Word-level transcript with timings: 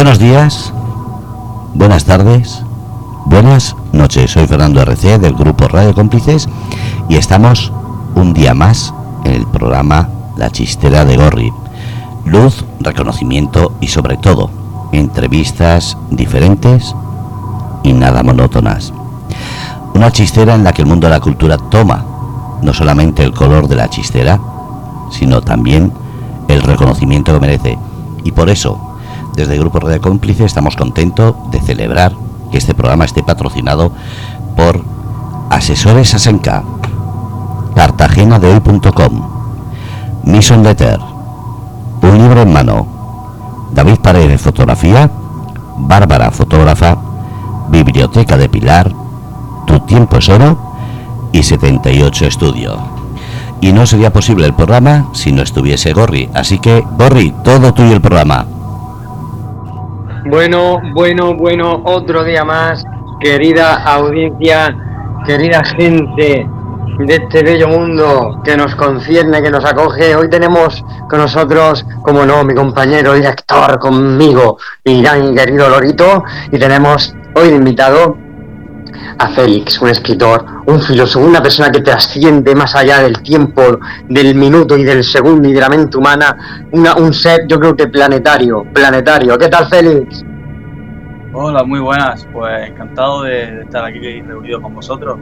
Buenos 0.00 0.18
días, 0.18 0.72
buenas 1.74 2.06
tardes, 2.06 2.62
buenas 3.26 3.76
noches. 3.92 4.30
Soy 4.30 4.46
Fernando 4.46 4.80
RC 4.80 5.18
del 5.18 5.34
grupo 5.34 5.68
Radio 5.68 5.94
Cómplices 5.94 6.48
y 7.10 7.16
estamos 7.16 7.70
un 8.14 8.32
día 8.32 8.54
más 8.54 8.94
en 9.26 9.32
el 9.32 9.46
programa 9.46 10.08
La 10.38 10.50
Chistera 10.50 11.04
de 11.04 11.18
Gorri. 11.18 11.52
Luz, 12.24 12.64
reconocimiento 12.80 13.74
y 13.82 13.88
sobre 13.88 14.16
todo 14.16 14.48
entrevistas 14.92 15.98
diferentes 16.10 16.96
y 17.82 17.92
nada 17.92 18.22
monótonas. 18.22 18.94
Una 19.92 20.10
chistera 20.10 20.54
en 20.54 20.64
la 20.64 20.72
que 20.72 20.80
el 20.80 20.88
mundo 20.88 21.08
de 21.08 21.12
la 21.12 21.20
cultura 21.20 21.58
toma 21.58 22.06
no 22.62 22.72
solamente 22.72 23.22
el 23.22 23.34
color 23.34 23.68
de 23.68 23.76
la 23.76 23.90
chistera, 23.90 24.40
sino 25.10 25.42
también 25.42 25.92
el 26.48 26.62
reconocimiento 26.62 27.34
que 27.34 27.40
merece. 27.40 27.78
Y 28.24 28.32
por 28.32 28.48
eso, 28.48 28.89
desde 29.34 29.54
el 29.54 29.60
Grupo 29.60 29.80
Radio 29.80 30.00
Cómplice 30.00 30.44
estamos 30.44 30.76
contentos 30.76 31.34
de 31.50 31.60
celebrar 31.60 32.12
que 32.50 32.58
este 32.58 32.74
programa 32.74 33.04
esté 33.04 33.22
patrocinado 33.22 33.92
por 34.56 34.82
Asesores 35.50 36.14
Asenca, 36.14 36.62
Cartagena 37.74 38.38
de 38.38 38.52
hoy.com, 38.52 39.22
Mission 40.24 40.62
Letter, 40.62 40.98
Un 42.02 42.18
libro 42.18 42.42
en 42.42 42.52
mano, 42.52 42.86
David 43.72 43.98
Paredes 44.02 44.40
Fotografía, 44.40 45.10
Bárbara 45.78 46.30
Fotógrafa, 46.30 46.96
Biblioteca 47.68 48.36
de 48.36 48.48
Pilar, 48.48 48.92
Tu 49.66 49.80
Tiempo 49.80 50.18
es 50.18 50.28
Oro 50.28 50.58
y 51.32 51.42
78 51.42 52.26
Estudio. 52.26 52.78
Y 53.60 53.72
no 53.72 53.86
sería 53.86 54.12
posible 54.12 54.46
el 54.46 54.54
programa 54.54 55.08
si 55.12 55.32
no 55.32 55.42
estuviese 55.42 55.92
Gorri. 55.92 56.30
Así 56.34 56.58
que, 56.58 56.82
Gorri, 56.96 57.34
todo 57.44 57.74
tuyo 57.74 57.92
el 57.92 58.00
programa. 58.00 58.46
Bueno, 60.26 60.82
bueno, 60.92 61.34
bueno, 61.34 61.80
otro 61.84 62.22
día 62.24 62.44
más, 62.44 62.84
querida 63.20 63.82
audiencia, 63.84 64.76
querida 65.24 65.64
gente 65.64 66.46
de 66.98 67.14
este 67.14 67.42
bello 67.42 67.68
mundo 67.68 68.40
que 68.44 68.54
nos 68.54 68.74
concierne, 68.74 69.42
que 69.42 69.50
nos 69.50 69.64
acoge. 69.64 70.14
Hoy 70.14 70.28
tenemos 70.28 70.84
con 71.08 71.20
nosotros, 71.20 71.86
como 72.02 72.26
no, 72.26 72.44
mi 72.44 72.54
compañero 72.54 73.14
director 73.14 73.78
conmigo, 73.78 74.58
mi 74.84 75.02
gran 75.02 75.34
querido 75.34 75.70
Lorito, 75.70 76.22
y 76.52 76.58
tenemos 76.58 77.14
hoy 77.34 77.48
invitado 77.48 78.16
a 79.18 79.28
Félix, 79.28 79.80
un 79.80 79.88
escritor, 79.88 80.44
un 80.66 80.80
filósofo, 80.80 81.24
una 81.24 81.42
persona 81.42 81.70
que 81.70 81.80
trasciende 81.80 82.54
más 82.54 82.74
allá 82.74 83.00
del 83.00 83.20
tiempo, 83.22 83.62
del 84.08 84.34
minuto 84.34 84.76
y 84.76 84.84
del 84.84 85.04
segundo 85.04 85.48
y 85.48 85.52
de 85.52 85.60
la 85.60 85.68
mente 85.68 85.96
humana, 85.96 86.36
un 86.72 87.12
ser 87.12 87.46
yo 87.46 87.58
creo 87.58 87.76
que 87.76 87.88
planetario, 87.88 88.64
planetario. 88.72 89.36
¿Qué 89.38 89.48
tal 89.48 89.68
Félix? 89.68 90.24
Hola, 91.32 91.62
muy 91.62 91.80
buenas, 91.80 92.26
pues 92.32 92.68
encantado 92.68 93.22
de, 93.22 93.62
estar 93.62 93.84
aquí 93.84 94.20
reunido 94.22 94.60
con 94.60 94.74
vosotros. 94.74 95.18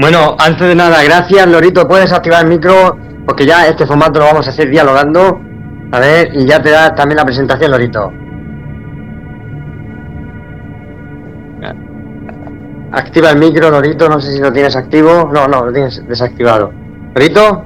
Bueno, 0.00 0.36
antes 0.38 0.68
de 0.68 0.74
nada, 0.74 1.02
gracias 1.04 1.46
Lorito, 1.46 1.86
puedes 1.86 2.12
activar 2.12 2.44
el 2.44 2.50
micro 2.50 2.96
porque 3.26 3.46
ya 3.46 3.66
este 3.66 3.86
formato 3.86 4.18
lo 4.18 4.26
vamos 4.26 4.46
a 4.46 4.50
hacer 4.50 4.68
dialogando. 4.70 5.40
A 5.92 6.00
ver, 6.00 6.30
y 6.34 6.46
ya 6.46 6.62
te 6.62 6.70
da 6.70 6.94
también 6.94 7.16
la 7.16 7.24
presentación, 7.24 7.70
Lorito. 7.70 8.12
Activa 12.92 13.30
el 13.30 13.38
micro, 13.38 13.70
Lorito, 13.70 14.08
no 14.08 14.20
sé 14.20 14.32
si 14.32 14.40
lo 14.40 14.52
tienes 14.52 14.74
activo. 14.74 15.30
No, 15.32 15.46
no, 15.46 15.66
lo 15.66 15.72
tienes 15.72 16.06
desactivado. 16.08 16.72
¿Lorito? 17.14 17.64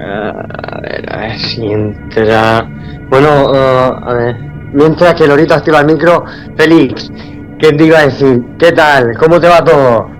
a 0.00 0.80
ver, 0.80 1.12
a 1.12 1.16
ver 1.18 1.38
si 1.38 1.66
entra. 1.66 2.68
Bueno, 3.08 3.50
uh, 3.50 4.08
a 4.08 4.14
ver. 4.14 4.36
Mientras 4.72 5.14
que 5.14 5.26
Lorito 5.26 5.54
activa 5.54 5.80
el 5.80 5.86
micro, 5.86 6.24
Félix, 6.56 7.10
¿qué 7.58 7.72
te 7.72 7.84
iba 7.84 7.98
a 7.98 8.02
decir? 8.02 8.42
¿Qué 8.58 8.72
tal? 8.72 9.16
¿Cómo 9.18 9.40
te 9.40 9.48
va 9.48 9.64
todo? 9.64 10.10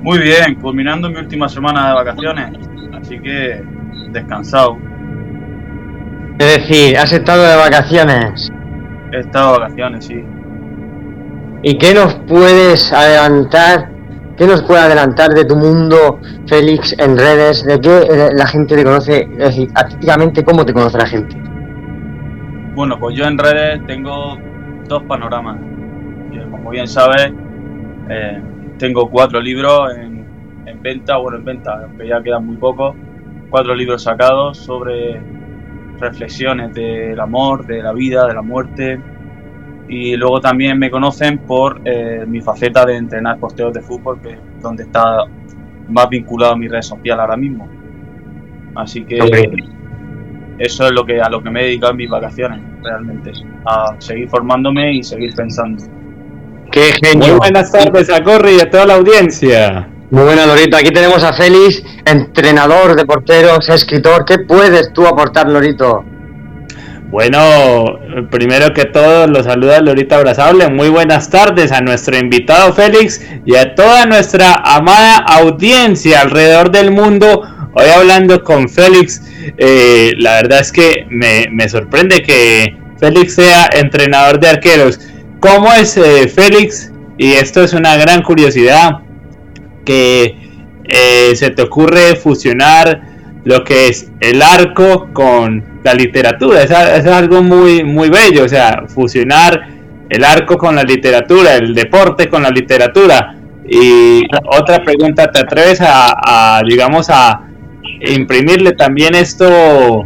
Muy 0.00 0.18
bien, 0.18 0.54
culminando 0.60 1.10
mi 1.10 1.16
última 1.16 1.48
semana 1.48 1.88
de 1.88 1.94
vacaciones, 1.94 2.58
así 2.94 3.18
que 3.20 3.62
descansado. 4.10 4.78
Es 6.38 6.56
decir, 6.58 6.96
¿has 6.96 7.12
estado 7.12 7.42
de 7.42 7.56
vacaciones? 7.56 8.50
He 9.12 9.20
estado 9.20 9.54
de 9.54 9.60
vacaciones, 9.60 10.04
sí. 10.04 10.24
¿Y 11.68 11.78
qué 11.78 11.92
nos 11.94 12.14
puedes 12.28 12.92
adelantar? 12.92 13.90
¿Qué 14.36 14.46
nos 14.46 14.62
puede 14.62 14.82
adelantar 14.82 15.30
de 15.30 15.44
tu 15.44 15.56
mundo, 15.56 16.20
Félix, 16.46 16.96
en 16.96 17.18
redes? 17.18 17.64
¿De 17.64 17.80
qué 17.80 18.02
eh, 18.08 18.28
la 18.32 18.46
gente 18.46 18.76
te 18.76 18.84
conoce? 18.84 19.28
Es 19.36 19.58
activamente, 19.74 20.44
¿cómo 20.44 20.64
te 20.64 20.72
conoce 20.72 20.96
la 20.96 21.06
gente? 21.06 21.36
Bueno, 22.76 22.96
pues 23.00 23.16
yo 23.16 23.24
en 23.24 23.36
redes 23.36 23.84
tengo 23.84 24.38
dos 24.86 25.02
panoramas. 25.08 25.56
como 26.52 26.70
bien 26.70 26.86
sabes, 26.86 27.32
eh, 28.10 28.40
tengo 28.78 29.10
cuatro 29.10 29.40
libros 29.40 29.92
en, 29.96 30.24
venta, 30.80 31.16
bueno, 31.16 31.38
en 31.38 31.44
venta, 31.46 31.80
aunque 31.82 32.06
ya 32.06 32.22
quedan 32.22 32.46
muy 32.46 32.58
pocos. 32.58 32.94
Cuatro 33.50 33.74
libros 33.74 34.04
sacados 34.04 34.56
sobre 34.58 35.20
reflexiones 35.98 36.72
del 36.74 37.18
amor, 37.18 37.66
de 37.66 37.82
la 37.82 37.92
vida, 37.92 38.24
de 38.28 38.34
la 38.34 38.42
muerte, 38.42 39.00
y 39.88 40.16
luego 40.16 40.40
también 40.40 40.78
me 40.78 40.90
conocen 40.90 41.38
por 41.38 41.80
eh, 41.84 42.24
mi 42.26 42.40
faceta 42.40 42.84
de 42.84 42.96
entrenar 42.96 43.38
posteos 43.38 43.72
de 43.72 43.82
fútbol, 43.82 44.20
que 44.20 44.30
es 44.30 44.38
donde 44.60 44.84
está 44.84 45.24
más 45.88 46.08
vinculado 46.08 46.54
a 46.54 46.56
mi 46.56 46.68
red 46.68 46.82
social 46.82 47.20
ahora 47.20 47.36
mismo. 47.36 47.68
Así 48.74 49.04
que 49.04 49.18
eso 50.58 50.86
es 50.86 50.92
lo 50.92 51.04
que 51.04 51.20
a 51.20 51.28
lo 51.28 51.42
que 51.42 51.50
me 51.50 51.60
he 51.60 51.64
dedicado 51.66 51.92
en 51.92 51.98
mis 51.98 52.10
vacaciones, 52.10 52.60
realmente, 52.82 53.32
a 53.64 53.94
seguir 53.98 54.28
formándome 54.28 54.94
y 54.94 55.02
seguir 55.02 55.34
pensando. 55.34 55.84
¡Qué 56.72 56.92
genio! 57.02 57.28
Muy 57.28 57.38
buenas 57.38 57.70
tardes 57.70 58.10
a 58.10 58.22
Corri 58.22 58.56
y 58.56 58.60
a 58.60 58.70
toda 58.70 58.86
la 58.86 58.94
audiencia. 58.94 59.88
Muy 60.10 60.24
buena, 60.24 60.46
Lorito. 60.46 60.76
Aquí 60.76 60.90
tenemos 60.90 61.22
a 61.24 61.32
Félix, 61.32 61.82
entrenador 62.04 62.96
de 62.96 63.04
porteros, 63.04 63.68
escritor. 63.68 64.24
¿Qué 64.24 64.38
puedes 64.40 64.92
tú 64.92 65.06
aportar, 65.06 65.48
Lorito? 65.48 66.04
Bueno, 67.16 67.98
primero 68.30 68.74
que 68.74 68.84
todo, 68.84 69.26
los 69.26 69.46
saluda 69.46 69.80
Lorita 69.80 70.16
Abrazable. 70.16 70.68
Muy 70.68 70.90
buenas 70.90 71.30
tardes 71.30 71.72
a 71.72 71.80
nuestro 71.80 72.18
invitado 72.18 72.74
Félix 72.74 73.26
y 73.46 73.56
a 73.56 73.74
toda 73.74 74.04
nuestra 74.04 74.52
amada 74.52 75.16
audiencia 75.16 76.20
alrededor 76.20 76.70
del 76.70 76.90
mundo. 76.90 77.40
Hoy 77.72 77.86
hablando 77.88 78.44
con 78.44 78.68
Félix, 78.68 79.22
eh, 79.56 80.12
la 80.18 80.42
verdad 80.42 80.60
es 80.60 80.70
que 80.70 81.06
me, 81.08 81.66
sorprende 81.70 82.22
que 82.22 82.76
Félix 83.00 83.36
sea 83.36 83.70
entrenador 83.72 84.38
de 84.38 84.48
arqueros. 84.48 85.00
¿Cómo 85.40 85.72
es 85.72 85.96
eh, 85.96 86.28
Félix? 86.28 86.92
Y 87.16 87.32
esto 87.32 87.64
es 87.64 87.72
una 87.72 87.96
gran 87.96 88.20
curiosidad, 88.24 88.98
que 89.86 90.36
eh, 90.84 91.34
se 91.34 91.48
te 91.48 91.62
ocurre 91.62 92.16
fusionar 92.16 93.15
lo 93.46 93.62
que 93.62 93.86
es 93.86 94.10
el 94.18 94.42
arco 94.42 95.08
con 95.12 95.80
la 95.84 95.94
literatura. 95.94 96.62
Es, 96.64 96.72
algo 97.06 97.42
muy, 97.42 97.84
muy 97.84 98.10
bello, 98.10 98.44
o 98.44 98.48
sea, 98.48 98.84
fusionar 98.88 99.68
el 100.10 100.24
arco 100.24 100.58
con 100.58 100.74
la 100.74 100.82
literatura, 100.82 101.54
el 101.54 101.72
deporte 101.72 102.28
con 102.28 102.42
la 102.42 102.50
literatura. 102.50 103.36
Y 103.64 104.22
otra 104.50 104.82
pregunta, 104.82 105.30
¿te 105.30 105.38
atreves 105.38 105.78
a, 105.80 106.60
digamos, 106.68 107.08
a 107.08 107.42
imprimirle 108.00 108.72
también 108.72 109.14
esto 109.14 110.04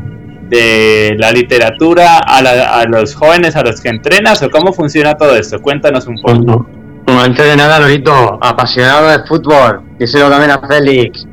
de 0.51 1.17
la 1.19 1.33
literatura 1.33 2.19
a, 2.19 2.85
los 2.85 3.15
jóvenes 3.15 3.57
a 3.57 3.63
los 3.63 3.81
que 3.81 3.89
entrenas 3.89 4.43
o 4.43 4.51
cómo 4.51 4.75
funciona 4.75 5.15
todo 5.15 5.35
esto? 5.35 5.63
Cuéntanos 5.63 6.07
un 6.07 6.17
poco. 6.21 6.67
antes 7.07 7.47
de 7.47 7.57
nada, 7.57 7.81
Lorito, 7.81 8.39
apasionado 8.43 9.09
de 9.09 9.27
fútbol, 9.27 9.81
díselo 9.99 10.29
también 10.29 10.51
a 10.51 10.61
Félix. 10.69 11.27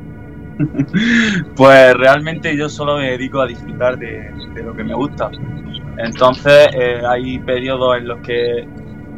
Pues 1.56 1.94
realmente 1.94 2.56
yo 2.56 2.68
solo 2.68 2.98
me 2.98 3.10
dedico 3.10 3.40
a 3.40 3.46
disfrutar 3.46 3.98
de, 3.98 4.30
lo 4.62 4.74
que 4.74 4.84
me 4.84 4.94
gusta. 4.94 5.30
Entonces 5.96 6.68
eh, 6.74 7.02
hay 7.06 7.38
periodos 7.40 7.96
en 7.98 8.08
los 8.08 8.18
que 8.20 8.66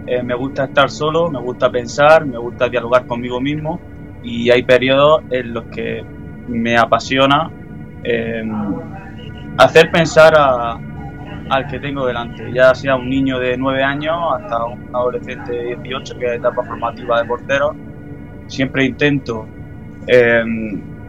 eh, 0.06 0.22
me 0.22 0.34
gusta 0.34 0.64
estar 0.64 0.90
solo, 0.90 1.30
me 1.30 1.40
gusta 1.40 1.70
pensar, 1.70 2.24
me 2.26 2.38
gusta 2.38 2.68
dialogar 2.68 3.06
conmigo 3.06 3.40
mismo 3.40 3.80
y 4.22 4.50
hay 4.50 4.62
periodos 4.62 5.22
en 5.30 5.54
los 5.54 5.64
que 5.64 6.04
me 6.48 6.76
apasiona 6.76 7.50
em, 8.02 8.52
hacer 9.56 9.90
pensar 9.90 10.34
al 10.36 11.66
que 11.68 11.78
tengo 11.78 12.06
delante, 12.06 12.50
ya 12.52 12.74
sea 12.74 12.96
un 12.96 13.08
niño 13.08 13.38
de 13.38 13.56
9 13.56 13.82
años 13.82 14.16
hasta 14.36 14.64
un 14.64 14.88
adolescente 14.94 15.52
de 15.52 15.76
18 15.76 16.18
que 16.18 16.26
es 16.26 16.32
etapa 16.38 16.62
formativa 16.64 17.20
de 17.20 17.26
portero. 17.26 17.74
Siempre 18.46 18.84
intento 18.84 19.46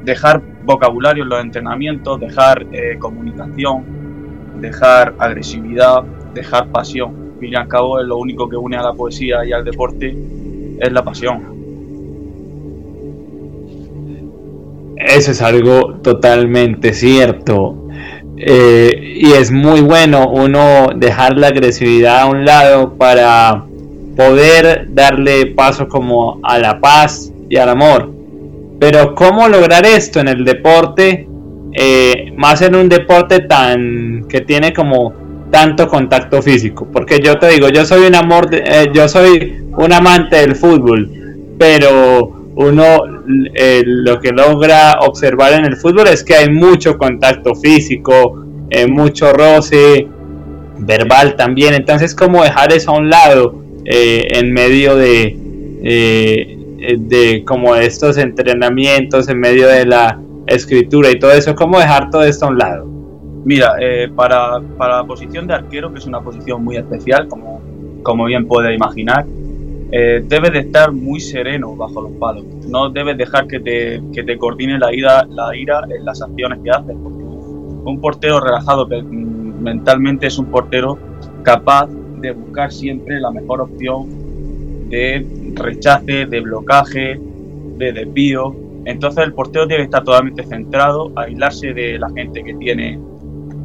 dejar 0.04 0.42
vocabulario 0.64 1.24
en 1.24 1.30
los 1.30 1.42
entrenamientos, 1.42 2.20
dejar 2.20 2.66
eh, 2.72 2.98
comunicación, 3.00 3.86
dejar 4.60 5.16
agresividad, 5.18 6.04
dejar 6.34 6.70
pasión. 6.72 7.16
Al 7.34 7.40
fin 7.40 7.54
y 7.54 7.56
al 7.56 7.68
cabo 7.68 8.00
es 8.00 8.08
lo 8.08 8.18
único 8.18 8.48
que 8.48 8.56
une 8.56 8.78
a 8.78 8.84
la 8.84 8.94
poesía 8.94 9.46
y 9.46 9.52
al 9.52 9.64
deporte, 9.64 10.16
es 10.80 10.92
la 10.92 11.04
pasión. 11.04 11.52
Eso 14.98 15.32
es 15.32 15.42
algo 15.42 15.96
totalmente 16.02 16.94
cierto. 16.94 17.78
eh, 18.38 18.92
y 19.18 19.34
es 19.34 19.52
muy 19.52 19.82
bueno 19.82 20.28
uno 20.32 20.88
dejar 20.96 21.38
la 21.38 21.48
agresividad 21.48 22.22
a 22.22 22.26
un 22.26 22.44
lado 22.46 22.98
para 22.98 23.66
poder 24.16 24.88
darle 24.90 25.48
paso 25.48 25.88
como 25.88 26.40
a 26.44 26.58
la 26.60 26.80
paz 26.80 27.32
y 27.50 27.58
al 27.58 27.70
amor. 27.70 28.21
Pero 28.82 29.14
¿cómo 29.14 29.48
lograr 29.48 29.86
esto 29.86 30.22
en 30.22 30.28
el 30.28 30.44
deporte? 30.44 31.28
Eh, 31.72 32.34
más 32.36 32.64
en 32.64 32.74
un 32.74 32.90
deporte 32.90 33.42
tan 33.42 34.26
que 34.28 34.42
tiene 34.42 34.74
como 34.74 35.14
tanto 35.52 35.88
contacto 35.88 36.42
físico. 36.42 36.88
Porque 36.92 37.20
yo 37.20 37.38
te 37.38 37.50
digo, 37.50 37.70
yo 37.70 37.86
soy 37.86 38.08
un 38.08 38.16
amor, 38.16 38.50
eh, 38.52 38.90
yo 38.92 39.08
soy 39.08 39.66
un 39.78 39.94
amante 39.94 40.38
del 40.38 40.56
fútbol, 40.56 41.12
pero 41.60 42.50
uno 42.56 43.04
eh, 43.54 43.84
lo 43.86 44.20
que 44.20 44.32
logra 44.32 44.94
observar 45.02 45.54
en 45.54 45.66
el 45.66 45.78
fútbol 45.78 46.08
es 46.08 46.24
que 46.24 46.34
hay 46.34 46.50
mucho 46.50 46.98
contacto 46.98 47.54
físico, 47.54 48.44
mucho 48.90 49.32
roce, 49.32 50.08
verbal 50.80 51.36
también. 51.36 51.76
Entonces, 51.76 52.16
¿cómo 52.16 52.44
dejar 52.44 52.74
eso 52.74 52.90
a 52.90 52.98
un 52.98 53.12
lado 53.12 53.62
en 53.86 54.52
medio 54.52 54.96
de, 54.96 56.58
de 57.00 57.44
como 57.46 57.76
estos 57.76 58.18
entrenamientos, 58.18 59.30
en 59.30 59.40
medio 59.40 59.68
de 59.68 59.86
la 59.86 60.20
escritura 60.48 61.10
y 61.12 61.20
todo 61.20 61.32
eso? 61.32 61.56
¿Cómo 61.56 61.80
dejar 61.80 62.10
todo 62.10 62.24
esto 62.24 62.46
a 62.46 62.50
un 62.50 62.58
lado? 62.58 62.86
Mira, 63.44 63.74
eh, 63.80 64.10
para, 64.16 64.60
para, 64.78 64.98
la 64.98 65.04
posición 65.04 65.48
de 65.48 65.56
arquero, 65.56 65.92
que 65.92 66.00
es 66.00 66.06
una 66.06 66.22
posición 66.22 66.64
muy 66.64 66.78
especial, 66.78 67.28
como, 67.28 67.62
como 68.04 68.26
bien 68.26 68.48
puedes 68.48 68.76
imaginar, 68.76 69.26
eh, 69.92 70.24
debes 70.26 70.54
de 70.54 70.60
estar 70.60 70.92
muy 70.92 71.20
sereno 71.20 71.76
bajo 71.76 72.02
los 72.02 72.12
palos. 72.14 72.46
No 72.68 72.90
debes 72.90 73.18
dejar 73.18 73.48
que 73.48 73.60
te, 73.60 74.02
que 74.14 74.24
te 74.24 74.38
coordine 74.38 74.78
la 74.78 74.94
ira, 74.94 75.26
la 75.26 75.56
ira 75.56 75.82
en 75.90 76.06
las 76.06 76.22
acciones 76.22 76.60
que 76.64 76.70
haces. 76.70 76.96
Porque 77.02 77.24
un 77.24 78.00
portero 78.00 78.40
relajado 78.40 78.88
mentalmente 78.88 80.28
es 80.28 80.38
un 80.38 80.46
portero 80.46 80.98
capaz 81.44 81.90
de 82.20 82.32
buscar 82.32 82.72
siempre 82.72 83.20
la 83.20 83.32
mejor 83.32 83.62
opción 83.62 84.08
de 84.92 85.26
rechace, 85.56 86.26
de 86.26 86.40
blocaje, 86.42 87.20
de 87.78 87.94
desvío. 87.94 88.56
Entonces 88.86 89.24
el 89.24 89.34
portero 89.34 89.66
debe 89.66 89.84
estar 89.84 90.04
totalmente 90.04 90.44
centrado, 90.44 91.12
aislarse 91.16 91.74
de 91.74 91.98
la 91.98 92.10
gente 92.10 92.44
que 92.44 92.54
tiene 92.56 93.00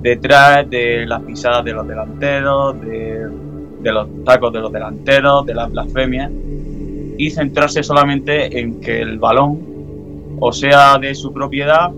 detrás 0.00 0.68
de 0.70 1.04
las 1.06 1.20
pisadas 1.22 1.64
de 1.64 1.72
los 1.72 1.86
delanteros, 1.86 2.80
de, 2.80 3.28
los 3.82 4.24
tacos 4.24 4.52
de 4.52 4.60
los 4.60 4.72
delanteros, 4.72 5.44
de 5.46 5.54
las 5.54 5.70
blasfemias, 5.70 6.30
y 7.18 7.30
centrarse 7.30 7.82
solamente 7.82 8.60
en 8.60 8.80
que 8.80 9.00
el 9.00 9.18
balón 9.18 10.38
o 10.38 10.52
sea 10.52 10.98
de 10.98 11.14
su 11.14 11.32
propiedad 11.32 11.90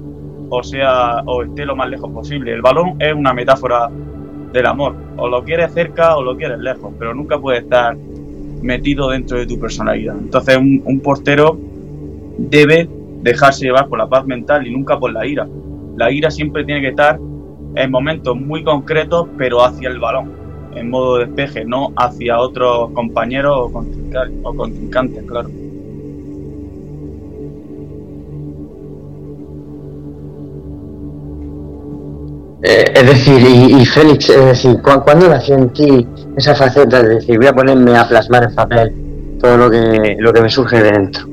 o 0.48 0.62
sea 0.62 1.22
o 1.26 1.42
esté 1.42 1.66
lo 1.66 1.76
más 1.76 1.90
lejos 1.90 2.10
posible. 2.10 2.52
El 2.52 2.62
balón 2.62 2.96
es 2.98 3.12
una 3.12 3.34
metáfora 3.34 3.90
del 4.52 4.64
amor, 4.64 4.94
o 5.16 5.28
lo 5.28 5.44
quieres 5.44 5.74
cerca 5.74 6.16
o 6.16 6.22
lo 6.22 6.36
quieres 6.36 6.58
lejos, 6.60 6.92
pero 6.98 7.12
nunca 7.14 7.38
puede 7.38 7.58
estar 7.58 7.96
metido 8.62 9.10
dentro 9.10 9.38
de 9.38 9.46
tu 9.46 9.58
personalidad. 9.58 10.16
Entonces 10.18 10.56
un, 10.56 11.00
portero 11.00 11.58
debe 12.38 12.88
dejarse 13.22 13.64
llevar 13.64 13.88
por 13.88 13.98
la 13.98 14.08
paz 14.08 14.26
mental 14.26 14.66
y 14.66 14.70
nunca 14.70 14.98
por 14.98 15.12
la 15.12 15.26
ira. 15.26 15.48
La 15.96 16.10
ira 16.10 16.30
siempre 16.30 16.64
tiene 16.64 16.80
que 16.80 16.88
estar 16.88 17.18
en 17.74 17.90
momentos 17.90 18.36
muy 18.36 18.62
concretos, 18.62 19.28
pero 19.36 19.64
hacia 19.64 19.88
el 19.88 19.98
balón, 19.98 20.32
en 20.74 20.90
modo 20.90 21.18
despeje, 21.18 21.64
no 21.64 21.92
hacia 21.96 22.38
otros 22.38 22.90
compañeros 22.92 23.70
o 24.42 24.54
contrincantes 24.54 25.24
claro. 25.24 25.50
Eh, 32.60 32.92
es 32.92 33.06
decir, 33.06 33.40
y, 33.40 33.84
Félix, 33.86 34.30
es 34.30 34.44
decir, 34.44 34.82
¿cuándo 34.82 35.28
nació 35.28 35.54
en 35.54 35.72
ti 35.72 36.07
esa 36.38 36.54
faceta 36.54 37.02
de 37.02 37.16
decir, 37.16 37.36
voy 37.36 37.46
a 37.46 37.52
ponerme 37.52 37.96
a 37.96 38.08
plasmar 38.08 38.44
en 38.44 38.54
papel 38.54 38.94
todo 39.40 39.56
lo 39.56 39.70
que, 39.70 40.16
lo 40.18 40.32
que 40.32 40.40
me 40.40 40.48
surge 40.48 40.82
de 40.82 40.92
dentro? 40.92 41.26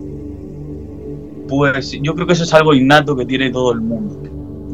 Pues 1.47 1.91
yo 2.01 2.13
creo 2.15 2.27
que 2.27 2.33
eso 2.33 2.43
es 2.43 2.53
algo 2.53 2.73
innato 2.73 3.15
que 3.15 3.25
tiene 3.25 3.51
todo 3.51 3.71
el 3.71 3.81
mundo 3.81 4.25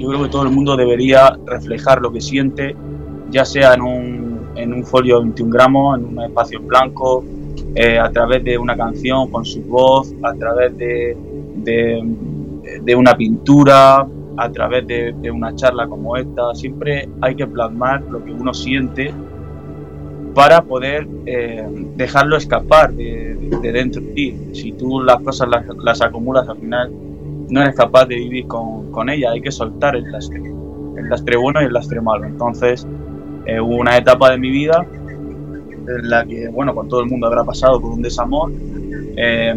yo 0.01 0.09
creo 0.09 0.23
que 0.23 0.29
todo 0.29 0.43
el 0.43 0.49
mundo 0.49 0.75
debería 0.75 1.37
reflejar 1.45 2.01
lo 2.01 2.11
que 2.11 2.21
siente, 2.21 2.75
ya 3.29 3.45
sea 3.45 3.75
en 3.75 3.81
un, 3.81 4.49
en 4.55 4.73
un 4.73 4.83
folio 4.83 5.17
de 5.17 5.25
21 5.25 5.51
gramos, 5.51 5.99
en 5.99 6.05
un 6.05 6.23
espacio 6.23 6.59
en 6.59 6.67
blanco, 6.67 7.23
eh, 7.75 7.99
a 7.99 8.11
través 8.11 8.43
de 8.43 8.57
una 8.57 8.75
canción 8.75 9.29
con 9.29 9.45
su 9.45 9.61
voz, 9.61 10.11
a 10.23 10.33
través 10.33 10.75
de, 10.75 11.15
de, 11.63 12.95
una 12.95 13.15
pintura, 13.15 14.07
a 14.37 14.51
través 14.51 14.87
de, 14.87 15.31
una 15.31 15.55
charla 15.55 15.87
como 15.87 16.17
esta. 16.17 16.55
Siempre 16.55 17.07
hay 17.21 17.35
que 17.35 17.45
plasmar 17.45 18.01
lo 18.09 18.23
que 18.25 18.31
uno 18.31 18.55
siente 18.55 19.13
para 20.33 20.61
poder 20.61 21.07
eh, 21.25 21.65
dejarlo 21.95 22.37
escapar 22.37 22.93
de, 22.93 23.35
dentro 23.61 24.01
de 24.01 24.07
ti. 24.13 24.37
Si 24.53 24.71
tú 24.73 25.01
las 25.01 25.21
cosas 25.21 25.49
las, 25.49 25.65
las 25.83 26.01
acumulas 26.01 26.47
al 26.47 26.57
final 26.57 26.91
no 27.49 27.61
eres 27.61 27.75
capaz 27.75 28.05
de 28.05 28.15
vivir 28.15 28.47
con, 28.47 28.91
con 28.91 29.09
ella, 29.09 29.31
hay 29.31 29.41
que 29.41 29.51
soltar 29.51 29.95
el 29.95 30.09
lastre, 30.09 30.39
el 30.39 31.09
lastre 31.09 31.35
bueno 31.37 31.61
y 31.61 31.65
el 31.65 31.73
lastre 31.73 31.99
malo. 31.99 32.25
Entonces, 32.25 32.87
eh, 33.45 33.59
hubo 33.59 33.75
una 33.75 33.97
etapa 33.97 34.31
de 34.31 34.37
mi 34.37 34.49
vida 34.49 34.85
en 34.91 36.09
la 36.09 36.25
que, 36.25 36.47
bueno, 36.47 36.73
con 36.73 36.87
todo 36.87 37.01
el 37.01 37.09
mundo 37.09 37.27
habrá 37.27 37.43
pasado 37.43 37.81
por 37.81 37.91
un 37.91 38.01
desamor. 38.01 38.51
Eh, 39.17 39.53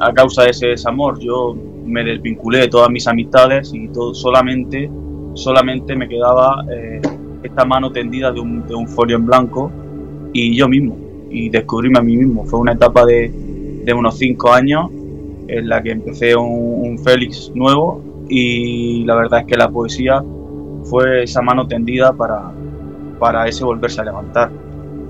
a 0.00 0.12
causa 0.12 0.42
de 0.42 0.50
ese 0.50 0.66
desamor, 0.66 1.18
yo 1.18 1.56
me 1.84 2.04
desvinculé 2.04 2.58
de 2.58 2.68
todas 2.68 2.90
mis 2.90 3.06
amistades 3.06 3.72
y 3.72 3.88
todo, 3.88 4.14
solamente, 4.14 4.90
solamente 5.34 5.96
me 5.96 6.08
quedaba 6.08 6.64
eh, 6.70 7.00
esta 7.42 7.64
mano 7.64 7.90
tendida 7.90 8.32
de 8.32 8.40
un, 8.40 8.66
de 8.66 8.74
un 8.74 8.88
folio 8.88 9.16
en 9.16 9.26
blanco 9.26 9.70
y 10.34 10.54
yo 10.54 10.68
mismo, 10.68 10.98
y 11.30 11.48
descubrirme 11.48 11.98
a 11.98 12.02
mí 12.02 12.18
mismo. 12.18 12.44
Fue 12.44 12.60
una 12.60 12.72
etapa 12.72 13.06
de, 13.06 13.32
de 13.84 13.94
unos 13.94 14.18
cinco 14.18 14.52
años 14.52 14.90
en 15.48 15.68
la 15.68 15.82
que 15.82 15.92
empecé 15.92 16.36
un, 16.36 16.98
Félix 16.98 17.50
nuevo 17.54 18.02
y 18.28 19.04
la 19.04 19.14
verdad 19.14 19.40
es 19.40 19.46
que 19.46 19.56
la 19.56 19.68
poesía 19.68 20.22
fue 20.84 21.24
esa 21.24 21.42
mano 21.42 21.66
tendida 21.66 22.12
para, 22.12 22.52
para 23.18 23.46
ese 23.48 23.64
volverse 23.64 24.00
a 24.00 24.04
levantar. 24.04 24.50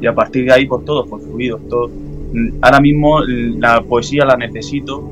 Y 0.00 0.06
a 0.06 0.14
partir 0.14 0.44
de 0.46 0.52
ahí, 0.52 0.66
pues, 0.66 0.84
todo 0.84 1.04
fue 1.06 1.20
fluido. 1.20 1.58
Todo. 1.68 1.90
Ahora 2.62 2.80
mismo 2.80 3.20
la 3.20 3.80
poesía 3.82 4.24
la 4.24 4.36
necesito 4.36 5.02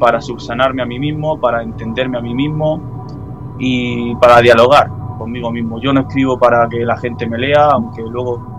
para 0.00 0.20
subsanarme 0.20 0.82
a 0.82 0.86
mí 0.86 0.98
mismo, 0.98 1.40
para 1.40 1.62
entenderme 1.62 2.18
a 2.18 2.20
mí 2.20 2.34
mismo 2.34 3.56
y 3.58 4.14
para 4.16 4.40
dialogar 4.40 4.90
conmigo 5.18 5.52
mismo. 5.52 5.80
Yo 5.80 5.92
no 5.92 6.00
escribo 6.00 6.38
para 6.38 6.68
que 6.68 6.84
la 6.84 6.96
gente 6.96 7.28
me 7.28 7.38
lea, 7.38 7.68
aunque 7.72 8.02
luego 8.02 8.49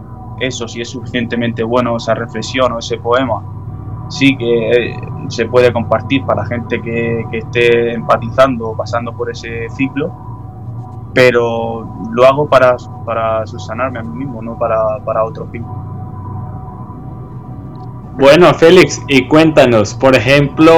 eso, 0.46 0.68
si 0.68 0.82
es 0.82 0.90
suficientemente 0.90 1.64
bueno, 1.64 1.98
esa 1.98 2.14
reflexión 2.14 2.72
o 2.74 2.80
ese 2.80 2.98
poema, 2.98 3.42
sí 4.10 4.36
que 4.38 4.96
se 5.30 5.46
puede 5.46 5.72
compartir 5.72 6.26
para 6.26 6.46
gente 6.46 6.82
que, 6.82 7.26
esté 7.32 7.94
empatizando 7.94 8.70
o 8.70 8.78
pasando 8.78 9.14
por 9.14 9.32
ese 9.32 9.70
ciclo, 9.70 10.12
pero 11.14 11.88
lo 12.12 12.26
hago 12.26 12.48
para, 12.48 12.76
para 13.06 13.46
subsanarme 13.46 14.00
a 14.00 14.04
mí 14.04 14.26
mismo, 14.26 14.42
no 14.42 14.58
para, 14.58 15.00
para 15.06 15.24
otro 15.24 15.48
fin. 15.48 15.66
Bueno, 18.20 18.54
Félix, 18.54 19.02
y 19.08 19.28
cuéntanos, 19.28 19.94
por 19.94 20.16
ejemplo, 20.16 20.74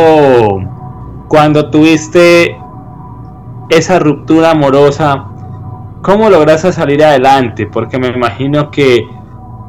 cuando 1.28 1.70
tuviste 1.72 2.56
esa 3.70 4.00
ruptura 4.00 4.52
amorosa, 4.52 5.26
¿cómo 6.04 6.30
lograste 6.30 6.72
salir 6.72 7.04
adelante? 7.04 7.66
Porque 7.66 7.98
me 7.98 8.10
imagino 8.10 8.70
que 8.70 9.08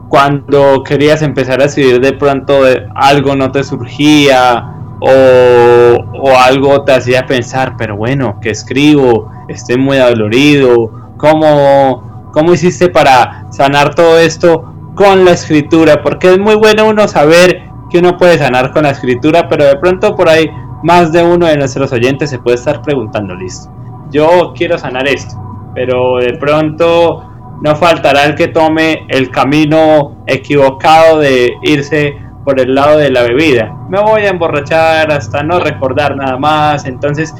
cuando 0.08 0.82
querías 0.82 1.22
empezar 1.22 1.60
a 1.60 1.64
escribir 1.64 2.00
de 2.00 2.12
pronto 2.12 2.60
algo 2.94 3.34
no 3.34 3.50
te 3.50 3.64
surgía 3.64 4.74
o, 5.00 6.38
algo 6.38 6.84
te 6.84 6.92
hacía 6.92 7.26
pensar, 7.26 7.74
pero 7.76 7.96
bueno, 7.96 8.38
¿qué 8.40 8.50
escribo? 8.50 9.30
Estoy 9.48 9.76
muy 9.76 9.98
dolorido. 9.98 10.90
¿Cómo, 11.16 12.30
¿Cómo 12.32 12.54
hiciste 12.54 12.88
para 12.88 13.46
sanar 13.50 13.94
todo 13.94 14.18
esto 14.18 14.72
con 14.94 15.24
la 15.24 15.32
escritura? 15.32 16.02
Porque 16.02 16.32
es 16.32 16.38
muy 16.38 16.54
bueno 16.54 16.88
uno 16.88 17.06
saber 17.08 17.62
que 17.90 17.98
uno 17.98 18.16
puede 18.16 18.38
sanar 18.38 18.72
con 18.72 18.84
la 18.84 18.90
escritura, 18.90 19.48
pero 19.48 19.64
de 19.64 19.76
pronto 19.76 20.16
por 20.16 20.28
ahí 20.28 20.50
más 20.82 21.12
de 21.12 21.22
uno 21.22 21.46
de 21.46 21.56
nuestros 21.56 21.92
oyentes 21.92 22.30
se 22.30 22.38
puede 22.38 22.56
estar 22.56 22.82
preguntando, 22.82 23.34
listo, 23.34 23.70
yo 24.10 24.52
quiero 24.56 24.78
sanar 24.78 25.06
esto, 25.08 25.34
pero 25.74 26.18
de 26.18 26.34
pronto 26.34 27.33
no 27.62 27.76
faltará 27.76 28.24
el 28.24 28.34
que 28.34 28.48
tome 28.48 29.06
el 29.08 29.30
camino 29.30 30.24
equivocado 30.26 31.18
de 31.18 31.54
irse 31.62 32.16
por 32.44 32.60
el 32.60 32.74
lado 32.74 32.98
de 32.98 33.10
la 33.10 33.22
bebida. 33.22 33.74
Me 33.88 34.00
voy 34.00 34.22
a 34.22 34.28
emborrachar 34.28 35.10
hasta 35.10 35.42
no 35.42 35.58
recordar 35.60 36.16
nada 36.16 36.36
más. 36.36 36.84
Entonces, 36.84 37.34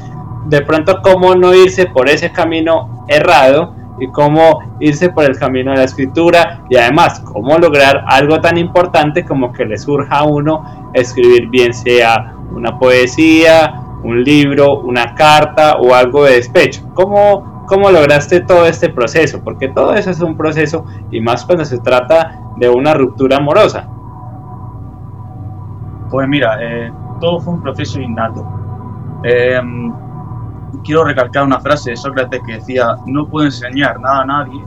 de 0.47 0.61
pronto, 0.61 1.01
¿cómo 1.01 1.35
no 1.35 1.53
irse 1.53 1.85
por 1.85 2.09
ese 2.09 2.31
camino 2.31 3.05
errado? 3.07 3.75
Y 3.99 4.07
cómo 4.07 4.75
irse 4.79 5.09
por 5.09 5.25
el 5.25 5.37
camino 5.37 5.71
de 5.71 5.77
la 5.77 5.83
escritura. 5.83 6.63
Y 6.69 6.75
además, 6.75 7.21
cómo 7.21 7.57
lograr 7.57 8.03
algo 8.07 8.41
tan 8.41 8.57
importante 8.57 9.23
como 9.23 9.53
que 9.53 9.65
le 9.65 9.77
surja 9.77 10.17
a 10.17 10.23
uno 10.23 10.91
escribir 10.93 11.47
bien 11.49 11.73
sea 11.73 12.33
una 12.51 12.77
poesía, 12.77 13.81
un 14.03 14.23
libro, 14.23 14.79
una 14.79 15.13
carta 15.15 15.77
o 15.77 15.93
algo 15.93 16.25
de 16.25 16.33
despecho. 16.35 16.81
¿Cómo 16.93 17.54
cómo 17.65 17.89
lograste 17.89 18.41
todo 18.41 18.65
este 18.65 18.89
proceso, 18.89 19.41
porque 19.43 19.69
todo 19.69 19.93
eso 19.93 20.11
es 20.11 20.21
un 20.21 20.37
proceso 20.37 20.85
y 21.11 21.21
más 21.21 21.45
cuando 21.45 21.65
se 21.65 21.79
trata 21.79 22.39
de 22.57 22.69
una 22.69 22.93
ruptura 22.93 23.37
amorosa. 23.37 23.87
Pues 26.09 26.27
mira, 26.27 26.57
eh, 26.61 26.91
todo 27.19 27.39
fue 27.39 27.53
un 27.55 27.61
proceso 27.61 27.99
innato. 27.99 28.45
Em, 29.23 29.93
quiero 30.83 31.03
recalcar 31.03 31.43
una 31.43 31.59
frase 31.59 31.91
de 31.91 31.97
Sócrates 31.97 32.41
que 32.45 32.53
decía, 32.53 32.95
no 33.05 33.27
puedo 33.27 33.45
enseñar 33.45 33.99
nada 33.99 34.21
a 34.21 34.25
nadie, 34.25 34.63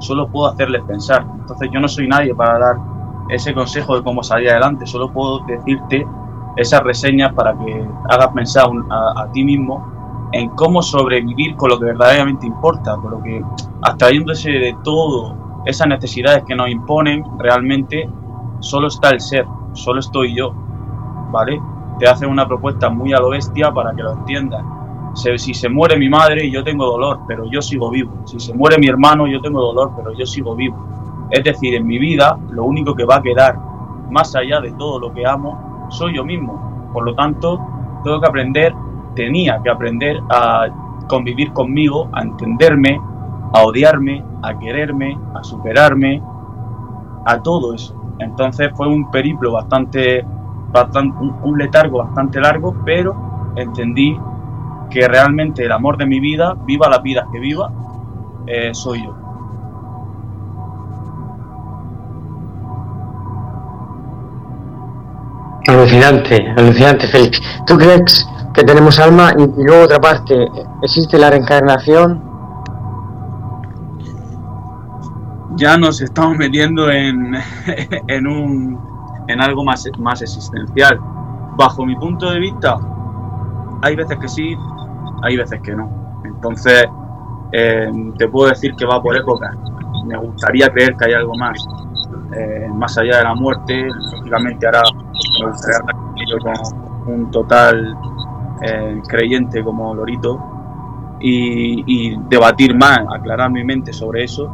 solo 0.00 0.28
puedo 0.28 0.48
hacerles 0.48 0.82
pensar. 0.82 1.26
Entonces 1.40 1.70
yo 1.72 1.80
no 1.80 1.88
soy 1.88 2.08
nadie 2.08 2.34
para 2.34 2.58
dar 2.58 2.76
ese 3.30 3.54
consejo 3.54 3.96
de 3.96 4.02
cómo 4.02 4.22
salir 4.22 4.50
adelante, 4.50 4.86
solo 4.86 5.10
puedo 5.12 5.40
decirte 5.46 6.06
esas 6.56 6.82
reseñas 6.82 7.32
para 7.32 7.56
que 7.56 7.88
hagas 8.10 8.28
pensar 8.28 8.66
a, 8.90 9.26
ti 9.32 9.44
mismo 9.44 10.01
en 10.32 10.48
cómo 10.50 10.82
sobrevivir 10.82 11.56
con 11.56 11.70
lo 11.70 11.78
que 11.78 11.86
verdaderamente 11.86 12.46
importa, 12.46 12.96
con 12.96 13.10
lo 13.12 13.22
que 13.22 13.42
abstrayéndose 13.82 14.50
de 14.50 14.76
todo 14.82 15.62
esas 15.66 15.86
necesidades 15.86 16.42
que 16.44 16.54
nos 16.54 16.68
imponen 16.68 17.24
realmente, 17.38 18.08
solo 18.60 18.88
está 18.88 19.10
el 19.10 19.20
ser, 19.20 19.46
solo 19.74 20.00
estoy 20.00 20.34
yo, 20.34 20.52
¿vale? 21.30 21.60
Te 21.98 22.08
hacen 22.08 22.30
una 22.30 22.46
propuesta 22.48 22.88
muy 22.88 23.12
a 23.12 23.18
lo 23.18 23.30
bestia 23.30 23.70
para 23.72 23.94
que 23.94 24.02
lo 24.02 24.12
entiendas. 24.12 24.64
Si 25.14 25.52
se 25.52 25.68
muere 25.68 25.98
mi 25.98 26.08
madre, 26.08 26.50
yo 26.50 26.64
tengo 26.64 26.86
dolor, 26.86 27.20
pero 27.28 27.44
yo 27.50 27.60
sigo 27.60 27.90
vivo. 27.90 28.12
Si 28.24 28.40
se 28.40 28.54
muere 28.54 28.78
mi 28.78 28.86
hermano, 28.86 29.26
yo 29.26 29.40
tengo 29.42 29.60
dolor, 29.60 29.92
pero 29.94 30.12
yo 30.12 30.24
sigo 30.24 30.56
vivo. 30.56 30.76
Es 31.30 31.44
decir, 31.44 31.74
en 31.74 31.86
mi 31.86 31.98
vida, 31.98 32.38
lo 32.50 32.64
único 32.64 32.94
que 32.94 33.04
va 33.04 33.16
a 33.16 33.22
quedar, 33.22 33.58
más 34.10 34.34
allá 34.34 34.60
de 34.60 34.72
todo 34.72 34.98
lo 34.98 35.12
que 35.12 35.26
amo, 35.26 35.86
soy 35.90 36.16
yo 36.16 36.24
mismo. 36.24 36.90
Por 36.92 37.04
lo 37.04 37.14
tanto, 37.14 37.60
tengo 38.02 38.20
que 38.20 38.26
aprender, 38.26 38.74
tenía 39.14 39.60
que 39.62 39.70
aprender 39.70 40.20
a 40.30 40.68
convivir 41.08 41.52
conmigo, 41.52 42.08
a 42.12 42.22
entenderme, 42.22 43.00
a 43.52 43.62
odiarme, 43.62 44.24
a 44.42 44.58
quererme, 44.58 45.18
a 45.34 45.42
superarme, 45.42 46.22
a 47.26 47.40
todo 47.42 47.74
eso. 47.74 47.94
Entonces 48.18 48.70
fue 48.74 48.88
un 48.88 49.10
periplo 49.10 49.52
bastante, 49.52 50.24
bastante 50.70 51.16
un, 51.20 51.58
letargo 51.58 51.98
bastante 51.98 52.40
largo, 52.40 52.74
pero 52.84 53.14
entendí 53.56 54.18
que 54.90 55.08
realmente 55.08 55.64
el 55.64 55.72
amor 55.72 55.96
de 55.96 56.06
mi 56.06 56.20
vida, 56.20 56.54
viva 56.66 56.88
la 56.88 56.98
vida 56.98 57.26
que 57.32 57.38
viva, 57.38 57.70
eh, 58.46 58.70
soy 58.72 59.04
yo. 59.04 59.14
Alucinante, 65.68 66.52
alucinante, 66.56 67.06
Félix. 67.06 67.40
¿Tú 67.66 67.78
crees 67.78 68.28
que 68.52 68.64
tenemos 68.64 68.98
alma? 68.98 69.32
Y, 69.36 69.62
luego 69.62 69.84
otra 69.84 70.00
parte, 70.00 70.46
¿existe 70.82 71.18
la 71.18 71.30
reencarnación? 71.30 72.22
Ya 75.56 75.76
nos 75.76 76.00
estamos 76.00 76.36
metiendo 76.36 76.90
en, 76.90 77.34
en, 78.08 78.26
un, 78.26 78.80
en 79.28 79.40
algo 79.40 79.64
más, 79.64 79.88
más 79.98 80.22
existencial. 80.22 80.98
Bajo 81.56 81.84
mi 81.84 81.94
punto 81.96 82.30
de 82.30 82.40
vista, 82.40 82.78
hay 83.82 83.96
veces 83.96 84.18
que 84.18 84.28
sí, 84.28 84.56
hay 85.22 85.36
veces 85.36 85.60
que 85.62 85.74
no. 85.74 85.90
Entonces, 86.24 86.84
eh, 87.52 87.90
te 88.18 88.28
puedo 88.28 88.48
decir 88.48 88.74
que 88.76 88.86
va 88.86 89.02
por 89.02 89.16
época. 89.16 89.54
Me 90.06 90.16
gustaría 90.16 90.68
creer 90.68 90.96
que 90.96 91.06
hay 91.06 91.14
algo 91.14 91.34
más. 91.36 91.58
Eh, 92.34 92.68
más 92.74 92.96
allá 92.96 93.18
de 93.18 93.24
la 93.24 93.34
muerte, 93.34 93.88
lógicamente 94.16 94.66
hará 94.66 94.82
me 95.44 97.12
un 97.12 97.30
total 97.30 97.96
creyente 99.08 99.62
como 99.62 99.94
Lorito 99.94 100.38
y, 101.20 102.16
debatir 102.28 102.74
más, 102.76 103.00
aclarar 103.10 103.50
mi 103.50 103.64
mente 103.64 103.92
sobre 103.92 104.24
eso. 104.24 104.50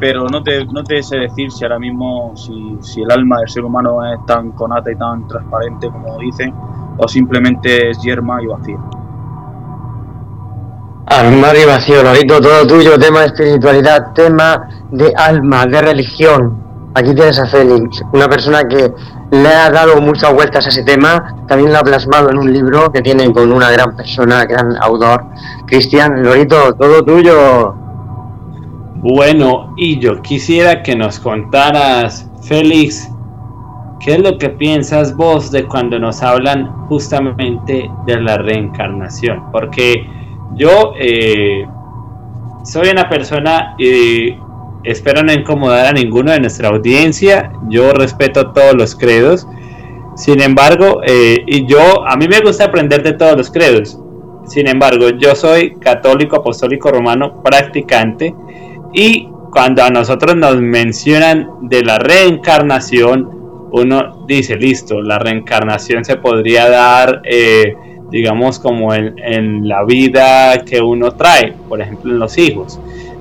Pero 0.00 0.26
no 0.28 0.42
te, 0.42 0.64
no 0.66 0.84
te 0.84 1.02
sé 1.02 1.16
decir 1.16 1.50
si 1.50 1.64
ahora 1.64 1.78
mismo, 1.78 2.36
si, 2.36 2.76
si 2.80 3.02
el 3.02 3.10
alma 3.10 3.38
del 3.38 3.48
ser 3.48 3.64
humano 3.64 3.98
es 4.04 4.24
tan 4.26 4.52
conata 4.52 4.92
y 4.92 4.96
tan 4.96 5.26
transparente 5.26 5.90
como 5.90 6.18
dicen, 6.18 6.54
o 6.96 7.08
simplemente 7.08 7.90
es 7.90 8.00
yerma 8.02 8.40
y 8.42 8.46
vacío. 8.46 8.78
Alma 11.06 11.48
y 11.56 11.66
vacío, 11.66 12.02
Lorito, 12.02 12.40
todo 12.40 12.66
tuyo, 12.66 12.98
tema 12.98 13.20
de 13.20 13.26
espiritualidad, 13.26 14.12
tema 14.12 14.68
de 14.90 15.12
alma, 15.16 15.66
de 15.66 15.80
religión. 15.80 16.67
Aquí 16.98 17.14
tienes 17.14 17.38
a 17.38 17.46
Félix, 17.46 18.02
una 18.12 18.28
persona 18.28 18.66
que 18.66 18.92
le 19.30 19.48
ha 19.48 19.70
dado 19.70 20.00
muchas 20.00 20.34
vueltas 20.34 20.66
a 20.66 20.68
ese 20.68 20.82
tema, 20.82 21.44
también 21.46 21.72
lo 21.72 21.78
ha 21.78 21.84
plasmado 21.84 22.28
en 22.28 22.38
un 22.38 22.52
libro 22.52 22.90
que 22.90 23.00
tiene 23.02 23.32
con 23.32 23.52
una 23.52 23.70
gran 23.70 23.94
persona, 23.94 24.44
gran 24.44 24.76
autor, 24.82 25.24
Cristian 25.68 26.24
Lorito, 26.24 26.74
todo 26.74 27.04
tuyo. 27.04 27.72
Bueno, 28.96 29.74
y 29.76 30.00
yo 30.00 30.20
quisiera 30.22 30.82
que 30.82 30.96
nos 30.96 31.20
contaras, 31.20 32.28
Félix, 32.42 33.08
¿qué 34.00 34.14
es 34.14 34.18
lo 34.18 34.36
que 34.36 34.48
piensas 34.48 35.14
vos 35.14 35.52
de 35.52 35.66
cuando 35.66 36.00
nos 36.00 36.20
hablan 36.20 36.66
justamente 36.88 37.88
de 38.06 38.20
la 38.20 38.38
reencarnación? 38.38 39.52
Porque 39.52 40.04
yo 40.56 40.94
eh, 40.98 41.64
soy 42.64 42.88
una 42.88 43.08
persona 43.08 43.76
y 43.78 44.34
espero 44.84 45.22
no 45.22 45.32
incomodar 45.32 45.86
a 45.86 45.92
ninguno 45.92 46.32
de 46.32 46.40
nuestra 46.40 46.68
audiencia. 46.68 47.52
Yo 47.68 47.92
respeto 47.92 48.52
todos 48.52 48.74
los 48.74 48.94
credos. 48.94 49.46
Sin 50.16 50.40
embargo, 50.40 51.00
eh, 51.06 51.38
y 51.46 51.66
yo, 51.66 52.06
a 52.06 52.16
mí 52.16 52.26
me 52.28 52.40
gusta 52.40 52.64
aprender 52.64 53.02
de 53.02 53.12
todos 53.12 53.36
los 53.36 53.50
credos. 53.50 53.98
Sin 54.46 54.66
embargo, 54.66 55.10
yo 55.10 55.34
soy 55.34 55.76
católico 55.76 56.36
apostólico 56.36 56.90
romano 56.90 57.42
practicante 57.42 58.34
y 58.92 59.28
cuando 59.52 59.82
a 59.82 59.90
nosotros 59.90 60.36
nos 60.36 60.60
mencionan 60.60 61.48
de 61.62 61.82
la 61.82 61.98
reencarnación, 61.98 63.68
uno 63.70 64.24
dice, 64.26 64.56
listo, 64.56 65.02
la 65.02 65.18
reencarnación 65.18 66.04
se 66.04 66.16
podría 66.16 66.68
dar, 66.68 67.20
eh, 67.24 67.76
digamos, 68.10 68.58
como 68.58 68.94
en, 68.94 69.14
en 69.18 69.68
la 69.68 69.84
vida 69.84 70.64
que 70.64 70.80
uno 70.80 71.12
trae, 71.12 71.52
por 71.68 71.80
ejemplo, 71.80 72.10
en 72.10 72.18
los 72.18 72.38
hijos. 72.38 72.80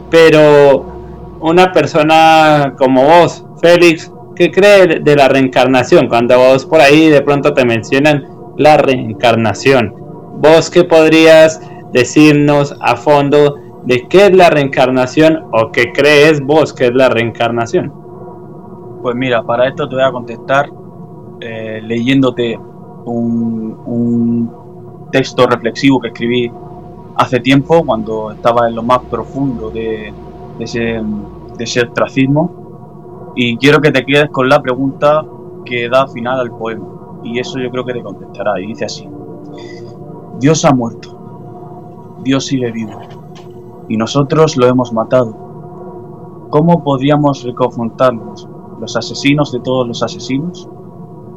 Pero 0.09 0.96
una 1.41 1.71
persona 1.71 2.75
como 2.77 3.03
vos, 3.03 3.45
Félix, 3.61 4.11
¿qué 4.35 4.51
cree 4.51 4.99
de 4.99 5.15
la 5.15 5.27
reencarnación? 5.27 6.07
Cuando 6.07 6.37
vos 6.37 6.65
por 6.65 6.81
ahí 6.81 7.09
de 7.09 7.21
pronto 7.21 7.53
te 7.53 7.65
mencionan 7.65 8.25
la 8.57 8.77
reencarnación, 8.77 9.93
¿vos 10.35 10.69
qué 10.69 10.83
podrías 10.83 11.61
decirnos 11.91 12.75
a 12.81 12.95
fondo 12.95 13.55
de 13.83 14.07
qué 14.07 14.27
es 14.27 14.35
la 14.35 14.49
reencarnación 14.49 15.45
o 15.51 15.71
qué 15.71 15.91
crees 15.93 16.41
vos 16.41 16.73
que 16.73 16.87
es 16.87 16.93
la 16.93 17.09
reencarnación? 17.09 17.93
Pues 19.01 19.15
mira, 19.15 19.43
para 19.43 19.67
esto 19.67 19.87
te 19.87 19.95
voy 19.95 20.03
a 20.03 20.11
contestar 20.11 20.69
eh, 21.39 21.81
leyéndote 21.83 22.59
un, 23.05 23.79
un 23.85 25.09
texto 25.11 25.47
reflexivo 25.47 25.99
que 25.99 26.09
escribí 26.09 26.51
hace 27.15 27.39
tiempo, 27.39 27.83
cuando 27.85 28.31
estaba 28.31 28.67
en 28.67 28.75
lo 28.75 28.83
más 28.83 28.99
profundo 29.09 29.69
de, 29.69 30.13
de 30.57 30.65
ese, 30.65 30.79
de 31.57 31.63
ese 31.63 31.81
ostracismo. 31.81 33.33
Y 33.35 33.57
quiero 33.57 33.79
que 33.81 33.91
te 33.91 34.05
quedes 34.05 34.29
con 34.29 34.49
la 34.49 34.61
pregunta 34.61 35.25
que 35.65 35.89
da 35.89 36.07
final 36.07 36.39
al 36.39 36.51
poema. 36.51 36.85
Y 37.23 37.39
eso 37.39 37.59
yo 37.59 37.69
creo 37.69 37.85
que 37.85 37.93
te 37.93 38.01
contestará. 38.01 38.59
Y 38.59 38.67
dice 38.67 38.85
así. 38.85 39.07
Dios 40.39 40.65
ha 40.65 40.71
muerto. 40.71 42.17
Dios 42.23 42.45
sigue 42.45 42.71
vivo. 42.71 42.99
Y 43.89 43.97
nosotros 43.97 44.57
lo 44.57 44.67
hemos 44.67 44.91
matado. 44.91 45.35
¿Cómo 46.49 46.83
podríamos 46.83 47.43
reconfrontarnos? 47.43 48.47
¿Los 48.79 48.95
asesinos 48.95 49.51
de 49.51 49.59
todos 49.59 49.87
los 49.87 50.03
asesinos? 50.03 50.69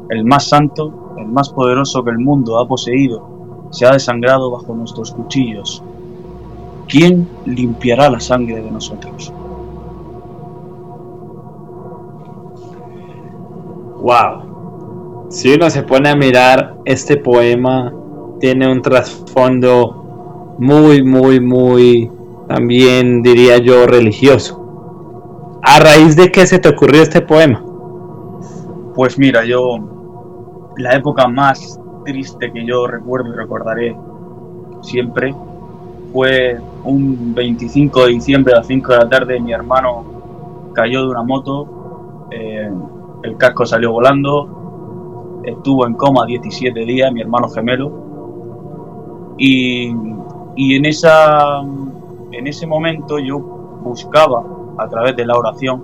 El 0.09 0.25
más 0.25 0.47
santo, 0.47 1.13
el 1.17 1.27
más 1.27 1.49
poderoso 1.49 2.03
que 2.03 2.11
el 2.11 2.19
mundo 2.19 2.59
ha 2.59 2.67
poseído, 2.67 3.67
se 3.71 3.85
ha 3.85 3.91
desangrado 3.91 4.51
bajo 4.51 4.73
nuestros 4.73 5.11
cuchillos 5.11 5.83
¿quién 6.91 7.25
limpiará 7.45 8.09
la 8.09 8.19
sangre 8.19 8.61
de 8.61 8.69
nosotros? 8.69 9.33
Wow. 14.01 15.29
Si 15.29 15.53
uno 15.53 15.69
se 15.69 15.83
pone 15.83 16.09
a 16.09 16.15
mirar 16.15 16.75
este 16.83 17.15
poema, 17.15 17.93
tiene 18.39 18.69
un 18.69 18.81
trasfondo 18.81 20.55
muy, 20.59 21.01
muy, 21.01 21.39
muy, 21.39 22.11
también 22.49 23.21
diría 23.21 23.57
yo, 23.59 23.87
religioso. 23.87 24.57
¿A 25.63 25.79
raíz 25.79 26.17
de 26.17 26.29
qué 26.31 26.45
se 26.45 26.59
te 26.59 26.69
ocurrió 26.69 27.01
este 27.03 27.21
poema? 27.21 27.63
Pues 28.93 29.17
mira, 29.17 29.45
yo, 29.45 29.77
la 30.77 30.95
época 30.95 31.27
más 31.29 31.79
triste 32.03 32.51
que 32.51 32.65
yo 32.65 32.85
recuerdo 32.87 33.29
y 33.29 33.37
recordaré 33.37 33.95
siempre 34.81 35.33
fue 36.11 36.59
un 36.83 37.33
25 37.33 38.05
de 38.05 38.11
diciembre 38.13 38.53
a 38.53 38.57
las 38.57 38.67
5 38.67 38.91
de 38.91 38.97
la 38.97 39.09
tarde, 39.09 39.39
mi 39.39 39.53
hermano 39.53 40.03
cayó 40.73 41.01
de 41.01 41.07
una 41.07 41.23
moto, 41.23 42.27
eh, 42.31 42.71
el 43.23 43.37
casco 43.37 43.65
salió 43.65 43.91
volando, 43.91 45.41
estuvo 45.43 45.85
en 45.85 45.93
coma 45.93 46.25
17 46.25 46.79
días, 46.81 47.11
mi 47.11 47.21
hermano 47.21 47.49
gemelo, 47.49 47.91
y, 49.37 49.89
en 50.75 50.85
esa 50.85 51.61
en 52.31 52.47
ese 52.47 52.67
momento 52.67 53.19
yo 53.19 53.39
buscaba 53.39 54.43
a 54.77 54.87
través 54.87 55.15
de 55.15 55.25
la 55.25 55.35
oración, 55.35 55.83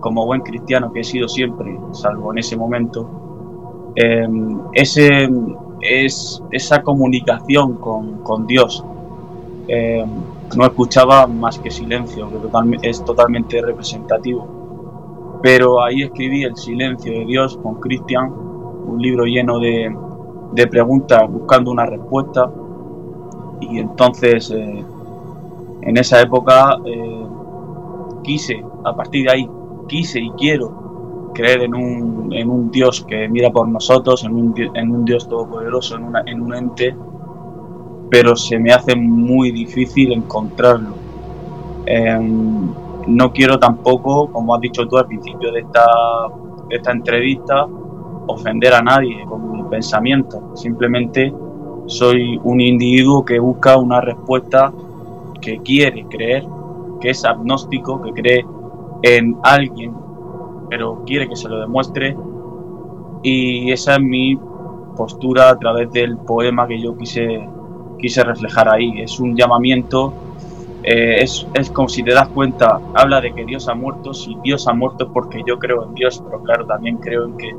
como 0.00 0.26
buen 0.26 0.40
cristiano 0.40 0.92
que 0.92 1.00
he 1.00 1.04
sido 1.04 1.28
siempre, 1.28 1.78
salvo 1.92 2.32
en 2.32 2.38
ese 2.38 2.56
momento, 2.56 3.08
em, 3.94 4.60
ese, 4.72 5.28
es, 5.80 6.42
esa 6.50 6.82
comunicación 6.82 7.74
con, 7.74 8.46
Dios. 8.46 8.84
Em, 9.72 10.08
no 10.56 10.64
escuchaba 10.64 11.28
más 11.28 11.60
que 11.60 11.70
silencio, 11.70 12.28
que 12.28 12.88
es 12.88 13.04
totalmente 13.04 13.62
representativo. 13.62 15.38
Pero 15.44 15.80
ahí 15.80 16.02
escribí 16.02 16.42
El 16.42 16.56
silencio 16.56 17.12
de 17.12 17.24
Dios 17.24 17.56
con 17.56 17.76
Cristian, 17.76 18.32
un 18.32 19.00
libro 19.00 19.26
lleno 19.26 19.60
de, 19.60 19.94
de 20.54 20.66
preguntas 20.66 21.22
buscando 21.30 21.70
una 21.70 21.86
respuesta. 21.86 22.50
Y 23.60 23.78
entonces, 23.78 24.50
eh, 24.50 24.84
en 25.82 25.96
esa 25.96 26.20
época, 26.20 26.76
eh, 26.84 27.26
quise, 28.24 28.64
a 28.84 28.96
partir 28.96 29.26
de 29.26 29.32
ahí, 29.32 29.50
quise 29.86 30.18
y 30.18 30.30
quiero 30.30 31.30
creer 31.32 31.62
en 31.62 31.76
un, 31.76 32.32
en 32.32 32.50
un 32.50 32.72
Dios 32.72 33.04
que 33.08 33.28
mira 33.28 33.52
por 33.52 33.68
nosotros, 33.68 34.24
en 34.24 34.34
un, 34.34 34.52
en 34.74 34.90
un 34.90 35.04
Dios 35.04 35.28
todopoderoso, 35.28 35.94
en, 35.94 36.02
una, 36.02 36.24
en 36.26 36.40
un 36.40 36.54
ente, 36.56 36.96
pero 38.10 38.36
se 38.36 38.58
me 38.58 38.72
hace 38.72 38.96
muy 38.96 39.52
difícil 39.52 40.12
encontrarlo. 40.12 40.94
Em, 41.86 42.72
no 43.06 43.32
quiero 43.32 43.58
tampoco, 43.58 44.30
como 44.30 44.54
has 44.54 44.60
dicho 44.60 44.86
tú 44.86 44.98
al 44.98 45.06
principio 45.06 45.52
de 45.52 45.60
esta, 45.60 45.84
de 46.68 46.76
esta 46.76 46.92
entrevista, 46.92 47.66
ofender 48.26 48.74
a 48.74 48.82
nadie 48.82 49.24
con 49.26 49.52
mi 49.52 49.62
pensamiento. 49.64 50.54
Simplemente 50.54 51.32
soy 51.86 52.40
un 52.44 52.60
individuo 52.60 53.24
que 53.24 53.38
busca 53.38 53.76
una 53.76 54.00
respuesta 54.00 54.72
que 55.40 55.58
quiere 55.58 56.04
creer, 56.08 56.44
que 57.00 57.10
es 57.10 57.24
agnóstico, 57.24 58.00
que 58.02 58.12
cree 58.12 58.44
en 59.02 59.36
alguien, 59.42 59.94
pero 60.68 61.02
quiere 61.04 61.28
que 61.28 61.36
se 61.36 61.48
lo 61.48 61.58
demuestre. 61.60 62.16
Y 63.22 63.70
esa 63.72 63.94
es 63.94 64.02
mi 64.02 64.38
postura 64.96 65.50
a 65.50 65.58
través 65.58 65.90
del 65.92 66.16
poema 66.18 66.66
que 66.66 66.80
yo 66.80 66.96
quise, 66.96 67.48
quise 68.00 68.24
reflejar 68.24 68.68
ahí. 68.68 69.00
Es 69.00 69.20
un 69.20 69.36
llamamiento, 69.36 70.12
eh, 70.82 71.22
es, 71.22 71.46
como 71.72 71.88
si 71.88 72.02
te 72.02 72.12
das 72.12 72.28
cuenta, 72.28 72.80
habla 72.94 73.20
de 73.20 73.32
que 73.32 73.44
Dios 73.44 73.68
ha 73.68 73.74
muerto. 73.74 74.14
Si 74.14 74.36
Dios 74.42 74.66
ha 74.66 74.72
muerto 74.72 75.04
es 75.04 75.10
porque 75.12 75.42
yo 75.46 75.58
creo 75.58 75.84
en 75.84 75.94
Dios, 75.94 76.22
pero 76.24 76.42
claro, 76.42 76.66
también 76.66 76.96
creo 76.96 77.26
en 77.26 77.36
que 77.36 77.54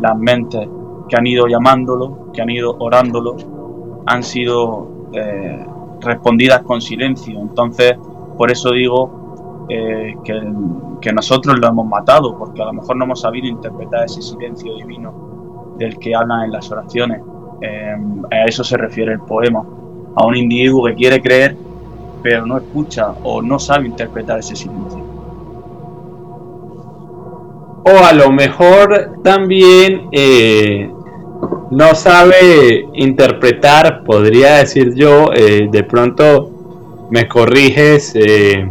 las 0.00 0.18
mentes 0.18 0.68
que 1.08 1.16
han 1.16 1.26
ido 1.26 1.46
llamándolo, 1.46 2.30
que 2.32 2.42
han 2.42 2.50
ido 2.50 2.76
orándolo, 2.78 3.36
han 4.06 4.22
sido 4.22 4.88
eh, 5.12 5.64
respondidas 6.00 6.62
con 6.62 6.80
silencio. 6.80 7.38
Entonces, 7.38 7.94
por 8.36 8.50
eso 8.50 8.70
digo 8.70 9.66
eh, 9.68 10.16
que, 10.24 11.12
nosotros 11.12 11.58
lo 11.58 11.68
hemos 11.68 11.86
matado, 11.86 12.36
porque 12.38 12.62
a 12.62 12.66
lo 12.66 12.72
mejor 12.72 12.96
no 12.96 13.04
hemos 13.04 13.20
sabido 13.20 13.48
interpretar 13.48 14.04
ese 14.04 14.22
silencio 14.22 14.74
divino 14.76 15.74
del 15.76 15.98
que 15.98 16.14
hablan 16.14 16.44
en 16.44 16.52
las 16.52 16.70
oraciones. 16.70 17.20
A 18.32 18.44
eso 18.46 18.64
se 18.64 18.76
refiere 18.76 19.12
el 19.12 19.20
poema, 19.20 19.64
a 20.14 20.26
un 20.26 20.36
individuo 20.36 20.86
que 20.86 20.94
quiere 20.94 21.20
creer, 21.20 21.56
pero 22.22 22.46
no 22.46 22.56
escucha 22.56 23.14
o 23.22 23.42
no 23.42 23.58
sabe 23.58 23.86
interpretar 23.86 24.38
ese 24.38 24.56
silencio. 24.56 25.02
O 27.84 28.04
a 28.04 28.12
lo 28.12 28.30
mejor 28.30 29.18
también 29.24 30.08
eh, 30.12 30.88
no 31.70 31.94
sabe 31.94 32.86
interpretar, 32.94 34.04
podría 34.04 34.58
decir 34.58 34.94
yo, 34.94 35.32
eh, 35.34 35.68
de 35.70 35.82
pronto 35.82 37.08
me 37.10 37.26
corriges, 37.26 38.12
eh, 38.14 38.70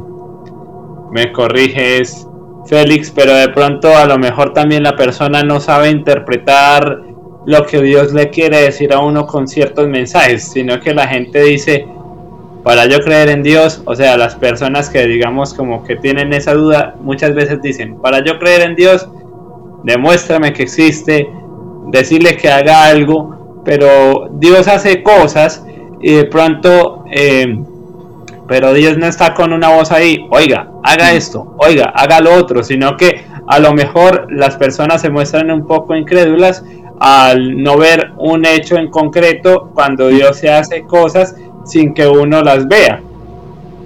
me 1.11 1.31
corriges 1.33 2.27
Félix, 2.67 3.11
pero 3.11 3.33
de 3.33 3.49
pronto 3.49 3.95
a 3.97 4.05
lo 4.05 4.17
mejor 4.17 4.53
también 4.53 4.83
la 4.83 4.95
persona 4.95 5.43
no 5.43 5.59
sabe 5.59 5.89
interpretar 5.89 7.10
lo 7.45 7.65
que 7.65 7.81
Dios 7.81 8.13
le 8.13 8.29
quiere 8.29 8.61
decir 8.61 8.93
a 8.93 8.99
uno 8.99 9.25
con 9.25 9.47
ciertos 9.47 9.87
mensajes, 9.87 10.51
sino 10.51 10.79
que 10.79 10.93
la 10.93 11.07
gente 11.07 11.41
dice, 11.41 11.87
para 12.63 12.85
yo 12.85 12.99
creer 12.99 13.29
en 13.29 13.41
Dios, 13.41 13.81
o 13.85 13.95
sea, 13.95 14.17
las 14.17 14.35
personas 14.35 14.89
que 14.89 15.07
digamos 15.07 15.53
como 15.53 15.83
que 15.83 15.95
tienen 15.95 16.33
esa 16.33 16.53
duda, 16.53 16.95
muchas 17.01 17.33
veces 17.33 17.61
dicen, 17.61 17.99
para 17.99 18.23
yo 18.23 18.37
creer 18.37 18.61
en 18.61 18.75
Dios, 18.75 19.07
demuéstrame 19.83 20.53
que 20.53 20.63
existe, 20.63 21.27
decirle 21.87 22.37
que 22.37 22.49
haga 22.49 22.85
algo, 22.85 23.61
pero 23.65 24.29
Dios 24.33 24.67
hace 24.67 25.01
cosas 25.01 25.65
y 26.01 26.13
de 26.13 26.25
pronto, 26.25 27.05
eh, 27.11 27.57
pero 28.47 28.73
Dios 28.73 28.97
no 28.97 29.07
está 29.07 29.33
con 29.33 29.53
una 29.53 29.69
voz 29.69 29.91
ahí, 29.91 30.27
oiga, 30.29 30.71
haga 30.83 31.13
esto, 31.13 31.55
oiga, 31.57 31.85
haga 31.95 32.19
lo 32.19 32.33
otro, 32.35 32.63
sino 32.63 32.95
que 32.97 33.25
a 33.47 33.59
lo 33.59 33.73
mejor 33.73 34.27
las 34.29 34.55
personas 34.55 35.01
se 35.01 35.09
muestran 35.09 35.49
un 35.51 35.65
poco 35.65 35.95
incrédulas 35.95 36.63
al 37.03 37.57
no 37.63 37.79
ver 37.79 38.11
un 38.19 38.45
hecho 38.45 38.77
en 38.77 38.87
concreto 38.91 39.71
cuando 39.73 40.09
Dios 40.09 40.37
se 40.37 40.51
hace 40.51 40.83
cosas 40.83 41.35
sin 41.65 41.95
que 41.95 42.07
uno 42.07 42.43
las 42.43 42.67
vea 42.67 43.01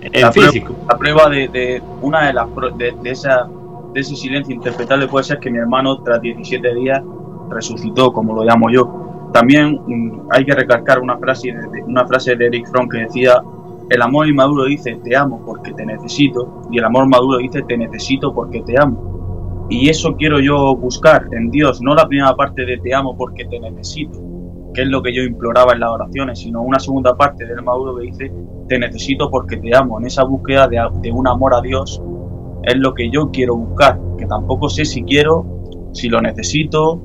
en 0.01 0.33
físico. 0.33 0.75
la 0.89 0.97
prueba 0.97 1.29
de, 1.29 1.81
una 2.01 2.27
de 2.27 2.33
las 2.33 2.47
de, 2.77 2.93
de, 3.01 3.09
esa, 3.09 3.47
de 3.93 4.01
ese 4.01 4.17
silencio 4.17 4.53
interpretable 4.53 5.07
puede 5.07 5.23
ser 5.23 5.39
que 5.39 5.49
mi 5.49 5.57
hermano 5.59 6.03
tras 6.03 6.21
17 6.21 6.73
días 6.75 7.01
resucitó, 7.49 8.11
como 8.11 8.35
lo 8.35 8.43
llamo 8.43 8.69
yo. 8.69 9.29
También 9.31 9.79
mm, 9.87 10.27
hay 10.31 10.43
que 10.43 10.53
recalcar 10.53 10.99
una 10.99 11.17
frase, 11.17 11.53
de, 11.53 11.83
una 11.83 12.05
frase 12.05 12.35
de 12.35 12.47
Eric 12.47 12.67
Fromm 12.67 12.89
que 12.89 12.97
decía, 12.97 13.41
el 13.89 14.01
amor 14.01 14.27
inmaduro 14.27 14.65
dice 14.65 14.99
te 15.01 15.15
amo 15.15 15.41
porque 15.45 15.71
te 15.71 15.85
necesito 15.85 16.63
y 16.69 16.79
el 16.79 16.83
amor 16.83 17.07
maduro 17.07 17.37
dice 17.37 17.61
te 17.61 17.77
necesito 17.77 18.33
porque 18.33 18.61
te 18.61 18.77
amo. 18.77 19.14
Y 19.69 19.89
eso 19.89 20.15
quiero 20.15 20.39
yo 20.39 20.75
buscar 20.75 21.27
en 21.31 21.49
Dios, 21.49 21.81
no 21.81 21.95
la 21.95 22.07
primera 22.07 22.35
parte 22.35 22.65
de 22.65 22.77
te 22.77 22.93
amo 22.93 23.17
porque 23.17 23.45
te 23.45 23.59
necesito, 23.59 24.19
que 24.73 24.83
es 24.83 24.87
lo 24.87 25.01
que 25.01 25.13
yo 25.13 25.23
imploraba 25.23 25.73
en 25.73 25.79
las 25.79 25.89
oraciones, 25.89 26.39
sino 26.39 26.61
una 26.61 26.79
segunda 26.79 27.15
parte 27.15 27.45
del 27.45 27.63
maduro 27.63 27.97
que 27.97 28.05
dice 28.05 28.31
te 28.67 28.79
necesito 28.79 29.29
porque 29.29 29.57
te 29.57 29.75
amo. 29.75 29.99
En 29.99 30.05
esa 30.05 30.23
búsqueda 30.23 30.67
de, 30.67 30.79
de 31.01 31.11
un 31.11 31.27
amor 31.27 31.55
a 31.55 31.61
Dios 31.61 32.01
es 32.63 32.75
lo 32.77 32.93
que 32.93 33.09
yo 33.09 33.31
quiero 33.31 33.55
buscar, 33.55 33.99
que 34.17 34.25
tampoco 34.25 34.69
sé 34.69 34.85
si 34.85 35.03
quiero, 35.03 35.45
si 35.93 36.09
lo 36.09 36.21
necesito, 36.21 37.01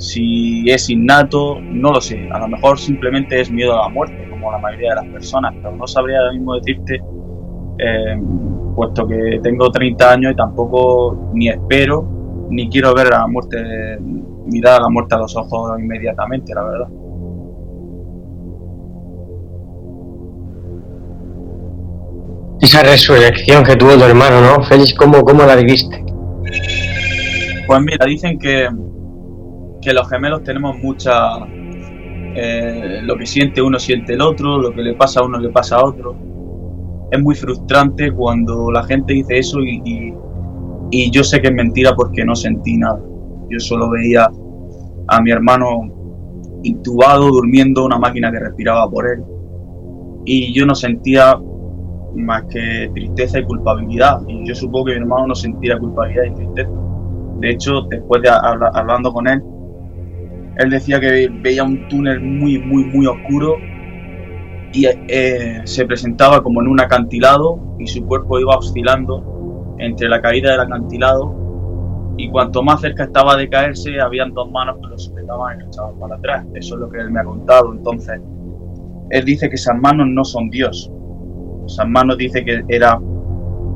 si 0.00 0.64
es 0.70 0.88
innato, 0.88 1.60
no 1.60 1.92
lo 1.92 2.00
sé. 2.00 2.28
A 2.30 2.38
lo 2.38 2.48
mejor 2.48 2.78
simplemente 2.78 3.40
es 3.40 3.50
miedo 3.50 3.78
a 3.78 3.84
la 3.84 3.88
muerte, 3.90 4.26
como 4.30 4.50
la 4.50 4.58
mayoría 4.58 4.90
de 4.90 4.96
las 4.96 5.06
personas, 5.06 5.54
pero 5.56 5.76
no 5.76 5.86
sabría 5.86 6.18
ahora 6.18 6.32
mismo 6.32 6.54
decirte, 6.54 7.02
eh, 7.78 8.18
puesto 8.74 9.06
que 9.06 9.40
tengo 9.42 9.70
30 9.70 10.12
años 10.12 10.32
y 10.32 10.36
tampoco 10.36 11.30
ni 11.34 11.48
espero 11.48 12.06
ni 12.50 12.68
quiero 12.68 12.92
ver 12.94 13.06
a 13.14 13.20
la 13.20 13.26
muerte, 13.28 13.98
mirar 14.46 14.80
a 14.80 14.82
la 14.82 14.88
muerte 14.88 15.14
a 15.14 15.18
los 15.18 15.36
ojos 15.36 15.78
inmediatamente, 15.78 16.52
la 16.52 16.64
verdad. 16.64 16.88
Esa 22.60 22.82
resurrección 22.82 23.64
que 23.64 23.76
tuvo 23.76 23.94
tu 23.94 24.02
hermano, 24.02 24.40
¿no? 24.40 24.62
Félix, 24.64 24.94
¿cómo, 24.94 25.22
cómo 25.22 25.44
la 25.44 25.54
viviste? 25.54 26.04
Pues 27.66 27.80
mira, 27.82 28.04
dicen 28.04 28.36
que 28.38 28.68
que 29.80 29.92
los 29.92 30.08
gemelos 30.08 30.42
tenemos 30.44 30.76
mucha... 30.78 31.38
Eh, 32.32 33.00
lo 33.02 33.16
que 33.16 33.26
siente 33.26 33.60
uno 33.60 33.78
siente 33.80 34.12
el 34.12 34.20
otro, 34.20 34.58
lo 34.58 34.72
que 34.72 34.82
le 34.82 34.94
pasa 34.94 35.20
a 35.20 35.24
uno 35.24 35.38
le 35.38 35.48
pasa 35.48 35.76
a 35.76 35.84
otro. 35.84 36.14
Es 37.10 37.20
muy 37.20 37.34
frustrante 37.34 38.12
cuando 38.12 38.70
la 38.70 38.82
gente 38.84 39.14
dice 39.14 39.38
eso 39.38 39.60
y, 39.60 40.14
y, 40.90 41.10
yo 41.10 41.24
sé 41.24 41.40
que 41.40 41.48
es 41.48 41.54
mentira 41.54 41.94
porque 41.94 42.24
no 42.24 42.34
sentí 42.34 42.76
nada. 42.76 43.00
Yo 43.48 43.58
solo 43.58 43.90
veía 43.90 44.28
a 45.08 45.20
mi 45.20 45.30
hermano 45.30 45.66
intubado, 46.62 47.28
durmiendo, 47.28 47.84
una 47.84 47.98
máquina 47.98 48.30
que 48.30 48.38
respiraba 48.38 48.88
por 48.88 49.06
él. 49.08 49.24
Y 50.24 50.52
yo 50.52 50.66
no 50.66 50.74
sentía 50.74 51.36
más 52.14 52.44
que 52.44 52.90
tristeza 52.94 53.40
y 53.40 53.44
culpabilidad. 53.44 54.20
Y 54.28 54.46
yo 54.46 54.54
supongo 54.54 54.86
que 54.86 54.92
mi 54.92 54.98
hermano 54.98 55.28
no 55.28 55.34
sentía 55.34 55.78
culpabilidad 55.78 56.24
y 56.24 56.34
tristeza. 56.34 56.70
De 57.40 57.50
hecho, 57.50 57.82
después 57.88 58.22
de 58.22 58.28
hablar, 58.28 58.70
hablando 58.74 59.12
con 59.12 59.26
él, 59.26 59.42
él 60.58 60.70
decía 60.70 61.00
que 61.00 61.28
veía 61.42 61.64
un 61.64 61.88
túnel 61.88 62.20
muy, 62.20 62.58
muy, 62.58 62.84
muy 62.84 63.06
oscuro 63.06 63.56
y 64.72 64.86
eh, 64.86 65.62
se 65.64 65.84
presentaba 65.84 66.42
como 66.42 66.60
en 66.60 66.68
un 66.68 66.80
acantilado 66.80 67.76
y 67.78 67.86
su 67.86 68.06
cuerpo 68.06 68.38
iba 68.38 68.56
oscilando 68.56 69.76
entre 69.78 70.08
la 70.08 70.20
caída 70.20 70.52
del 70.52 70.60
acantilado 70.60 72.14
y 72.16 72.30
cuanto 72.30 72.62
más 72.62 72.80
cerca 72.80 73.04
estaba 73.04 73.36
de 73.36 73.48
caerse 73.48 74.00
habían 74.00 74.32
dos 74.34 74.50
manos 74.50 74.76
que 74.80 74.88
lo 74.88 74.98
sujetaban 74.98 75.56
y 75.56 75.62
lo 75.62 75.66
echaban 75.68 75.98
para 75.98 76.16
atrás. 76.16 76.46
Eso 76.54 76.74
es 76.74 76.80
lo 76.80 76.90
que 76.90 76.98
él 76.98 77.10
me 77.10 77.20
ha 77.20 77.24
contado. 77.24 77.72
Entonces, 77.72 78.20
él 79.10 79.24
dice 79.24 79.48
que 79.48 79.56
esas 79.56 79.78
manos 79.78 80.06
no 80.08 80.24
son 80.24 80.50
Dios. 80.50 80.90
Esas 81.66 81.88
manos 81.88 82.18
dice 82.18 82.44
que 82.44 82.62
era 82.68 83.00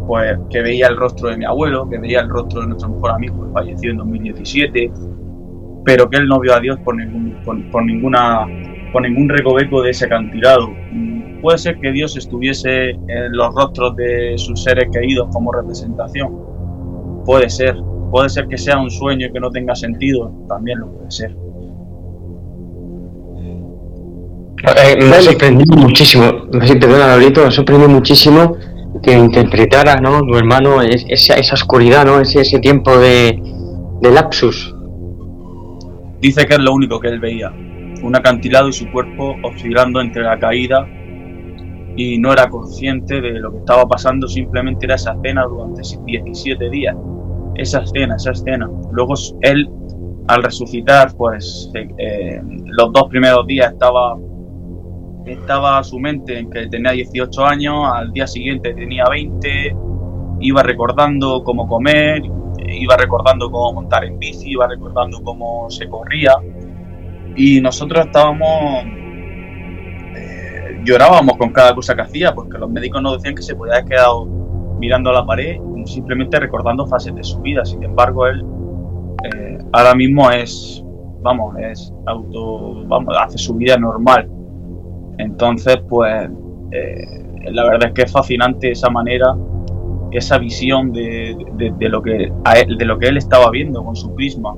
pues 0.07 0.39
que 0.51 0.61
veía 0.61 0.89
el 0.89 0.97
rostro 0.97 1.31
de 1.31 1.37
mi 1.37 1.45
abuelo, 1.45 1.89
que 1.89 1.99
veía 1.99 2.21
el 2.21 2.29
rostro 2.29 2.61
de 2.61 2.69
nuestro 2.69 2.91
mejor 2.91 3.13
amigo 3.13 3.47
que 3.47 3.53
falleció 3.53 3.91
en 3.91 3.97
2017, 3.97 4.93
pero 5.85 6.09
que 6.09 6.19
él 6.19 6.27
no 6.27 6.41
vio 6.41 6.55
a 6.55 6.61
Dios 6.61 6.79
por 6.85 6.97
ningún, 6.97 7.37
por, 7.43 7.85
ninguna, 7.85 8.47
por 8.95 9.03
ningún 9.03 9.29
recoveco 9.29 9.83
de 9.83 9.91
ese 9.91 10.05
acantilado. 10.07 10.71
puede 11.43 11.59
ser 11.59 11.79
que 11.81 11.91
Dios 11.91 12.17
estuviese 12.17 12.91
en 12.91 13.33
los 13.33 13.53
rostros 13.53 13.97
de 13.97 14.35
sus 14.37 14.63
seres 14.63 14.89
queridos 14.93 15.29
como 15.33 15.53
representación. 15.53 16.33
Puede 17.27 17.51
ser. 17.51 17.77
Puede 18.13 18.29
ser 18.29 18.47
que 18.47 18.57
sea 18.57 18.79
un 18.79 18.91
sueño 18.91 19.27
y 19.27 19.33
que 19.33 19.41
no 19.41 19.51
tenga 19.51 19.75
sentido. 19.75 20.33
También 20.49 20.79
lo 20.79 20.93
puede 20.93 21.11
ser. 21.11 21.37
Eh, 24.63 24.97
me 25.01 25.17
ha 25.17 25.21
sorprendido 25.21 25.77
muchísimo, 25.77 26.49
perdona, 26.53 27.09
Laurito, 27.09 27.43
me 27.43 27.49
ha 27.49 27.51
sorprendido 27.51 27.91
muchísimo 27.91 28.57
que 29.03 29.13
interpretara, 29.13 29.97
¿no? 29.97 30.23
Tu 30.23 30.37
hermano, 30.37 30.81
esa, 30.81 31.35
esa 31.35 31.55
oscuridad, 31.55 32.07
¿no? 32.07 32.21
Ese, 32.21 32.43
ese 32.43 32.61
tiempo 32.61 32.97
de, 32.97 33.43
de 34.01 34.11
lapsus. 34.13 34.75
Dice 36.21 36.47
que 36.47 36.55
es 36.55 36.61
lo 36.61 36.73
único 36.73 36.99
que 37.01 37.09
él 37.09 37.21
veía, 37.21 37.53
un 38.05 38.15
acantilado 38.15 38.69
y 38.69 38.73
su 38.73 38.91
cuerpo 38.91 39.35
oscilando 39.43 40.01
entre 40.01 40.23
la 40.23 40.39
caída 40.39 40.87
y 41.97 42.19
no 42.19 42.33
era 42.33 42.49
consciente 42.49 43.21
de 43.21 43.41
lo 43.41 43.53
que 43.53 43.59
estaba 43.59 43.87
pasando, 43.87 44.29
simplemente 44.29 44.87
era 44.87 44.97
esa 44.97 45.13
escena 45.13 45.45
durante 45.45 45.83
17 46.05 46.71
días. 46.71 46.97
Esa 47.55 47.83
escena, 47.83 48.17
esa 48.17 48.33
escena. 48.33 48.69
Luego 48.93 49.15
él, 49.43 49.71
al 50.27 50.43
resucitar, 50.43 51.15
pues 51.17 51.71
eh, 51.75 52.41
los 52.67 52.93
dos 52.93 53.09
primeros 53.09 53.47
días 53.47 53.73
estaba 53.73 54.17
estaba 55.25 55.83
su 55.83 55.99
mente 55.99 56.39
en 56.39 56.51
que 56.51 56.67
tenía 56.67 56.93
18 56.93 57.47
años, 57.47 57.75
al 57.95 58.13
día 58.13 58.27
siguiente 58.27 58.75
tenía 58.75 59.05
20, 59.09 59.75
iba 60.41 60.63
recordando 60.63 61.43
cómo 61.43 61.67
comer, 61.67 62.23
iba 62.59 62.97
recordando 62.97 63.51
cómo 63.51 63.73
montar 63.75 64.05
en 64.05 64.19
bici, 64.19 64.51
iba 64.51 64.67
recordando 64.69 65.23
cómo 65.23 65.71
se 65.71 65.89
corría. 65.89 66.33
Y 67.37 67.61
nosotros 67.61 68.07
estábamos, 68.07 68.85
eh, 70.17 70.81
llorábamos 70.85 71.37
con 71.37 71.51
cada 71.51 71.75
cosa 71.75 71.95
que 71.95 72.03
hacía, 72.03 72.35
porque 72.35 72.59
los 72.59 72.71
médicos 72.71 73.03
nos 73.03 73.17
decían 73.17 73.35
que 73.35 73.43
se 73.43 73.55
podía 73.55 73.75
haber 73.75 73.87
quedado 73.87 74.27
mirando 74.79 75.11
a 75.11 75.15
la 75.15 75.27
pared, 75.27 75.59
simplemente 75.87 76.39
recordando 76.39 76.87
fases 76.87 77.15
de 77.15 77.25
su 77.25 77.41
vida. 77.41 77.65
Sin 77.65 77.83
embargo, 77.83 78.27
él 78.27 78.45
eh, 79.25 79.59
ahora 79.73 79.95
mismo 79.95 80.31
es, 80.31 80.85
vamos, 81.23 81.57
es 81.59 81.93
auto, 82.07 82.87
vamos, 82.87 83.15
hace 83.19 83.39
su 83.39 83.55
vida 83.55 83.77
normal 83.77 84.29
entonces, 85.19 85.79
pues 85.89 86.29
eh, 86.73 87.51
la 87.53 87.65
verdad 87.65 87.89
es 87.89 87.95
que 87.95 88.03
es 88.03 88.13
fascinante 88.13 88.71
esa 88.71 88.91
manera, 88.91 89.27
esa 90.11 90.39
visión 90.39 90.93
de, 90.93 91.37
lo 91.81 92.03
que 92.03 92.33
él, 92.57 92.79
de 92.79 92.85
lo 92.85 92.99
que 92.99 93.09
él 93.09 93.17
estaba 93.17 93.51
viendo 93.51 93.85
con 93.85 93.95
su 93.95 94.15
prisma, 94.15 94.55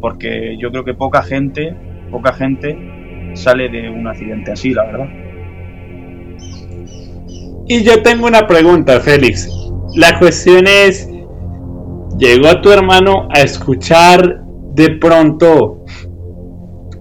porque 0.00 0.56
yo 0.58 0.70
creo 0.70 0.84
que 0.84 0.94
poca 0.94 1.22
gente, 1.22 1.74
poca 2.10 2.32
gente 2.32 2.76
sale 3.34 3.68
de 3.68 3.90
un 3.90 4.06
accidente 4.06 4.52
así, 4.52 4.72
la 4.72 4.84
verdad. 4.84 5.08
Y 7.68 7.82
yo 7.82 8.02
tengo 8.02 8.26
una 8.26 8.46
pregunta, 8.46 9.00
Félix. 9.00 9.48
La 9.94 10.18
cuestión 10.18 10.66
es, 10.66 11.10
¿llegó 12.18 12.60
tu 12.60 12.70
hermano 12.70 13.28
a 13.34 13.40
escuchar 13.40 14.42
de 14.74 14.90
pronto 14.90 15.84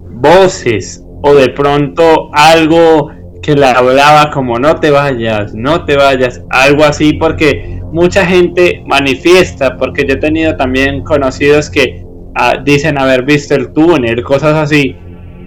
voces 0.10 1.04
o 1.22 1.34
de 1.34 1.50
pronto 1.50 2.30
algo 2.34 3.12
que 3.42 3.54
le 3.54 3.66
hablaba 3.66 4.32
como 4.32 4.58
no 4.58 4.80
te 4.80 4.90
vayas, 4.90 5.54
no 5.54 5.86
te 5.86 5.96
vayas, 5.96 6.42
algo 6.50 6.84
así, 6.84 7.14
porque 7.14 7.82
mucha 7.92 8.26
gente 8.26 8.84
manifiesta, 8.88 9.78
porque 9.78 10.06
yo 10.08 10.16
he 10.16 10.18
tenido 10.18 10.56
también 10.56 11.04
conocidos 11.04 11.70
que 11.70 12.05
ah, 12.36 12.54
dicen 12.64 12.98
haber 13.00 13.24
visto 13.24 13.56
el 13.56 13.72
túnel, 13.74 14.24
cosas 14.24 14.56
así, 14.56 14.96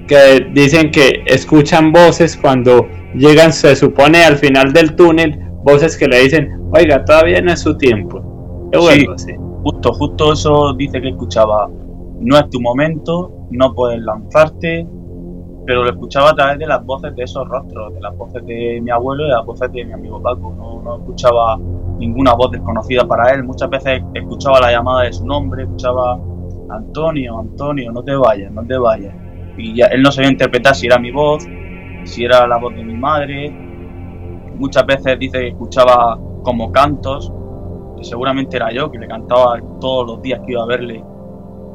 que 0.06 0.48
dicen 0.52 0.90
que 0.90 1.22
escuchan 1.26 1.92
voces 1.92 2.36
cuando 2.36 2.88
llegan, 3.14 3.52
se 3.52 3.76
supone 3.76 4.24
al 4.24 4.36
final 4.36 4.72
del 4.72 4.96
túnel, 4.96 5.38
voces 5.62 5.96
que 5.96 6.08
le 6.08 6.20
dicen, 6.20 6.50
oiga, 6.72 7.04
todavía 7.04 7.40
no 7.40 7.52
es 7.52 7.60
su 7.60 7.76
tiempo. 7.76 8.68
Sí, 9.16 9.34
justo, 9.62 9.92
justo 9.92 10.32
eso 10.32 10.74
dice 10.74 11.00
que 11.00 11.10
escuchaba, 11.10 11.68
no 12.20 12.38
es 12.38 12.48
tu 12.50 12.60
momento, 12.60 13.32
no 13.50 13.74
puedes 13.74 14.00
lanzarte, 14.00 14.86
pero 15.66 15.84
lo 15.84 15.90
escuchaba 15.90 16.30
a 16.30 16.34
través 16.34 16.58
de 16.58 16.66
las 16.66 16.82
voces 16.84 17.14
de 17.14 17.24
esos 17.24 17.46
rostros, 17.46 17.92
de 17.94 18.00
las 18.00 18.16
voces 18.16 18.44
de 18.46 18.80
mi 18.82 18.90
abuelo 18.90 19.24
y 19.24 19.26
de 19.26 19.34
las 19.34 19.44
voces 19.44 19.70
de 19.70 19.84
mi 19.84 19.92
amigo 19.92 20.20
Paco. 20.22 20.54
No, 20.82 20.96
escuchaba 20.96 21.58
ninguna 21.98 22.32
voz 22.32 22.52
desconocida 22.52 23.06
para 23.06 23.34
él. 23.34 23.44
Muchas 23.44 23.68
veces 23.68 24.02
escuchaba 24.14 24.60
la 24.60 24.72
llamada 24.72 25.02
de 25.02 25.12
su 25.12 25.26
nombre, 25.26 25.64
escuchaba 25.64 26.18
Antonio, 26.70 27.38
Antonio, 27.38 27.92
no 27.92 28.02
te 28.02 28.14
vayas, 28.14 28.52
no 28.52 28.64
te 28.64 28.76
vayas. 28.76 29.14
Y 29.56 29.74
ya, 29.74 29.86
él 29.86 30.02
no 30.02 30.12
sabía 30.12 30.30
interpretar 30.30 30.74
si 30.74 30.86
era 30.86 30.98
mi 30.98 31.10
voz, 31.10 31.46
si 32.04 32.24
era 32.24 32.46
la 32.46 32.58
voz 32.58 32.74
de 32.74 32.84
mi 32.84 32.94
madre. 32.94 33.50
Muchas 34.56 34.86
veces 34.86 35.18
dice 35.18 35.38
que 35.38 35.48
escuchaba 35.48 36.18
como 36.42 36.70
cantos, 36.72 37.32
que 37.96 38.04
seguramente 38.04 38.56
era 38.56 38.70
yo, 38.72 38.90
que 38.90 38.98
le 38.98 39.08
cantaba 39.08 39.58
todos 39.80 40.06
los 40.06 40.22
días 40.22 40.40
que 40.44 40.52
iba 40.52 40.62
a 40.62 40.66
verle 40.66 41.02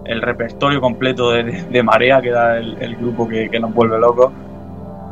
el 0.05 0.21
repertorio 0.21 0.81
completo 0.81 1.31
de, 1.31 1.83
Marea, 1.83 2.21
que 2.21 2.31
da 2.31 2.57
el, 2.57 2.95
grupo 2.97 3.27
que, 3.27 3.59
nos 3.59 3.73
vuelve 3.73 3.99
locos. 3.99 4.31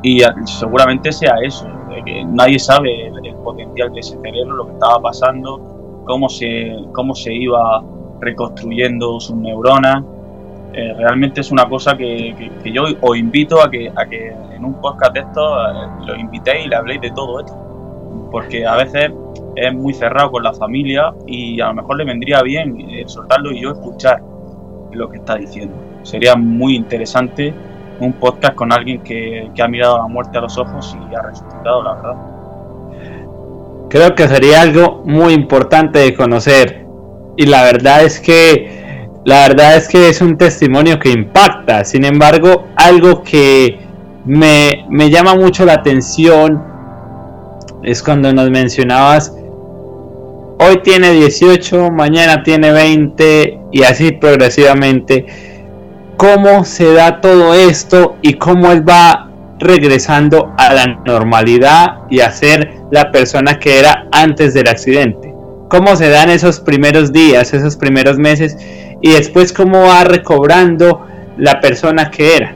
Y 0.03 0.21
seguramente 0.45 1.11
sea 1.11 1.35
eso, 1.43 1.67
de 1.89 2.03
que 2.03 2.25
nadie 2.25 2.59
sabe 2.59 3.07
el, 3.07 3.35
potencial 3.43 3.91
de 3.91 3.99
ese 3.99 4.19
cerebro, 4.21 4.55
lo 4.55 4.65
que 4.67 4.73
estaba 4.73 5.01
pasando, 5.01 6.03
cómo 6.05 6.29
se, 6.29 6.75
cómo 6.93 7.15
se 7.15 7.33
iba 7.33 7.83
reconstruyendo 8.21 9.19
sus 9.19 9.35
neuronas. 9.35 10.03
Eh, 10.73 10.93
realmente 10.97 11.41
es 11.41 11.51
una 11.51 11.67
cosa 11.67 11.97
que, 11.97 12.49
yo 12.63 12.83
os 13.01 13.17
invito 13.17 13.61
a 13.61 13.69
que, 13.69 13.91
a 13.93 14.05
que 14.05 14.29
en 14.29 14.63
un 14.63 14.75
podcast 14.75 15.13
de 15.13 15.19
esto 15.19 15.59
eh, 15.59 15.87
lo 16.05 16.15
invitéis 16.15 16.65
y 16.65 16.69
le 16.69 16.75
habléis 16.75 17.01
de 17.01 17.11
todo 17.11 17.39
esto. 17.39 17.57
Porque 18.31 18.65
a 18.65 18.77
veces 18.77 19.11
es 19.55 19.73
muy 19.73 19.93
cerrado 19.93 20.31
con 20.31 20.43
la 20.43 20.53
familia 20.53 21.13
y 21.27 21.59
a 21.59 21.67
lo 21.67 21.73
mejor 21.75 21.97
le 21.97 22.05
vendría 22.05 22.41
bien 22.41 22.79
eh, 22.89 23.03
soltarlo 23.05 23.51
y 23.51 23.61
yo 23.61 23.71
escuchar 23.71 24.21
lo 24.93 25.09
que 25.09 25.17
está 25.17 25.35
diciendo. 25.35 25.75
Sería 26.03 26.35
muy 26.35 26.75
interesante 26.75 27.53
un 27.99 28.13
podcast 28.13 28.55
con 28.55 28.71
alguien 28.71 29.01
que, 29.01 29.49
ha 29.61 29.67
mirado 29.67 29.97
la 29.97 30.07
muerte 30.07 30.37
a 30.37 30.41
los 30.41 30.57
ojos 30.57 30.97
y 31.09 31.15
ha 31.15 31.21
resucitado, 31.21 31.83
la 31.83 31.93
verdad. 31.93 32.15
Creo 33.89 34.15
que 34.15 34.27
sería 34.27 34.61
algo 34.61 35.03
muy 35.05 35.33
importante 35.33 35.99
de 35.99 36.15
conocer. 36.15 36.87
Y 37.37 37.45
la 37.45 37.63
verdad 37.63 38.03
es 38.03 38.19
que 38.19 38.79
la 39.23 39.47
verdad 39.47 39.75
es 39.75 39.87
que 39.87 40.09
es 40.09 40.21
un 40.21 40.37
testimonio 40.37 40.99
que 40.99 41.09
impacta. 41.09 41.83
Sin 41.83 42.05
embargo, 42.05 42.67
algo 42.75 43.23
que 43.23 43.79
me, 44.25 44.85
me 44.89 45.09
llama 45.09 45.35
mucho 45.35 45.65
la 45.65 45.73
atención 45.73 46.63
es 47.83 48.01
cuando 48.01 48.33
nos 48.33 48.49
mencionabas 48.49 49.33
hoy 50.61 50.81
tiene 50.83 51.11
18, 51.11 51.89
mañana 51.89 52.43
tiene 52.43 52.71
20 52.71 53.59
y 53.71 53.83
así 53.83 54.11
progresivamente. 54.11 55.25
¿Cómo 56.17 56.65
se 56.65 56.93
da 56.93 57.19
todo 57.19 57.55
esto 57.55 58.17
y 58.21 58.33
cómo 58.33 58.71
él 58.71 58.87
va 58.87 59.31
regresando 59.59 60.53
a 60.57 60.73
la 60.73 60.85
normalidad 61.03 62.01
y 62.11 62.19
a 62.19 62.31
ser 62.31 62.73
la 62.91 63.11
persona 63.11 63.57
que 63.57 63.79
era 63.79 64.07
antes 64.11 64.53
del 64.53 64.67
accidente? 64.67 65.30
¿Cómo 65.71 65.95
se 65.95 66.09
dan 66.09 66.29
esos 66.29 66.59
primeros 66.59 67.13
días, 67.13 67.53
esos 67.53 67.77
primeros 67.77 68.17
meses 68.17 68.57
y 68.99 69.13
después 69.13 69.53
cómo 69.53 69.83
va 69.83 70.03
recobrando 70.03 71.07
la 71.37 71.61
persona 71.61 72.11
que 72.11 72.35
era 72.35 72.53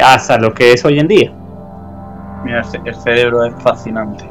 hasta 0.00 0.38
lo 0.38 0.54
que 0.54 0.70
es 0.72 0.84
hoy 0.84 1.00
en 1.00 1.08
día? 1.08 1.32
Mira, 2.44 2.62
el 2.84 2.94
cerebro 2.94 3.44
es 3.44 3.54
fascinante. 3.60 4.24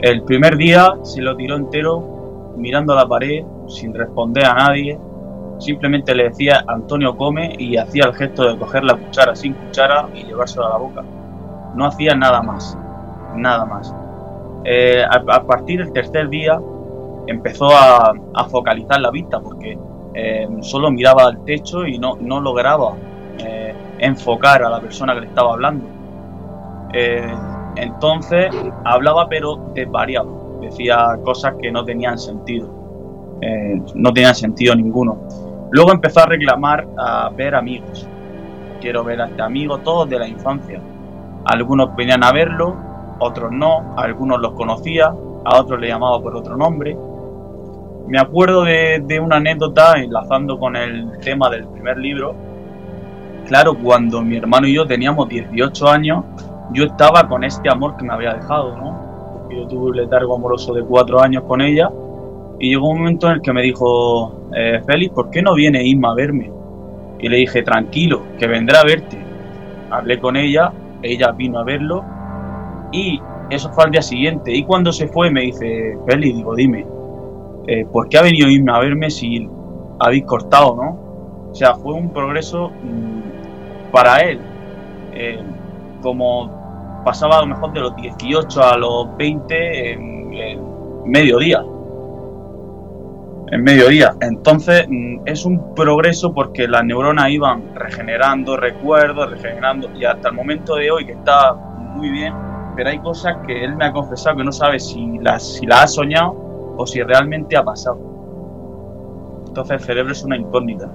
El 0.00 0.24
primer 0.24 0.56
día 0.56 0.94
se 1.04 1.22
lo 1.22 1.36
tiró 1.36 1.54
entero 1.54 2.54
mirando 2.56 2.94
a 2.94 2.96
la 2.96 3.06
pared, 3.06 3.44
sin 3.68 3.94
responder 3.94 4.44
a 4.44 4.54
nadie. 4.54 4.98
Simplemente 5.60 6.16
le 6.16 6.30
decía 6.30 6.64
Antonio 6.66 7.16
come 7.16 7.54
y 7.60 7.76
hacía 7.76 8.06
el 8.06 8.14
gesto 8.14 8.50
de 8.50 8.58
coger 8.58 8.82
la 8.82 8.96
cuchara 8.96 9.36
sin 9.36 9.54
cuchara 9.54 10.08
y 10.12 10.24
llevársela 10.24 10.66
a 10.66 10.70
la 10.70 10.78
boca. 10.78 11.04
No 11.76 11.86
hacía 11.86 12.16
nada 12.16 12.42
más, 12.42 12.76
nada 13.36 13.64
más. 13.64 13.94
Eh, 14.64 15.04
a, 15.08 15.44
partir 15.44 15.78
del 15.78 15.92
tercer 15.92 16.28
día 16.28 16.58
empezó 17.26 17.68
a, 17.70 18.14
focalizar 18.50 19.00
la 19.00 19.10
vista 19.10 19.40
porque 19.40 19.78
eh, 20.14 20.48
solo 20.60 20.90
miraba 20.90 21.24
al 21.24 21.44
techo 21.44 21.86
y 21.86 21.98
no, 21.98 22.16
no 22.20 22.40
lograba 22.40 22.94
eh, 23.38 23.74
enfocar 23.98 24.62
a 24.62 24.70
la 24.70 24.80
persona 24.80 25.14
que 25.14 25.20
le 25.20 25.26
estaba 25.26 25.52
hablando. 25.52 25.86
entonces 27.76 28.54
hablaba 28.84 29.28
pero 29.28 29.56
desvariado 29.74 30.46
decía 30.60 31.18
cosas 31.24 31.54
que 31.60 31.70
no 31.70 31.84
tenían 31.84 32.18
sentido, 32.18 32.68
eh, 33.40 33.80
no 33.94 34.12
tenían 34.12 34.34
sentido 34.34 34.74
ninguno. 34.74 35.18
Luego 35.70 35.92
empezó 35.92 36.20
a 36.20 36.26
reclamar 36.26 36.86
a 36.96 37.30
ver 37.30 37.54
amigos. 37.54 38.06
Quiero 38.80 39.04
ver 39.04 39.20
a 39.20 39.26
este 39.26 39.42
amigo, 39.42 39.78
todos 39.78 40.08
de 40.08 40.18
la 40.18 40.28
infancia. 40.28 40.80
Algunos 41.44 41.94
venían 41.96 42.22
a 42.24 42.32
verlo, 42.32 42.76
otros 43.18 43.50
no, 43.52 43.94
algunos 43.96 44.40
los 44.40 44.52
conocía, 44.52 45.14
a 45.44 45.60
otros 45.60 45.80
le 45.80 45.88
llamaba 45.88 46.20
por 46.20 46.36
otro 46.36 46.56
nombre. 46.56 46.96
Me 48.08 48.20
acuerdo 48.20 48.62
de, 48.62 49.20
una 49.20 49.36
anécdota 49.36 49.94
enlazando 49.98 50.58
con 50.58 50.76
el 50.76 51.18
tema 51.24 51.50
del 51.50 51.66
primer 51.66 51.98
libro. 51.98 52.36
Claro, 53.46 53.74
cuando 53.74 54.22
mi 54.22 54.36
hermano 54.36 54.68
y 54.68 54.74
yo 54.74 54.86
teníamos 54.86 55.28
18 55.28 55.88
años, 55.88 56.24
yo 56.72 56.84
estaba 56.84 57.26
con 57.28 57.42
este 57.42 57.68
amor 57.68 57.96
que 57.96 58.04
me 58.04 58.12
había 58.12 58.34
dejado, 58.34 58.76
¿no? 58.76 59.48
Yo 59.50 59.66
tuve 59.66 59.90
un 59.90 59.96
letargo 59.96 60.36
amoroso 60.36 60.72
de 60.72 60.82
cuatro 60.82 61.20
años 61.20 61.44
con 61.44 61.60
ella 61.60 61.90
y 62.60 62.70
llegó 62.70 62.90
un 62.90 62.98
momento 62.98 63.26
en 63.26 63.34
el 63.34 63.42
que 63.42 63.52
me 63.52 63.62
dijo, 63.62 64.50
eh, 64.54 64.80
Félix, 64.86 65.12
¿por 65.12 65.30
qué 65.30 65.42
no 65.42 65.54
viene 65.54 65.84
Isma 65.84 66.12
a 66.12 66.14
verme? 66.14 66.50
Y 67.18 67.28
le 67.28 67.38
dije, 67.38 67.62
tranquilo, 67.62 68.22
que 68.38 68.46
vendrá 68.46 68.80
a 68.80 68.84
verte. 68.84 69.18
Hablé 69.90 70.20
con 70.20 70.36
ella, 70.36 70.72
ella 71.02 71.32
vino 71.32 71.58
a 71.58 71.64
verlo 71.64 72.04
y 72.92 73.20
eso 73.50 73.68
fue 73.72 73.84
al 73.84 73.90
día 73.90 74.02
siguiente. 74.02 74.54
Y 74.54 74.64
cuando 74.64 74.92
se 74.92 75.08
fue 75.08 75.30
me 75.30 75.42
dice, 75.42 75.98
Félix, 76.06 76.36
digo, 76.36 76.54
dime, 76.54 76.86
eh, 77.66 77.84
¿por 77.90 78.08
qué 78.08 78.18
ha 78.18 78.22
venido 78.22 78.48
a 78.72 78.80
verme 78.80 79.10
si 79.10 79.48
habéis 79.98 80.24
cortado, 80.24 80.76
no? 80.76 81.50
O 81.50 81.54
sea, 81.54 81.74
fue 81.74 81.94
un 81.94 82.10
progreso 82.10 82.70
mm, 82.70 83.90
para 83.90 84.20
él. 84.20 84.40
Eh, 85.12 85.42
como 86.02 87.02
pasaba 87.04 87.38
a 87.38 87.40
lo 87.40 87.48
mejor 87.48 87.72
de 87.72 87.80
los 87.80 87.96
18 87.96 88.62
a 88.62 88.76
los 88.76 89.16
20 89.16 89.92
en, 89.92 90.62
mediodía 91.06 91.64
en 93.48 93.62
mediodía. 93.62 94.14
Entonces 94.20 94.86
mm, 94.88 95.20
es 95.24 95.44
un 95.44 95.74
progreso 95.74 96.34
porque 96.34 96.68
las 96.68 96.84
neuronas 96.84 97.30
iban 97.30 97.74
regenerando 97.74 98.56
recuerdos, 98.56 99.30
regenerando, 99.30 99.88
y 99.98 100.04
hasta 100.04 100.28
el 100.28 100.34
momento 100.34 100.76
de 100.76 100.90
hoy 100.90 101.06
que 101.06 101.12
está 101.12 101.54
muy 101.54 102.10
bien, 102.10 102.34
pero 102.76 102.90
hay 102.90 102.98
cosas 102.98 103.36
que 103.46 103.64
él 103.64 103.76
me 103.76 103.86
ha 103.86 103.92
confesado 103.92 104.36
que 104.36 104.44
no 104.44 104.52
sabe 104.52 104.78
si 104.78 105.18
las 105.18 105.54
si 105.54 105.66
ha 105.70 105.86
soñado 105.86 106.45
o 106.76 106.86
si 106.86 107.02
realmente 107.02 107.56
ha 107.56 107.64
pasado. 107.64 107.98
Entonces 109.46 109.80
el 109.80 109.86
cerebro 109.86 110.12
es 110.12 110.22
una 110.22 110.36
incógnita. 110.36 110.90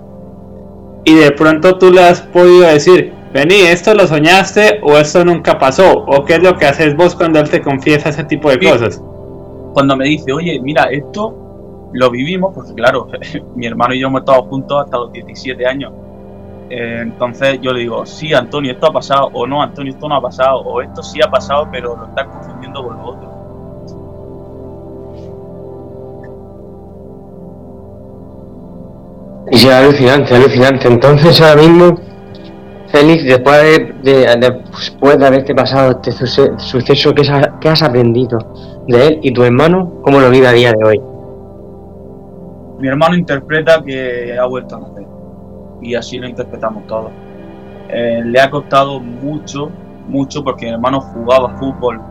Y 1.03 1.15
de 1.15 1.31
pronto 1.31 1.77
tú 1.77 1.91
le 1.91 2.03
has 2.03 2.21
podido 2.21 2.67
decir, 2.67 3.13
vení, 3.33 3.61
¿esto 3.61 3.93
lo 3.93 4.05
soñaste 4.05 4.79
o 4.83 4.97
esto 4.97 5.25
nunca 5.25 5.57
pasó? 5.57 6.05
¿O 6.05 6.23
qué 6.25 6.35
es 6.35 6.43
lo 6.43 6.55
que 6.57 6.65
haces 6.65 6.95
vos 6.95 7.15
cuando 7.15 7.39
él 7.39 7.49
te 7.49 7.61
confiesa 7.61 8.09
ese 8.09 8.23
tipo 8.25 8.49
de 8.49 8.59
cosas? 8.59 9.01
Cuando 9.73 9.95
me 9.95 10.05
dice, 10.05 10.31
oye, 10.31 10.59
mira, 10.61 10.83
esto 10.91 11.89
lo 11.93 12.09
vivimos, 12.11 12.53
porque 12.53 12.73
claro, 12.73 13.07
mi 13.55 13.65
hermano 13.65 13.93
y 13.93 13.99
yo 13.99 14.07
hemos 14.07 14.21
estado 14.21 14.43
juntos 14.43 14.83
hasta 14.83 14.97
los 14.97 15.11
17 15.11 15.65
años. 15.65 15.91
Eh, 16.69 16.99
entonces 17.01 17.59
yo 17.61 17.73
le 17.73 17.81
digo, 17.81 18.05
sí, 18.05 18.33
Antonio, 18.33 18.71
esto 18.71 18.87
ha 18.87 18.93
pasado, 18.93 19.29
o 19.33 19.45
no, 19.45 19.61
Antonio, 19.61 19.91
esto 19.91 20.07
no 20.07 20.15
ha 20.15 20.21
pasado, 20.21 20.59
o 20.59 20.81
esto 20.81 21.03
sí 21.03 21.19
ha 21.21 21.29
pasado, 21.29 21.67
pero 21.71 21.97
lo 21.97 22.05
estás 22.05 22.27
confundiendo 22.27 22.83
con 22.83 22.97
lo 22.97 23.05
otro. 23.07 23.30
Y 29.49 29.57
sí, 29.57 29.69
alucinante, 29.69 30.35
alucinante. 30.35 30.87
Entonces 30.87 31.41
ahora 31.41 31.61
mismo, 31.61 31.97
Félix, 32.89 33.23
después 33.23 33.63
de, 34.03 34.37
después 34.39 35.17
de 35.17 35.25
haberte 35.25 35.55
pasado 35.55 35.91
este 35.91 36.11
suceso, 36.11 37.13
¿qué 37.15 37.21
has, 37.21 37.49
¿qué 37.59 37.69
has 37.69 37.81
aprendido 37.81 38.37
de 38.87 39.07
él 39.07 39.19
y 39.23 39.31
tu 39.31 39.43
hermano? 39.43 40.01
¿Cómo 40.03 40.19
lo 40.19 40.29
vive 40.29 40.47
a 40.47 40.51
día 40.51 40.71
de 40.71 40.85
hoy? 40.85 41.01
mi 42.81 42.87
hermano 42.87 43.15
interpreta 43.15 43.81
que 43.85 44.35
ha 44.37 44.45
vuelto 44.45 44.75
a 44.75 44.79
nacer 44.79 45.05
y 45.81 45.93
así 45.93 46.17
lo 46.17 46.27
interpretamos 46.27 46.85
todos. 46.87 47.11
Eh, 47.89 48.21
le 48.25 48.41
ha 48.41 48.49
costado 48.49 48.99
mucho, 48.99 49.69
mucho 50.07 50.43
porque 50.43 50.65
mi 50.65 50.71
hermano 50.73 50.99
jugaba 50.99 51.49
fútbol 51.57 52.01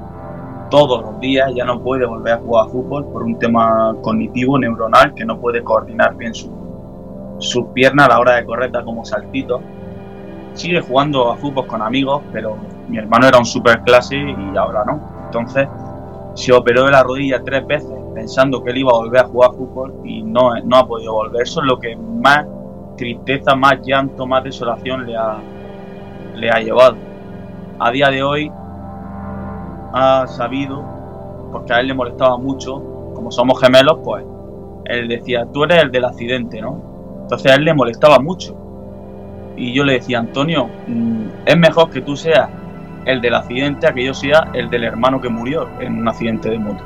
todos 0.70 1.02
los 1.02 1.20
días, 1.20 1.50
ya 1.56 1.64
no 1.64 1.82
puede 1.82 2.06
volver 2.06 2.34
a 2.34 2.38
jugar 2.38 2.68
fútbol 2.68 3.04
por 3.06 3.24
un 3.24 3.36
tema 3.38 3.96
cognitivo, 4.00 4.58
neuronal, 4.58 5.12
que 5.14 5.24
no 5.24 5.40
puede 5.40 5.64
coordinar 5.64 6.14
bien 6.16 6.32
sus 7.40 7.52
su 7.52 7.72
piernas 7.72 8.06
a 8.06 8.10
la 8.10 8.20
hora 8.20 8.36
de 8.36 8.44
correr, 8.44 8.70
como 8.84 9.04
saltito. 9.04 9.60
Sigue 10.54 10.80
jugando 10.80 11.30
a 11.30 11.36
fútbol 11.36 11.66
con 11.66 11.82
amigos, 11.82 12.22
pero 12.32 12.56
mi 12.88 12.98
hermano 12.98 13.26
era 13.26 13.38
un 13.38 13.46
super 13.46 13.82
clase 13.82 14.16
y 14.16 14.56
ahora 14.56 14.84
no. 14.84 15.00
Entonces 15.26 15.68
se 16.34 16.52
operó 16.52 16.84
de 16.84 16.92
la 16.92 17.02
rodilla 17.02 17.42
tres 17.42 17.66
veces 17.66 17.92
pensando 18.14 18.62
que 18.62 18.70
él 18.70 18.78
iba 18.78 18.90
a 18.90 18.98
volver 18.98 19.20
a 19.20 19.24
jugar 19.24 19.52
fútbol 19.52 19.94
y 20.04 20.22
no, 20.22 20.54
no 20.64 20.76
ha 20.76 20.86
podido 20.86 21.12
volver. 21.12 21.42
Eso 21.42 21.60
es 21.60 21.66
lo 21.66 21.78
que 21.78 21.96
más 21.96 22.46
tristeza, 22.96 23.54
más 23.54 23.80
llanto, 23.82 24.26
más 24.26 24.44
desolación 24.44 25.06
le 25.06 25.16
ha, 25.16 25.38
le 26.34 26.50
ha 26.50 26.58
llevado. 26.58 26.96
A 27.78 27.90
día 27.90 28.10
de 28.10 28.22
hoy 28.22 28.52
ha 29.92 30.26
sabido, 30.26 30.84
porque 31.52 31.72
a 31.72 31.80
él 31.80 31.86
le 31.86 31.94
molestaba 31.94 32.36
mucho, 32.36 32.82
como 33.14 33.30
somos 33.30 33.58
gemelos, 33.60 33.98
pues 34.04 34.24
él 34.84 35.08
decía, 35.08 35.46
tú 35.52 35.64
eres 35.64 35.82
el 35.82 35.90
del 35.90 36.04
accidente, 36.04 36.60
¿no? 36.60 36.89
Entonces 37.30 37.52
a 37.52 37.54
él 37.54 37.64
le 37.64 37.74
molestaba 37.74 38.18
mucho. 38.18 38.56
Y 39.56 39.72
yo 39.72 39.84
le 39.84 39.92
decía, 39.92 40.18
Antonio, 40.18 40.68
mm, 40.88 41.26
es 41.46 41.56
mejor 41.56 41.88
que 41.88 42.00
tú 42.00 42.16
seas 42.16 42.48
el 43.04 43.20
del 43.20 43.36
accidente 43.36 43.86
a 43.86 43.92
que 43.92 44.04
yo 44.04 44.12
sea 44.12 44.50
el 44.52 44.68
del 44.68 44.82
hermano 44.82 45.20
que 45.20 45.28
murió 45.28 45.68
en 45.78 46.00
un 46.00 46.08
accidente 46.08 46.50
de 46.50 46.58
moto. 46.58 46.82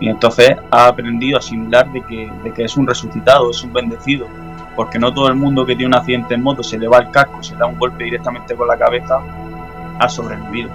Y 0.00 0.08
entonces 0.08 0.56
ha 0.70 0.86
aprendido 0.86 1.36
a 1.36 1.40
asimilar 1.40 1.92
de 1.92 2.00
que, 2.06 2.32
de 2.42 2.54
que 2.54 2.64
es 2.64 2.74
un 2.78 2.86
resucitado, 2.86 3.50
es 3.50 3.62
un 3.62 3.74
bendecido, 3.74 4.26
porque 4.76 4.98
no 4.98 5.12
todo 5.12 5.28
el 5.28 5.34
mundo 5.34 5.66
que 5.66 5.76
tiene 5.76 5.88
un 5.88 5.94
accidente 5.94 6.36
en 6.36 6.42
moto 6.42 6.62
se 6.62 6.78
le 6.78 6.88
va 6.88 7.00
el 7.00 7.10
casco, 7.10 7.42
se 7.42 7.54
da 7.56 7.66
un 7.66 7.78
golpe 7.78 8.04
directamente 8.04 8.54
con 8.54 8.66
la 8.66 8.78
cabeza, 8.78 9.20
ha 9.98 10.08
sobrevivido. 10.08 10.70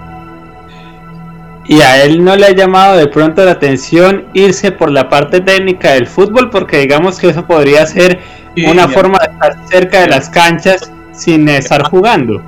¿Y 1.64 1.80
a 1.80 2.04
él 2.04 2.24
no 2.24 2.36
le 2.36 2.46
ha 2.46 2.54
llamado 2.54 2.96
de 2.96 3.08
pronto 3.08 3.44
la 3.44 3.50
atención 3.50 4.26
irse 4.32 4.70
por 4.70 4.92
la 4.92 5.08
parte 5.08 5.40
técnica 5.40 5.94
del 5.94 6.06
fútbol? 6.06 6.50
Porque 6.50 6.78
digamos 6.78 7.18
que 7.18 7.30
eso 7.30 7.44
podría 7.44 7.84
ser 7.84 8.20
una 8.64 8.88
forma 8.88 9.18
de 9.18 9.32
estar 9.32 9.66
cerca 9.66 10.00
de 10.00 10.08
las 10.08 10.30
canchas 10.30 10.90
sin 11.12 11.48
estar 11.48 11.82
jugando. 11.84 12.42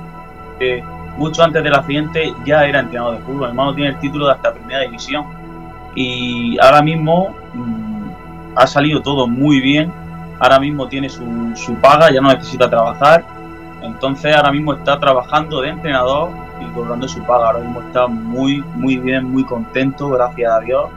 Eh, 0.59 0.83
mucho 1.17 1.43
antes 1.43 1.63
del 1.63 1.73
accidente 1.73 2.33
ya 2.45 2.65
era 2.65 2.79
entrenador 2.79 3.17
de 3.17 3.23
fútbol, 3.23 3.49
hermano 3.49 3.75
tiene 3.75 3.91
el 3.91 3.99
título 3.99 4.27
de 4.27 4.33
hasta 4.33 4.53
primera 4.53 4.81
división. 4.81 5.25
Y 5.95 6.57
ahora 6.59 6.81
mismo 6.81 7.35
mm, 7.53 8.09
ha 8.55 8.67
salido 8.67 9.01
todo 9.01 9.27
muy 9.27 9.59
bien, 9.59 9.91
ahora 10.39 10.59
mismo 10.59 10.87
tiene 10.87 11.09
su, 11.09 11.23
su 11.55 11.75
paga, 11.75 12.11
ya 12.11 12.21
no 12.21 12.29
necesita 12.29 12.69
trabajar, 12.69 13.25
entonces 13.81 14.35
ahora 14.35 14.51
mismo 14.51 14.73
está 14.73 14.99
trabajando 14.99 15.61
de 15.61 15.69
entrenador 15.69 16.31
y 16.61 16.65
cobrando 16.73 17.07
su 17.07 17.21
paga, 17.23 17.47
ahora 17.47 17.59
mismo 17.59 17.81
está 17.81 18.07
muy, 18.07 18.63
muy 18.75 18.97
bien, 18.97 19.25
muy 19.25 19.43
contento, 19.43 20.09
gracias 20.09 20.51
a 20.51 20.59
Dios, 20.59 20.89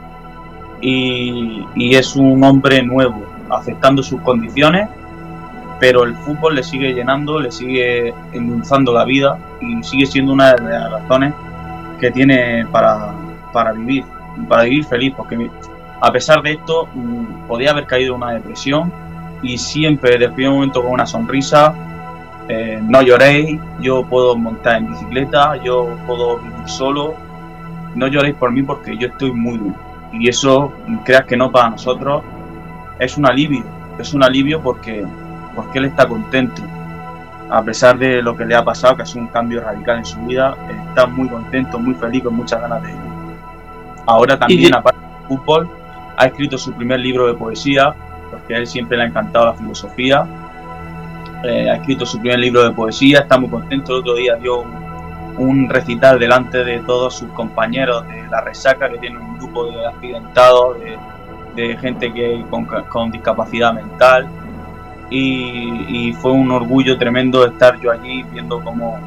y, 0.81 1.65
y 1.75 1.95
es 1.95 2.15
un 2.15 2.43
hombre 2.43 2.83
nuevo, 2.83 3.25
aceptando 3.49 4.03
sus 4.03 4.21
condiciones, 4.21 4.89
pero 5.79 6.03
el 6.03 6.15
fútbol 6.15 6.55
le 6.55 6.63
sigue 6.63 6.93
llenando, 6.93 7.39
le 7.39 7.51
sigue 7.51 8.13
endulzando 8.31 8.93
la 8.93 9.05
vida 9.05 9.37
y 9.61 9.83
sigue 9.83 10.05
siendo 10.05 10.33
una 10.33 10.53
de 10.53 10.69
las 10.69 10.91
razones 10.91 11.33
que 11.99 12.11
tiene 12.11 12.65
para, 12.71 13.13
para 13.51 13.73
vivir 13.73 14.05
para 14.47 14.63
vivir 14.63 14.85
feliz, 14.85 15.13
porque 15.15 15.49
a 16.01 16.11
pesar 16.11 16.41
de 16.41 16.53
esto 16.53 16.87
mm, 16.93 17.47
podía 17.47 17.71
haber 17.71 17.85
caído 17.85 18.15
en 18.15 18.23
una 18.23 18.33
depresión 18.33 18.91
y 19.41 19.57
siempre 19.57 20.11
desde 20.11 20.25
el 20.25 20.33
primer 20.33 20.53
momento 20.53 20.81
con 20.81 20.91
una 20.91 21.05
sonrisa, 21.05 21.73
eh, 22.47 22.79
no 22.81 23.01
lloréis, 23.01 23.59
yo 23.79 24.03
puedo 24.03 24.35
montar 24.35 24.77
en 24.77 24.89
bicicleta, 24.89 25.55
yo 25.63 25.89
puedo 26.07 26.37
vivir 26.37 26.69
solo, 26.69 27.13
no 27.95 28.07
lloréis 28.07 28.35
por 28.35 28.51
mí 28.51 28.63
porque 28.63 28.97
yo 28.97 29.07
estoy 29.07 29.31
muy 29.31 29.57
bien. 29.57 29.75
Y 30.13 30.29
eso, 30.29 30.71
creas 31.03 31.25
que 31.25 31.35
no 31.35 31.51
para 31.51 31.71
nosotros, 31.71 32.23
es 32.99 33.17
un 33.17 33.25
alivio, 33.25 33.63
es 33.97 34.13
un 34.13 34.23
alivio 34.23 34.61
porque, 34.61 35.05
porque 35.55 35.79
él 35.79 35.85
está 35.85 36.07
contento. 36.07 36.61
A 37.49 37.61
pesar 37.63 37.97
de 37.97 38.21
lo 38.21 38.35
que 38.35 38.45
le 38.45 38.55
ha 38.55 38.63
pasado, 38.63 38.97
que 38.97 39.03
es 39.03 39.15
un 39.15 39.27
cambio 39.27 39.61
radical 39.61 39.97
en 39.99 40.05
su 40.05 40.19
vida, 40.25 40.55
está 40.89 41.05
muy 41.05 41.27
contento, 41.27 41.77
muy 41.77 41.93
feliz, 41.93 42.23
con 42.23 42.35
muchas 42.35 42.61
ganas 42.61 42.81
de 42.81 42.87
vivir. 42.87 43.11
Ahora 44.05 44.37
también, 44.37 44.73
aparte 44.73 44.99
del 44.99 45.27
fútbol, 45.27 45.69
ha 46.17 46.25
escrito 46.25 46.57
su 46.57 46.73
primer 46.73 46.99
libro 46.99 47.27
de 47.27 47.33
poesía, 47.33 47.93
porque 48.31 48.55
a 48.55 48.57
él 48.59 48.67
siempre 48.67 48.97
le 48.97 49.03
ha 49.03 49.07
encantado 49.07 49.45
la 49.45 49.53
filosofía. 49.53 50.25
Eh, 51.43 51.69
ha 51.69 51.75
escrito 51.75 52.05
su 52.05 52.19
primer 52.19 52.39
libro 52.39 52.63
de 52.63 52.71
poesía, 52.71 53.19
está 53.19 53.37
muy 53.37 53.49
contento. 53.49 53.93
El 53.93 53.99
otro 53.99 54.15
día 54.15 54.35
dio 54.35 54.63
un, 55.37 55.69
recital 55.69 56.19
delante 56.19 56.63
de 56.63 56.79
todos 56.79 57.15
sus 57.15 57.29
compañeros 57.31 58.07
de 58.07 58.27
La 58.29 58.41
Resaca, 58.41 58.89
que 58.89 58.97
tiene 58.97 59.17
un 59.17 59.37
grupo 59.37 59.65
de 59.67 59.85
accidentados, 59.85 60.77
de, 61.55 61.77
gente 61.77 62.11
que 62.11 62.43
con, 62.89 63.11
discapacidad 63.11 63.73
mental. 63.73 64.27
Y, 65.09 66.13
fue 66.13 66.31
un 66.31 66.51
orgullo 66.51 66.97
tremendo 66.97 67.45
estar 67.45 67.79
yo 67.79 67.91
allí 67.91 68.23
viendo 68.31 68.59
cómo, 68.61 68.99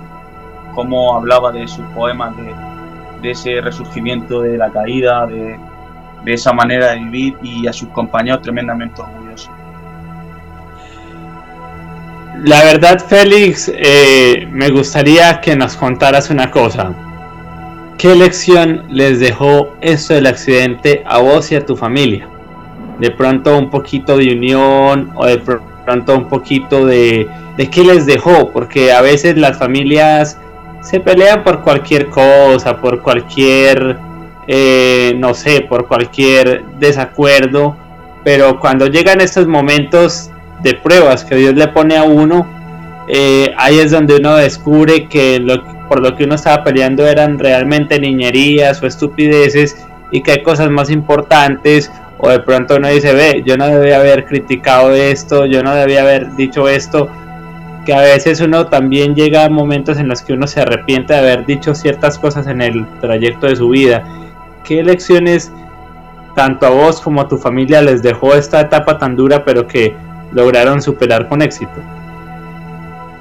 cómo 0.74 1.16
hablaba 1.16 1.50
de 1.50 1.66
sus 1.66 1.84
poemas 1.86 2.34
de, 2.36 3.30
ese 3.30 3.60
resurgimiento 3.60 4.42
de 4.42 4.56
la 4.56 4.70
caída, 4.70 5.26
de, 5.26 5.58
esa 6.26 6.52
manera 6.52 6.92
de 6.92 7.00
vivir 7.00 7.36
y 7.42 7.66
a 7.66 7.72
sus 7.72 7.88
compañeros 7.88 8.42
tremendamente 8.42 9.00
orgullosos. 9.00 9.50
La 12.44 12.62
verdad, 12.62 12.98
Félix, 13.00 13.70
eh, 13.74 14.46
me 14.52 14.70
gustaría 14.70 15.40
que 15.40 15.56
nos 15.56 15.76
contaras 15.76 16.30
una 16.30 16.50
cosa. 16.50 16.94
¿Qué 17.98 18.14
lección 18.14 18.84
les 18.90 19.20
dejó 19.20 19.74
esto 19.80 20.12
del 20.12 20.26
accidente 20.26 21.02
a 21.06 21.18
vos 21.18 21.50
y 21.50 21.56
a 21.56 21.64
tu 21.64 21.76
familia? 21.76 22.28
De 22.98 23.10
pronto 23.10 23.56
un 23.56 23.70
poquito 23.70 24.18
de 24.18 24.34
unión 24.34 25.12
o 25.14 25.24
de 25.24 25.38
pronto 25.86 26.14
un 26.16 26.28
poquito 26.28 26.84
de, 26.84 27.26
de 27.56 27.70
qué 27.70 27.84
les 27.84 28.04
dejó, 28.04 28.50
porque 28.52 28.92
a 28.92 29.00
veces 29.00 29.38
las 29.38 29.56
familias 29.56 30.36
se 30.82 31.00
pelean 31.00 31.42
por 31.42 31.62
cualquier 31.62 32.08
cosa, 32.08 32.80
por 32.80 33.00
cualquier, 33.00 33.96
eh, 34.46 35.14
no 35.16 35.32
sé, 35.32 35.62
por 35.62 35.86
cualquier 35.86 36.64
desacuerdo, 36.78 37.76
pero 38.24 38.60
cuando 38.60 38.86
llegan 38.88 39.20
estos 39.20 39.46
momentos 39.46 40.30
de 40.62 40.74
pruebas 40.74 41.24
que 41.24 41.36
Dios 41.36 41.54
le 41.54 41.68
pone 41.68 41.96
a 41.96 42.02
uno, 42.02 42.46
eh, 43.08 43.54
ahí 43.56 43.78
es 43.78 43.92
donde 43.92 44.16
uno 44.16 44.36
descubre 44.36 45.06
que 45.06 45.44
por 45.88 46.00
lo 46.00 46.16
que 46.16 46.24
uno 46.24 46.34
estaba 46.34 46.64
peleando 46.64 47.06
eran 47.06 47.38
realmente 47.38 48.00
niñerías 48.00 48.82
o 48.82 48.86
estupideces 48.86 49.76
y 50.10 50.22
que 50.22 50.32
hay 50.32 50.42
cosas 50.42 50.70
más 50.70 50.90
importantes 50.90 51.90
o 52.18 52.28
de 52.30 52.40
pronto 52.40 52.76
uno 52.76 52.88
dice, 52.88 53.12
ve, 53.12 53.42
yo 53.44 53.56
no 53.56 53.66
debía 53.66 53.98
haber 53.98 54.24
criticado 54.24 54.92
esto, 54.92 55.44
yo 55.46 55.62
no 55.62 55.74
debía 55.74 56.02
haber 56.02 56.34
dicho 56.34 56.68
esto, 56.68 57.08
que 57.84 57.94
a 57.94 58.00
veces 58.00 58.40
uno 58.40 58.66
también 58.66 59.14
llega 59.14 59.44
a 59.44 59.48
momentos 59.48 59.98
en 59.98 60.08
los 60.08 60.22
que 60.22 60.32
uno 60.32 60.46
se 60.46 60.60
arrepiente 60.60 61.12
de 61.12 61.20
haber 61.20 61.46
dicho 61.46 61.74
ciertas 61.74 62.18
cosas 62.18 62.46
en 62.46 62.60
el 62.60 62.86
trayecto 63.00 63.46
de 63.46 63.56
su 63.56 63.68
vida. 63.68 64.04
¿Qué 64.64 64.82
lecciones 64.82 65.52
tanto 66.34 66.66
a 66.66 66.70
vos 66.70 67.00
como 67.00 67.20
a 67.20 67.28
tu 67.28 67.38
familia 67.38 67.80
les 67.82 68.02
dejó 68.02 68.34
esta 68.34 68.60
etapa 68.60 68.98
tan 68.98 69.14
dura 69.14 69.44
pero 69.44 69.66
que 69.66 69.94
lograron 70.32 70.82
superar 70.82 71.28
con 71.28 71.42
éxito? 71.42 71.80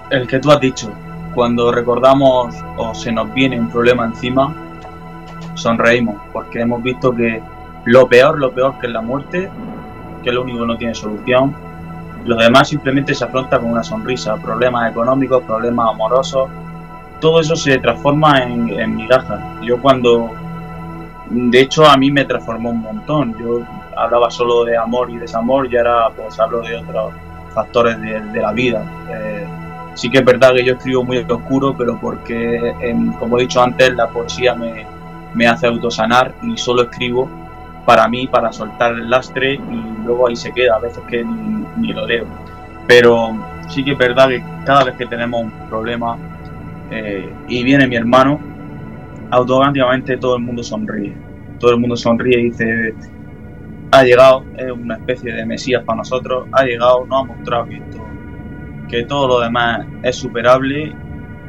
El 0.10 0.25
que 0.27 0.39
tú 0.39 0.51
has 0.51 0.60
dicho, 0.60 0.91
cuando 1.36 1.71
recordamos 1.71 2.55
o 2.77 2.95
se 2.95 3.12
nos 3.12 3.31
viene 3.34 3.60
un 3.60 3.69
problema 3.69 4.05
encima, 4.05 4.53
sonreímos, 5.53 6.15
porque 6.31 6.62
hemos 6.62 6.81
visto 6.81 7.15
que 7.15 7.41
lo 7.86 8.08
peor, 8.08 8.39
lo 8.39 8.52
peor 8.52 8.80
que 8.80 8.88
es 8.88 8.93
la 8.93 9.02
muerte, 9.02 9.50
que 10.24 10.30
es 10.30 10.36
lo 10.36 10.41
único 10.41 10.62
que 10.62 10.67
no 10.67 10.78
tiene 10.78 10.95
solución, 10.95 11.56
lo 12.26 12.36
demás 12.38 12.69
simplemente 12.69 13.13
se 13.13 13.24
afronta 13.24 13.60
con 13.60 13.71
una 13.71 13.84
sonrisa, 13.84 14.36
problemas 14.38 14.91
económicos, 14.91 15.43
problemas 15.43 15.89
amorosos, 15.91 16.50
todo 17.19 17.39
eso 17.39 17.56
se 17.56 17.78
transforma 17.78 18.39
en, 18.39 18.67
en 18.69 18.95
migajas. 18.95 19.39
Yo 19.62 19.80
cuando, 19.80 20.32
de 21.30 21.62
hecho 21.62 21.86
a 21.86 21.95
mí 21.98 22.12
me 22.12 22.26
transformó 22.26 22.71
un 22.71 22.82
montón, 22.82 23.36
yo 23.39 23.60
hablaba 23.95 24.32
solo 24.32 24.65
de 24.65 24.76
amor 24.76 25.10
y 25.12 25.17
desamor 25.17 25.71
y 25.71 25.78
ahora 25.78 26.10
pues 26.15 26.39
hablo 26.39 26.62
de 26.62 26.78
otros 26.78 27.13
factores 27.54 28.02
de, 28.02 28.41
la 28.41 28.52
vida. 28.52 28.84
Eh, 29.10 29.48
sí 29.93 30.10
que 30.10 30.17
es 30.17 30.26
verdad 30.26 30.54
que 30.56 30.65
yo 30.65 30.74
escribo 30.74 31.04
muy 31.04 31.19
oscuro, 31.19 31.76
pero 31.78 31.98
porque, 32.00 32.76
como 33.19 33.38
he 33.38 33.41
dicho 33.41 33.62
antes, 33.62 33.93
la 33.95 34.10
poesía 34.10 34.56
me, 34.56 34.86
me 35.36 35.48
hace 35.48 35.67
autosanar 35.67 36.34
y 36.41 36.58
solo 36.58 36.84
escribo 36.84 37.30
para 37.86 38.08
mí, 38.08 38.28
para 38.28 38.52
soltar 38.52 38.93
el 38.93 39.10
lastre 39.10 39.54
y 39.54 40.04
luego 40.04 40.28
ahí 40.28 40.36
se 40.36 40.52
queda, 40.52 40.76
a 40.76 40.80
veces 40.80 41.04
que 41.08 41.24
ni, 41.24 41.93
lo 41.93 42.06
leo. 42.08 42.26
Pero 42.88 43.36
sí 43.69 43.84
que 43.84 43.91
es 43.91 43.98
verdad 43.98 44.30
que 44.30 44.43
cada 44.65 44.84
vez 44.84 44.95
que 44.95 45.06
tenemos 45.06 45.43
un 45.43 45.52
problema 45.69 46.17
eh, 46.91 47.32
y 47.48 47.63
viene 47.63 47.88
mi 47.88 47.95
hermano, 47.95 48.39
automáticamente 49.30 50.17
todo 50.17 50.38
el 50.38 50.43
mundo 50.43 50.63
sonríe. 50.63 51.15
Todo 51.60 51.71
el 51.71 51.80
mundo 51.80 51.95
sonríe 51.95 52.39
y 52.39 52.43
dice, 52.45 52.93
ha 53.91 54.04
llegado, 54.04 54.43
es 54.58 54.71
una 54.71 54.95
especie 54.95 55.32
de 55.32 55.45
mesías 55.45 55.84
para 55.84 55.98
nosotros, 55.98 56.48
ha 56.52 56.63
llegado, 56.63 57.06
nos 57.06 57.21
ha 57.21 57.24
mostrado 57.26 57.65
que, 57.65 57.82
que 58.89 59.04
todo 59.06 59.28
lo 59.28 59.39
demás 59.41 59.86
es 60.02 60.15
superable, 60.15 60.93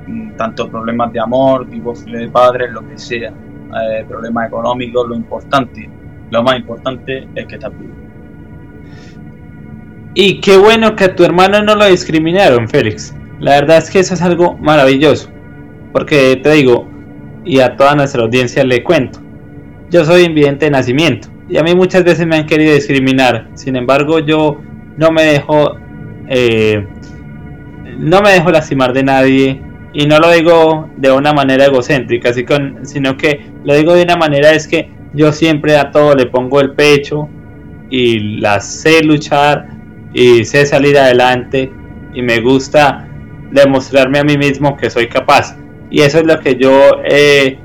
mm, 0.06 0.36
tanto 0.36 0.70
problemas 0.70 1.12
de 1.12 1.20
amor, 1.20 1.68
divorcio 1.68 2.18
de 2.18 2.28
padres, 2.28 2.70
lo 2.70 2.86
que 2.86 2.98
sea, 2.98 3.30
eh, 3.30 4.04
problemas 4.06 4.48
económicos, 4.48 5.08
lo 5.08 5.14
importante 5.16 5.90
lo 6.30 6.42
más 6.42 6.58
importante 6.58 7.26
es 7.34 7.46
que 7.46 7.54
estás 7.54 7.72
vivo. 7.78 7.94
Y 10.14 10.40
qué 10.40 10.56
bueno 10.56 10.96
que 10.96 11.04
a 11.04 11.14
tu 11.14 11.24
hermano 11.24 11.62
no 11.62 11.74
lo 11.74 11.86
discriminaron, 11.86 12.68
Félix. 12.68 13.14
La 13.38 13.52
verdad 13.60 13.76
es 13.76 13.90
que 13.90 13.98
eso 13.98 14.14
es 14.14 14.22
algo 14.22 14.56
maravilloso. 14.56 15.28
Porque 15.92 16.40
te 16.42 16.52
digo, 16.52 16.88
y 17.44 17.60
a 17.60 17.76
toda 17.76 17.94
nuestra 17.94 18.22
audiencia 18.22 18.64
le 18.64 18.82
cuento, 18.82 19.20
yo 19.90 20.04
soy 20.06 20.22
invidente 20.22 20.64
de 20.64 20.70
nacimiento. 20.70 21.28
Y 21.48 21.58
a 21.58 21.62
mí 21.62 21.74
muchas 21.74 22.02
veces 22.02 22.26
me 22.26 22.36
han 22.36 22.46
querido 22.46 22.74
discriminar. 22.74 23.48
Sin 23.54 23.76
embargo, 23.76 24.18
yo 24.20 24.60
no 24.96 25.10
me 25.10 25.24
dejo... 25.24 25.76
Eh, 26.28 26.86
no 27.98 28.20
me 28.20 28.32
dejo 28.32 28.50
lastimar 28.50 28.94
de 28.94 29.02
nadie. 29.02 29.62
Y 29.92 30.06
no 30.06 30.18
lo 30.18 30.30
digo 30.30 30.90
de 30.96 31.12
una 31.12 31.32
manera 31.34 31.66
egocéntrica, 31.66 32.32
sino 32.32 33.16
que 33.16 33.46
lo 33.64 33.74
digo 33.74 33.94
de 33.94 34.02
una 34.02 34.16
manera 34.16 34.52
es 34.52 34.66
que 34.66 34.95
yo 35.16 35.32
siempre 35.32 35.76
a 35.76 35.90
todo 35.90 36.14
le 36.14 36.26
pongo 36.26 36.60
el 36.60 36.72
pecho 36.72 37.28
y 37.90 38.38
la 38.38 38.60
sé 38.60 39.02
luchar 39.02 39.68
y 40.12 40.44
sé 40.44 40.66
salir 40.66 40.98
adelante 40.98 41.72
y 42.14 42.22
me 42.22 42.40
gusta 42.40 43.08
demostrarme 43.50 44.18
a 44.18 44.24
mí 44.24 44.36
mismo 44.36 44.76
que 44.76 44.90
soy 44.90 45.08
capaz. 45.08 45.56
Y 45.90 46.02
eso 46.02 46.18
es 46.18 46.26
lo 46.26 46.38
que 46.40 46.56
yo 46.56 47.02
he 47.04 47.58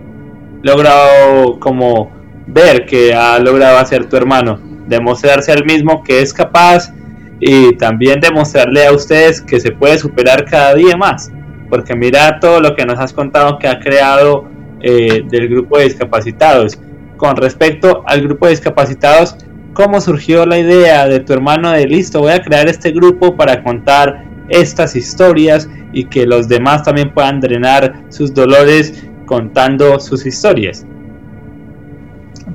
logrado 0.62 1.60
como 1.60 2.12
ver 2.48 2.86
que 2.86 3.14
ha 3.14 3.40
logrado 3.40 3.78
hacer 3.78 4.06
tu 4.08 4.16
hermano. 4.16 4.60
Demostrarse 4.88 5.52
al 5.52 5.66
mismo 5.66 6.04
que 6.04 6.22
es 6.22 6.34
capaz 6.34 6.94
y 7.40 7.76
también 7.76 8.20
demostrarle 8.20 8.86
a 8.86 8.92
ustedes 8.92 9.42
que 9.42 9.60
se 9.60 9.72
puede 9.72 9.98
superar 9.98 10.46
cada 10.46 10.76
día 10.76 10.96
más. 10.96 11.32
Porque 11.70 11.96
mira 11.96 12.40
todo 12.40 12.60
lo 12.60 12.76
que 12.76 12.86
nos 12.86 13.00
has 13.00 13.14
contado 13.14 13.58
que 13.58 13.68
ha 13.68 13.80
creado 13.80 14.46
eh, 14.82 15.24
del 15.30 15.48
grupo 15.48 15.78
de 15.78 15.86
discapacitados 15.86 16.80
con 17.22 17.38
respecto 17.38 18.04
al 18.08 18.22
grupo 18.24 18.48
de 18.48 18.54
discapacitados, 18.54 19.36
¿cómo 19.74 20.02
surgió 20.02 20.44
la 20.48 20.58
idea 20.58 21.08
de 21.08 21.20
tu 21.20 21.34
hermano 21.34 21.70
de 21.70 21.86
listo? 21.86 22.22
Voy 22.22 22.32
a 22.32 22.42
crear 22.42 22.68
este 22.68 22.90
grupo 22.90 23.38
para 23.38 23.62
contar 23.62 24.26
estas 24.50 24.96
historias 24.96 25.70
y 25.94 26.06
que 26.06 26.26
los 26.26 26.48
demás 26.48 26.82
también 26.82 27.14
puedan 27.14 27.40
drenar 27.40 28.06
sus 28.10 28.34
dolores 28.34 29.08
contando 29.28 30.00
sus 30.00 30.26
historias. 30.26 30.84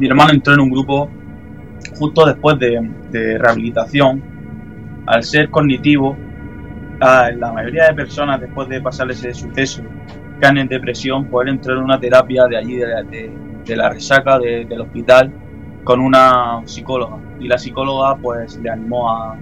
Mi 0.00 0.08
hermano 0.08 0.32
entró 0.32 0.54
en 0.54 0.60
un 0.62 0.70
grupo 0.72 1.08
justo 1.96 2.26
después 2.26 2.58
de, 2.58 3.38
rehabilitación. 3.38 4.20
Al 5.06 5.22
ser 5.22 5.48
cognitivo, 5.48 6.16
la 6.98 7.52
mayoría 7.54 7.84
de 7.84 7.94
personas 7.94 8.40
después 8.40 8.68
de 8.68 8.80
pasar 8.80 9.08
ese 9.12 9.32
suceso 9.32 9.84
caen 10.40 10.58
en 10.58 10.66
depresión, 10.66 11.26
pueden 11.26 11.54
entrar 11.54 11.76
en 11.76 11.84
una 11.84 12.00
terapia 12.00 12.46
de 12.46 12.56
allí, 12.56 12.76
de 12.76 13.30
la 13.74 13.88
resaca 13.88 14.38
del 14.38 14.80
hospital 14.80 15.32
con 15.82 16.00
una 16.00 16.62
psicóloga 16.64 17.16
y 17.40 17.48
la 17.48 17.58
psicóloga 17.58 18.16
pues 18.16 18.58
le 18.58 18.70
animó 18.70 19.10
a, 19.10 19.36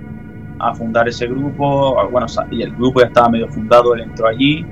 fundar 0.75 1.07
ese 1.09 1.27
grupo, 1.27 1.95
bueno, 2.11 2.27
y 2.51 2.63
el 2.63 2.75
grupo 2.75 3.01
ya 3.01 3.09
estaba 3.09 3.29
medio 3.29 3.49
fundado, 3.49 3.95
él 3.95 4.01
entró 4.01 4.29
allí, 4.29 4.65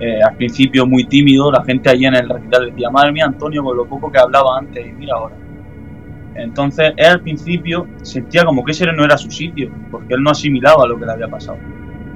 eh, 0.00 0.20
al 0.22 0.34
principio 0.34 0.86
muy 0.86 1.04
tímido, 1.04 1.52
la 1.52 1.62
gente 1.62 1.88
allí 1.88 2.06
en 2.06 2.16
el 2.16 2.28
recital 2.28 2.66
decía, 2.66 2.90
madre 2.90 3.12
mía 3.12 3.26
Antonio, 3.26 3.62
con 3.62 3.76
lo 3.76 3.86
poco 3.86 4.10
que 4.10 4.18
hablaba 4.18 4.58
antes, 4.58 4.84
y 4.84 4.92
mira 4.92 5.14
ahora. 5.14 5.36
Entonces 6.34 6.94
él 6.96 7.06
al 7.06 7.20
principio 7.20 7.86
sentía 8.02 8.44
como 8.44 8.64
que 8.64 8.72
ese 8.72 8.86
no 8.86 9.04
era 9.04 9.16
su 9.16 9.30
sitio, 9.30 9.70
porque 9.90 10.14
él 10.14 10.22
no 10.22 10.30
asimilaba 10.30 10.86
lo 10.86 10.98
que 10.98 11.06
le 11.06 11.12
había 11.12 11.28
pasado. 11.28 11.58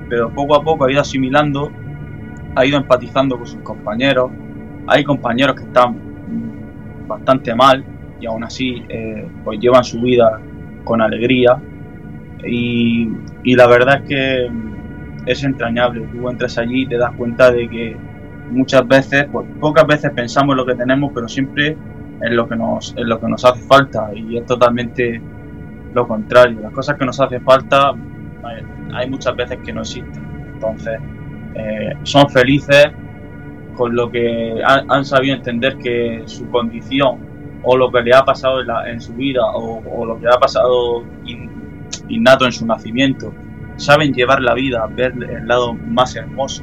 Pero 0.09 0.31
poco 0.31 0.57
a 0.57 0.65
poco 0.65 0.87
ha 0.87 0.91
ido 0.91 1.01
asimilando, 1.01 1.71
ha 2.57 2.65
ido 2.67 2.79
empatizando 2.79 3.37
con 3.37 3.47
sus 3.47 3.61
compañeros, 3.61 4.31
hay 4.87 5.05
compañeros 5.05 5.55
que 5.55 5.65
están 5.65 6.13
bastante 7.07 7.55
mal 7.55 7.85
y 8.21 8.27
aún 8.27 8.45
así 8.45 8.83
eh, 8.88 9.27
pues 9.45 9.59
llevan 9.61 9.85
su 9.85 10.01
vida 10.01 10.40
con 10.85 11.01
alegría 11.01 11.61
y, 12.47 13.09
la 13.45 13.67
verdad 13.67 14.03
es 14.03 14.09
que 14.09 14.51
es 15.27 15.45
entrañable. 15.45 16.07
Tú 16.12 16.29
entras 16.29 16.59
allí 16.59 16.83
y 16.83 16.87
te 16.87 16.99
das 16.99 17.12
cuenta 17.17 17.51
de 17.51 17.69
que 17.69 17.97
muchas 18.51 18.87
veces, 18.87 19.27
pues 19.33 19.47
pocas 19.61 19.87
veces 19.87 20.11
pensamos 20.11 20.53
en 20.53 20.57
lo 20.59 20.67
que 20.67 20.75
tenemos, 20.75 21.12
pero 21.14 21.29
siempre 21.29 21.77
en 22.21 22.37
lo 22.37 22.49
que 22.49 22.57
nos, 22.57 22.95
en 22.97 23.09
lo 23.09 23.19
que 23.19 23.29
nos 23.29 23.45
hace 23.45 23.62
falta 23.62 24.11
y 24.14 24.37
es 24.37 24.47
totalmente 24.47 25.21
lo 25.95 26.07
contrario. 26.07 26.61
Las 26.61 26.73
cosas 26.73 26.97
que 26.99 27.05
nos 27.05 27.21
hace 27.21 27.40
falta 27.40 27.93
hay 28.93 29.11
muchas 29.11 29.35
veces 29.35 29.59
que 29.64 29.73
no 29.73 29.81
existen. 29.81 30.23
Entonces, 30.55 30.99
eh, 31.55 31.95
son 32.03 32.29
felices 32.29 32.88
con 33.75 33.95
lo 33.95 34.11
que 34.11 34.61
han, 34.64 35.05
sabido 35.05 35.37
entender 35.37 35.77
que 35.79 36.22
su 36.27 36.49
condición 36.51 37.18
o 37.62 37.77
lo 37.77 37.91
que 37.91 38.03
le 38.03 38.14
ha 38.14 38.25
pasado 38.25 38.61
en, 38.87 39.01
su 39.01 39.14
vida 39.14 39.41
o, 39.55 40.05
lo 40.05 40.20
que 40.20 40.27
ha 40.29 40.39
pasado 40.39 41.05
innato 42.09 42.45
en 42.45 42.53
su 42.53 42.66
nacimiento, 42.66 43.33
saben 43.77 44.12
llevar 44.12 44.41
la 44.41 44.55
vida, 44.55 44.87
ver 44.87 45.12
el 45.12 45.47
lado 45.47 45.72
más 45.72 46.14
hermoso, 46.16 46.62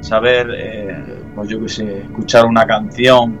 saber, 0.00 0.50
eh, 0.56 1.22
pues 1.34 1.48
yo 1.48 1.60
que 1.60 1.68
sé, 1.68 1.98
escuchar 2.02 2.46
una 2.46 2.66
canción, 2.66 3.38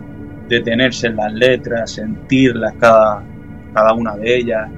detenerse 0.48 1.08
en 1.08 1.16
las 1.16 1.32
letras, 1.32 1.92
sentirlas 1.92 2.74
cada, 2.78 3.22
cada 3.74 3.92
una 3.92 4.16
de 4.16 4.36
ellas, 4.36 4.70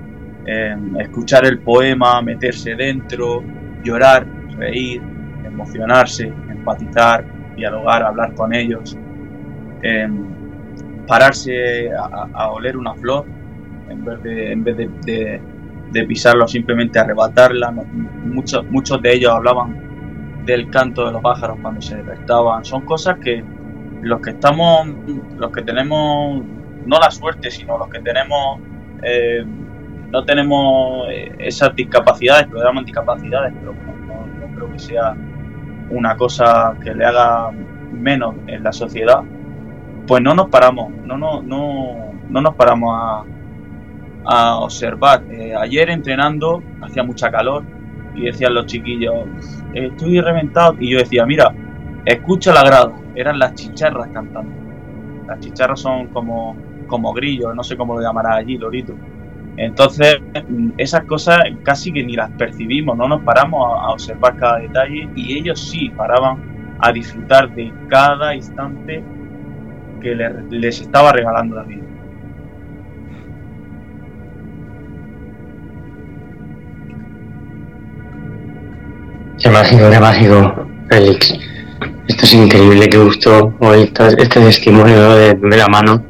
eh, 0.47 0.77
escuchar 0.99 1.45
el 1.47 1.59
poema, 1.61 2.21
meterse 2.23 2.75
dentro, 2.75 3.43
llorar, 3.85 4.27
reír, 4.57 5.03
emocionarse, 5.45 6.33
empatizar, 6.49 7.25
dialogar, 7.57 8.03
hablar 8.03 8.35
con 8.35 8.55
ellos, 8.55 8.97
em, 9.83 10.25
pararse 11.07 11.91
a, 11.93 12.51
oler 12.51 12.77
una 12.77 12.95
flor 12.95 13.25
en 13.89 14.05
vez 14.05 14.23
de, 14.23 14.53
en 14.53 14.65
vez 14.65 14.77
de, 14.77 16.05
pisarlo, 16.07 16.47
simplemente 16.47 16.99
arrebatarla. 16.99 17.73
Muchos, 17.73 18.65
muchos 18.71 19.03
de 19.03 19.15
ellos 19.15 19.33
hablaban 19.33 19.91
del 20.45 20.71
canto 20.71 21.07
de 21.07 21.13
los 21.13 21.23
pájaros 21.23 21.59
cuando 21.61 21.83
se 21.83 21.97
despertaban. 21.97 22.65
Son 22.65 22.83
cosas 22.83 23.19
que 23.19 23.43
los 24.03 24.21
que 24.21 24.31
estamos, 24.31 24.89
los 25.37 25.51
que 25.53 25.63
tenemos, 25.63 26.43
no 26.87 26.99
la 26.99 27.11
suerte, 27.11 27.51
sino 27.51 27.79
los 27.79 27.89
que 27.89 28.01
tenemos, 28.01 28.61
eh, 29.03 29.45
no 30.11 30.25
tenemos 30.25 31.09
eh, 31.11 31.35
esas 31.39 31.75
discapacidades, 31.75 32.49
discapacidades, 32.85 33.53
pero 33.59 33.75
no, 33.75 34.27
no, 34.27 34.55
creo 34.55 34.73
que 34.73 34.79
sea 34.79 35.17
una 35.91 36.17
cosa 36.17 36.75
que 36.83 36.95
le 36.95 37.05
haga 37.05 37.51
menos 37.93 38.35
en 38.47 38.63
la 38.63 38.73
sociedad, 38.73 39.23
pues 40.07 40.23
no 40.23 40.35
nos 40.35 40.49
paramos, 40.49 40.91
no, 41.05 41.17
no, 41.17 41.43
no, 41.43 42.13
no 42.29 42.41
nos 42.41 42.55
paramos 42.55 42.95
a, 42.97 43.25
a 44.25 44.57
observar. 44.59 45.25
Eh, 45.31 45.55
ayer 45.55 45.91
entrenando 45.91 46.63
hacía 46.81 47.03
mucha 47.03 47.31
calor 47.31 47.65
y 48.15 48.27
decían 48.27 48.55
los 48.55 48.67
chiquillos, 48.67 49.27
estoy 49.75 50.21
reventado. 50.21 50.77
Y 50.79 50.91
yo 50.91 50.99
decía, 50.99 51.27
mira, 51.27 51.53
escucha 52.05 52.53
la 52.53 52.65
grada. 52.65 52.93
Eran 53.15 53.39
las 53.39 53.55
chicharras 53.55 54.09
cantando. 54.09 54.53
Las 55.27 55.41
chicharras 55.41 55.81
son 55.81 56.09
como, 56.09 56.57
como 56.87 57.13
grillos, 57.13 57.55
no 57.55 57.63
sé 57.63 57.77
cómo 57.77 57.95
lo 57.95 58.03
llamará 58.03 58.37
allí, 58.37 58.59
Lorito. 58.59 58.95
Entonces, 59.57 60.17
esas 60.79 61.05
cosas 61.05 61.41
casi 61.63 61.93
que 61.93 62.03
ni 62.03 62.15
las 62.15 62.31
percibimos, 62.33 62.97
no 62.97 63.09
nos 63.09 63.23
paramos 63.23 63.79
a, 63.79 63.91
observar 63.91 64.37
cada 64.37 64.59
detalle 64.59 65.09
y 65.15 65.39
ellos 65.39 65.61
sí 65.71 65.91
paraban 65.91 66.39
a 66.79 66.93
disfrutar 66.93 67.55
de 67.55 67.73
cada 67.89 68.35
instante 68.35 69.03
que 70.01 70.15
les 70.51 70.81
estaba 70.81 71.13
regalando 71.13 71.57
la 71.57 71.63
vida. 71.65 71.83
Qué 79.43 79.49
mágico, 79.49 79.91
qué 79.91 80.01
mágico, 80.01 80.67
Félix. 80.91 81.39
Esto 82.09 82.25
es 82.25 82.35
increíble, 82.35 82.89
qué 82.89 82.99
gusto 82.99 83.55
hoy 83.61 83.91
este 84.19 84.41
testimonio 84.41 85.15
de 85.15 85.35
primera 85.35 85.67
mano. 85.69 86.05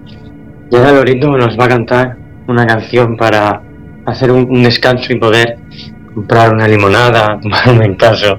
Y 0.71 0.77
ahora 0.77 0.93
Lorito 0.93 1.37
nos 1.37 1.59
va 1.59 1.67
a 1.67 1.69
cantar 1.69 2.20
una 2.51 2.67
canción 2.67 3.17
para 3.17 3.63
hacer 4.07 4.31
un, 4.31 4.63
descanso 4.63 5.13
y 5.13 5.19
poder 5.19 5.59
comprar 6.15 6.53
una 6.53 6.67
limonada, 6.67 7.39
tomarme 7.43 7.87
en 7.87 7.95
caso, 7.95 8.39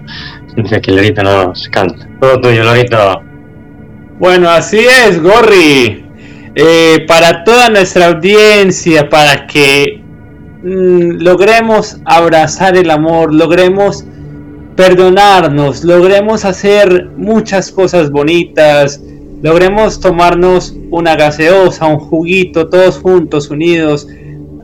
mientras 0.55 0.81
que 0.81 0.91
Lorito 0.91 1.23
nos 1.23 1.67
canta. 1.69 2.07
Todo 2.19 2.41
tuyo, 2.41 2.63
Lorito. 2.63 3.21
Bueno, 4.19 4.49
así 4.49 4.79
es, 4.79 5.21
Gorri. 5.21 6.05
Eh, 6.53 7.05
para 7.07 7.43
toda 7.43 7.69
nuestra 7.69 8.07
audiencia, 8.07 9.09
para 9.09 9.47
que 9.47 10.01
mm, 10.61 11.21
logremos 11.23 11.97
abrazar 12.05 12.75
el 12.75 12.91
amor, 12.91 13.33
logremos 13.33 14.05
perdonarnos, 14.75 15.83
logremos 15.83 16.43
hacer 16.43 17.09
muchas 17.15 17.71
cosas 17.71 18.11
bonitas, 18.11 19.01
logremos 19.41 19.99
tomarnos 19.99 20.75
una 20.91 21.15
gaseosa, 21.15 21.87
un 21.87 21.99
juguito, 21.99 22.69
todos 22.69 22.99
juntos, 22.99 23.49
unidos, 23.49 24.07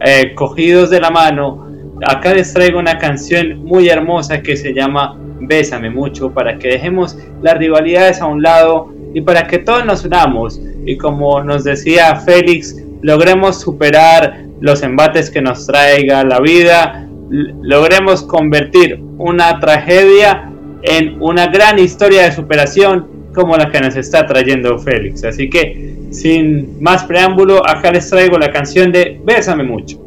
eh, 0.01 0.33
cogidos 0.35 0.89
de 0.89 0.99
la 0.99 1.09
mano. 1.09 1.67
Acá 2.05 2.33
les 2.33 2.53
traigo 2.53 2.77
una 2.79 2.97
canción 2.97 3.63
muy 3.63 3.89
hermosa 3.89 4.41
que 4.41 4.55
se 4.55 4.73
llama 4.73 5.17
Bésame 5.39 5.89
mucho 5.89 6.31
para 6.31 6.59
que 6.59 6.69
dejemos 6.69 7.17
las 7.41 7.57
rivalidades 7.57 8.21
a 8.21 8.27
un 8.27 8.41
lado 8.41 8.93
y 9.13 9.21
para 9.21 9.47
que 9.47 9.59
todos 9.59 9.85
nos 9.85 10.05
unamos 10.05 10.61
y 10.85 10.97
como 10.97 11.43
nos 11.43 11.63
decía 11.63 12.15
Félix, 12.17 12.75
logremos 13.01 13.59
superar 13.59 14.45
los 14.59 14.83
embates 14.83 15.31
que 15.31 15.41
nos 15.41 15.65
traiga 15.65 16.23
la 16.23 16.39
vida, 16.39 17.07
logremos 17.29 18.23
convertir 18.23 19.03
una 19.17 19.59
tragedia 19.59 20.51
en 20.83 21.21
una 21.21 21.47
gran 21.47 21.79
historia 21.79 22.23
de 22.23 22.31
superación 22.31 23.16
como 23.37 23.55
la 23.55 23.69
que 23.69 23.79
nos 23.79 23.95
está 23.95 24.25
trayendo 24.25 24.79
Félix. 24.79 25.23
Así 25.23 25.47
que, 25.47 25.93
sin 26.09 26.81
más 26.81 27.03
preámbulo, 27.03 27.61
acá 27.65 27.91
les 27.91 28.09
traigo 28.09 28.39
la 28.39 28.51
canción 28.51 28.91
de 28.91 29.21
Bésame 29.23 29.63
mucho. 29.63 30.06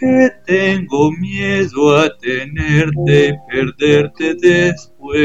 que 0.00 0.30
tengo 0.46 1.12
miedo 1.12 1.94
a 1.94 2.08
tenerte 2.16 3.28
y 3.28 3.34
perderte 3.50 4.34
después. 4.34 5.20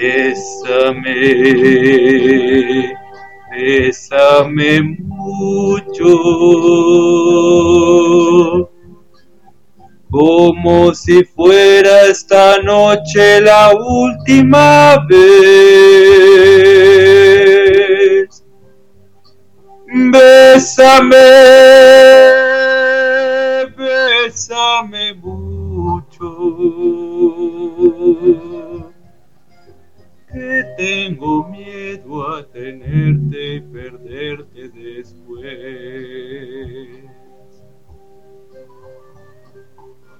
Bésame, 0.00 1.04
bésame 3.52 4.82
mucho, 4.98 6.06
como 10.10 10.94
si 10.94 11.24
fuera 11.24 12.06
esta 12.06 12.58
noche 12.62 13.42
la 13.42 13.72
última 13.74 14.96
vez 15.08 16.93
Bésame, 20.14 21.16
bésame 23.76 25.14
mucho, 25.14 26.30
que 30.32 30.64
tengo 30.76 31.48
miedo 31.48 32.30
a 32.30 32.46
tenerte 32.48 33.54
y 33.56 33.60
perderte 33.60 34.68
después. 34.68 35.50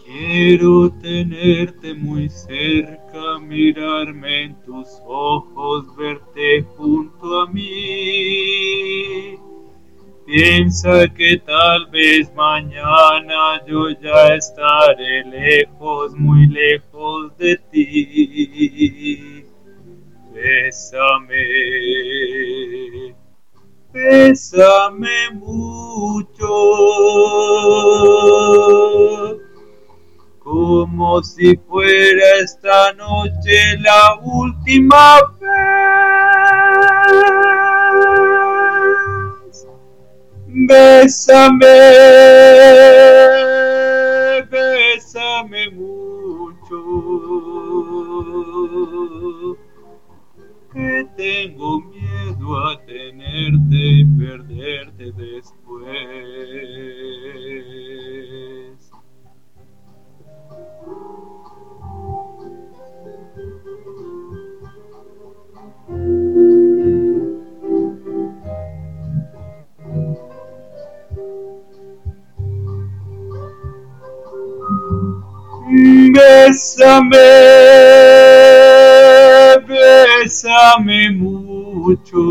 Quiero 0.04 0.90
tenerte 0.90 1.94
muy 1.94 2.28
cerca, 2.28 3.38
mirarme 3.40 4.42
en 4.42 4.60
tus 4.62 4.88
ojos, 5.06 5.96
verte 5.96 6.66
junto 6.76 7.42
a 7.42 7.46
mí 7.46 9.43
Piensa 10.26 11.06
que 11.08 11.36
tal 11.36 11.86
vez 11.90 12.32
mañana 12.34 13.62
yo 13.66 13.90
ya 13.90 14.34
estaré 14.34 15.22
lejos, 15.24 16.14
muy 16.14 16.46
lejos 16.46 17.36
de 17.36 17.58
ti. 17.70 19.44
Bésame, 20.32 21.44
bésame 23.92 25.30
mucho, 25.34 26.48
como 30.38 31.22
si 31.22 31.54
fuera 31.68 32.38
esta 32.42 32.94
noche 32.94 33.76
la 33.78 34.18
última 34.22 35.20
vez. 35.38 37.73
Bésame, 40.56 41.66
bésame 44.48 45.70
mucho, 45.70 46.78
que 50.72 51.06
tengo 51.16 51.80
miedo 51.80 52.66
a 52.66 52.80
tenerte 52.86 53.74
y 53.74 54.04
perderte 54.04 55.10
después. 55.10 55.84
Bésame, 75.84 77.28
bésame 79.68 81.10
mucho, 81.10 82.22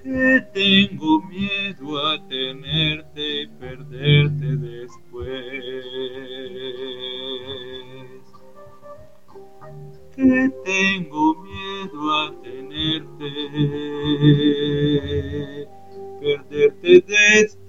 que 0.00 0.46
tengo 0.54 1.20
miedo 1.22 2.06
a 2.06 2.24
tenerte 2.28 3.42
y 3.42 3.48
perderte 3.48 4.56
después. 4.58 5.28
Que 10.14 10.50
tengo 10.64 11.34
miedo 11.42 12.00
a 12.14 12.32
tenerte, 12.44 13.28
perderte 16.20 17.02
después. 17.08 17.59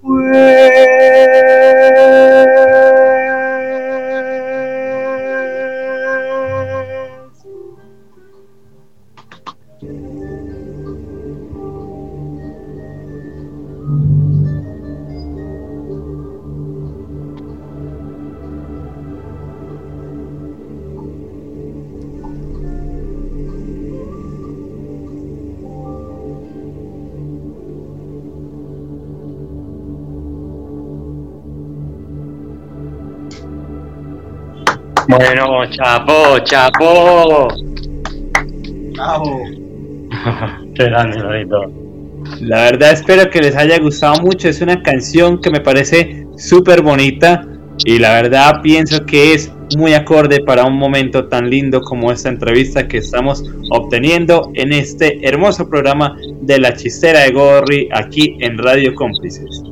Chapó, 35.82 36.40
chapó. 36.44 37.48
Bravo. 38.94 39.44
Qué 40.76 40.84
grande, 40.86 41.20
Lorito. 41.20 41.72
La 42.40 42.64
verdad 42.64 42.92
espero 42.92 43.30
que 43.30 43.42
les 43.42 43.56
haya 43.56 43.80
gustado 43.80 44.22
mucho. 44.22 44.48
Es 44.50 44.62
una 44.62 44.82
canción 44.84 45.42
que 45.42 45.50
me 45.50 45.60
parece 45.60 46.28
súper 46.38 46.82
bonita 46.82 47.48
y 47.84 47.98
la 47.98 48.14
verdad 48.14 48.62
pienso 48.62 49.06
que 49.06 49.34
es 49.34 49.52
muy 49.76 49.94
acorde 49.94 50.42
para 50.46 50.66
un 50.66 50.78
momento 50.78 51.28
tan 51.28 51.50
lindo 51.50 51.82
como 51.82 52.12
esta 52.12 52.30
entrevista 52.30 52.88
que 52.88 52.98
estamos 52.98 53.44
obteniendo 53.72 54.52
en 54.54 54.74
este 54.74 55.26
hermoso 55.28 55.68
programa 55.68 56.16
de 56.42 56.60
la 56.60 56.74
chistera 56.74 57.22
de 57.22 57.32
Gorri 57.32 57.90
aquí 57.92 58.38
en 58.40 58.58
Radio 58.58 58.94
Cómplices. 58.94 59.64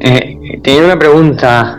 Eh, 0.00 0.60
tenía 0.62 0.84
una 0.84 0.98
pregunta 0.98 1.78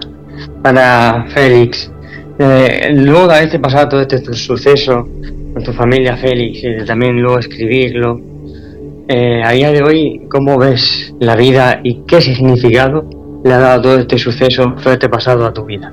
para 0.63 1.25
Félix. 1.33 1.91
Eh, 2.39 2.93
luego 2.93 3.27
de 3.27 3.33
haberte 3.33 3.59
pasado 3.59 3.89
todo 3.89 4.01
este 4.01 4.21
suceso 4.33 5.07
con 5.53 5.63
tu 5.63 5.73
familia, 5.73 6.15
Félix, 6.17 6.63
y 6.63 6.85
también 6.85 7.19
luego 7.19 7.39
escribirlo, 7.39 8.21
eh, 9.07 9.41
a 9.43 9.51
día 9.51 9.71
de 9.71 9.81
hoy, 9.81 10.27
¿cómo 10.29 10.57
ves 10.57 11.15
la 11.19 11.35
vida 11.35 11.79
y 11.81 12.03
qué 12.05 12.21
significado 12.21 13.09
le 13.43 13.53
ha 13.53 13.57
dado 13.57 13.81
todo 13.81 13.97
este 13.99 14.17
suceso, 14.17 14.75
todo 14.83 14.93
este 14.93 15.09
pasado 15.09 15.45
a 15.45 15.53
tu 15.53 15.65
vida? 15.65 15.91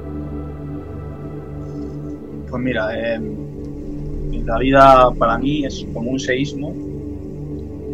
Pues 2.50 2.62
mira, 2.62 2.88
eh, 2.94 3.20
la 4.44 4.58
vida 4.58 5.10
para 5.18 5.38
mí 5.38 5.64
es 5.64 5.86
como 5.94 6.10
un 6.10 6.18
seísmo. 6.18 6.74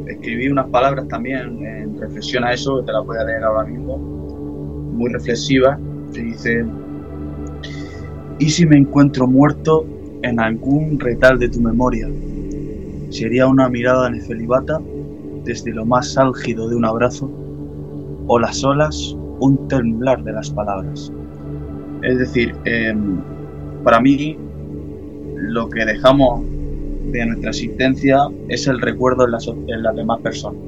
Escribí 0.08 0.48
unas 0.48 0.66
palabras 0.70 1.06
también 1.06 1.64
en 1.64 2.00
reflexión 2.00 2.42
a 2.42 2.52
eso, 2.52 2.80
que 2.80 2.86
te 2.86 2.92
las 2.92 3.06
voy 3.06 3.18
a 3.18 3.24
leer 3.24 3.44
ahora 3.44 3.64
mismo, 3.64 3.96
muy 3.98 5.12
reflexiva. 5.12 5.78
Se 6.10 6.22
dice, 6.22 6.64
¿y 8.40 8.48
si 8.50 8.66
me 8.66 8.76
encuentro 8.76 9.26
muerto 9.26 9.86
en 10.22 10.40
algún 10.40 10.98
retal 10.98 11.38
de 11.38 11.48
tu 11.48 11.60
memoria? 11.60 12.08
Sería 13.10 13.46
una 13.46 13.68
mirada 13.68 14.10
nefelibata 14.10 14.80
desde 15.44 15.72
lo 15.72 15.84
más 15.84 16.16
álgido 16.16 16.68
de 16.68 16.76
un 16.76 16.84
abrazo, 16.84 17.30
o 18.26 18.38
las 18.38 18.64
olas 18.64 19.16
un 19.40 19.68
temblar 19.68 20.22
de 20.24 20.32
las 20.32 20.50
palabras. 20.50 21.12
Es 22.02 22.18
decir, 22.18 22.54
em, 22.64 23.20
para 23.84 24.00
mí 24.00 24.36
lo 25.34 25.68
que 25.68 25.84
dejamos 25.84 26.42
de 27.12 27.26
nuestra 27.26 27.50
existencia 27.50 28.18
es 28.48 28.66
el 28.66 28.80
recuerdo 28.80 29.24
en 29.24 29.32
las, 29.32 29.96
demás 29.96 30.20
personas. 30.20 30.60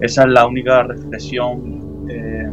Esa 0.00 0.22
es 0.24 0.28
la 0.28 0.46
única 0.46 0.82
reflexión 0.82 2.06
eh, 2.08 2.50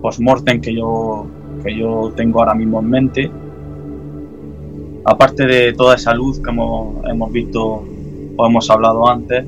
post-mortem 0.00 0.60
que 0.60 0.74
yo, 0.74 1.26
que 1.64 1.76
yo 1.76 2.12
tengo 2.16 2.40
ahora 2.40 2.54
mismo 2.54 2.80
en 2.80 2.90
mente. 2.90 3.30
Aparte 5.04 5.46
de 5.46 5.72
toda 5.72 5.96
esa 5.96 6.14
luz 6.14 6.40
que 6.40 6.50
hemos, 6.50 7.32
visto 7.32 7.84
o 8.36 8.46
hemos 8.46 8.70
hablado 8.70 9.08
antes, 9.08 9.44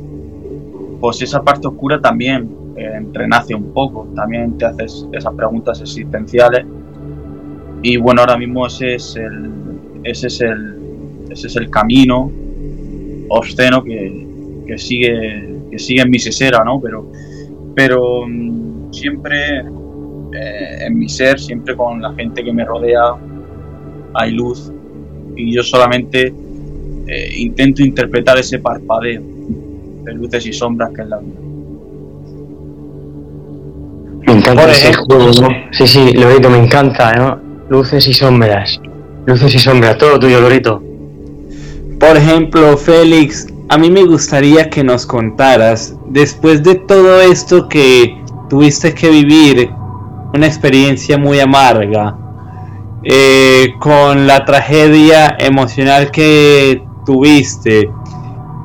pues 1.00 1.22
esa 1.22 1.42
parte 1.42 1.68
oscura 1.68 2.00
también 2.00 2.48
eh, 2.76 3.00
renace 3.12 3.54
un 3.54 3.72
poco, 3.72 4.08
también 4.14 4.58
te 4.58 4.66
haces 4.66 5.06
esas 5.12 5.34
preguntas 5.34 5.80
existenciales. 5.80 6.64
Y 7.82 7.96
bueno, 7.96 8.22
ahora 8.22 8.36
mismo 8.36 8.66
ese 8.66 8.94
es 8.94 9.16
el, 9.16 9.50
ese 10.04 10.26
es 10.26 10.40
el, 10.40 10.76
ese 11.30 11.46
es 11.46 11.56
el 11.56 11.70
camino 11.70 12.30
obsceno 13.28 13.82
que, 13.82 14.26
que 14.66 14.78
sigue 14.78 15.56
que 15.70 15.78
sigue 15.78 16.02
en 16.02 16.10
mi 16.10 16.18
sesera, 16.18 16.64
¿no? 16.64 16.80
Pero, 16.80 17.10
pero 17.74 18.26
mm, 18.26 18.92
siempre 18.92 19.64
eh, 20.36 20.86
en 20.86 20.98
mi 20.98 21.08
ser, 21.08 21.38
siempre 21.38 21.76
con 21.76 22.00
la 22.02 22.12
gente 22.14 22.44
que 22.44 22.52
me 22.52 22.64
rodea, 22.64 23.14
hay 24.14 24.32
luz 24.32 24.72
y 25.36 25.54
yo 25.54 25.62
solamente 25.62 26.32
eh, 27.06 27.32
intento 27.36 27.82
interpretar 27.82 28.38
ese 28.38 28.58
parpadeo 28.58 29.22
de 30.04 30.12
luces 30.14 30.46
y 30.46 30.52
sombras 30.52 30.90
que 30.94 31.02
es 31.02 31.08
la 31.08 31.18
vida. 31.18 31.40
Me 34.26 34.32
encanta 34.32 34.62
Por 34.62 34.70
ese 34.70 34.90
ejemplo. 34.90 35.16
juego, 35.16 35.40
¿no? 35.42 35.48
Sí, 35.72 35.86
sí, 35.86 36.12
Lorito, 36.12 36.50
me 36.50 36.58
encanta, 36.58 37.12
¿no? 37.14 37.40
Luces 37.68 38.06
y 38.08 38.12
sombras. 38.12 38.80
Luces 39.26 39.54
y 39.54 39.58
sombras, 39.58 39.98
todo 39.98 40.18
tuyo, 40.18 40.40
Lorito. 40.40 40.82
Por 41.98 42.16
ejemplo, 42.16 42.76
Félix, 42.76 43.46
a 43.68 43.78
mí 43.78 43.90
me 43.90 44.04
gustaría 44.04 44.68
que 44.68 44.84
nos 44.84 45.06
contaras, 45.06 45.96
después 46.08 46.62
de 46.62 46.74
todo 46.74 47.20
esto 47.20 47.68
que 47.68 48.16
tuviste 48.48 48.94
que 48.94 49.10
vivir, 49.10 49.70
una 50.36 50.46
experiencia 50.46 51.18
muy 51.18 51.40
amarga, 51.40 52.16
eh, 53.02 53.74
con 53.78 54.26
la 54.26 54.44
tragedia 54.44 55.36
emocional 55.38 56.10
que 56.10 56.84
tuviste 57.04 57.90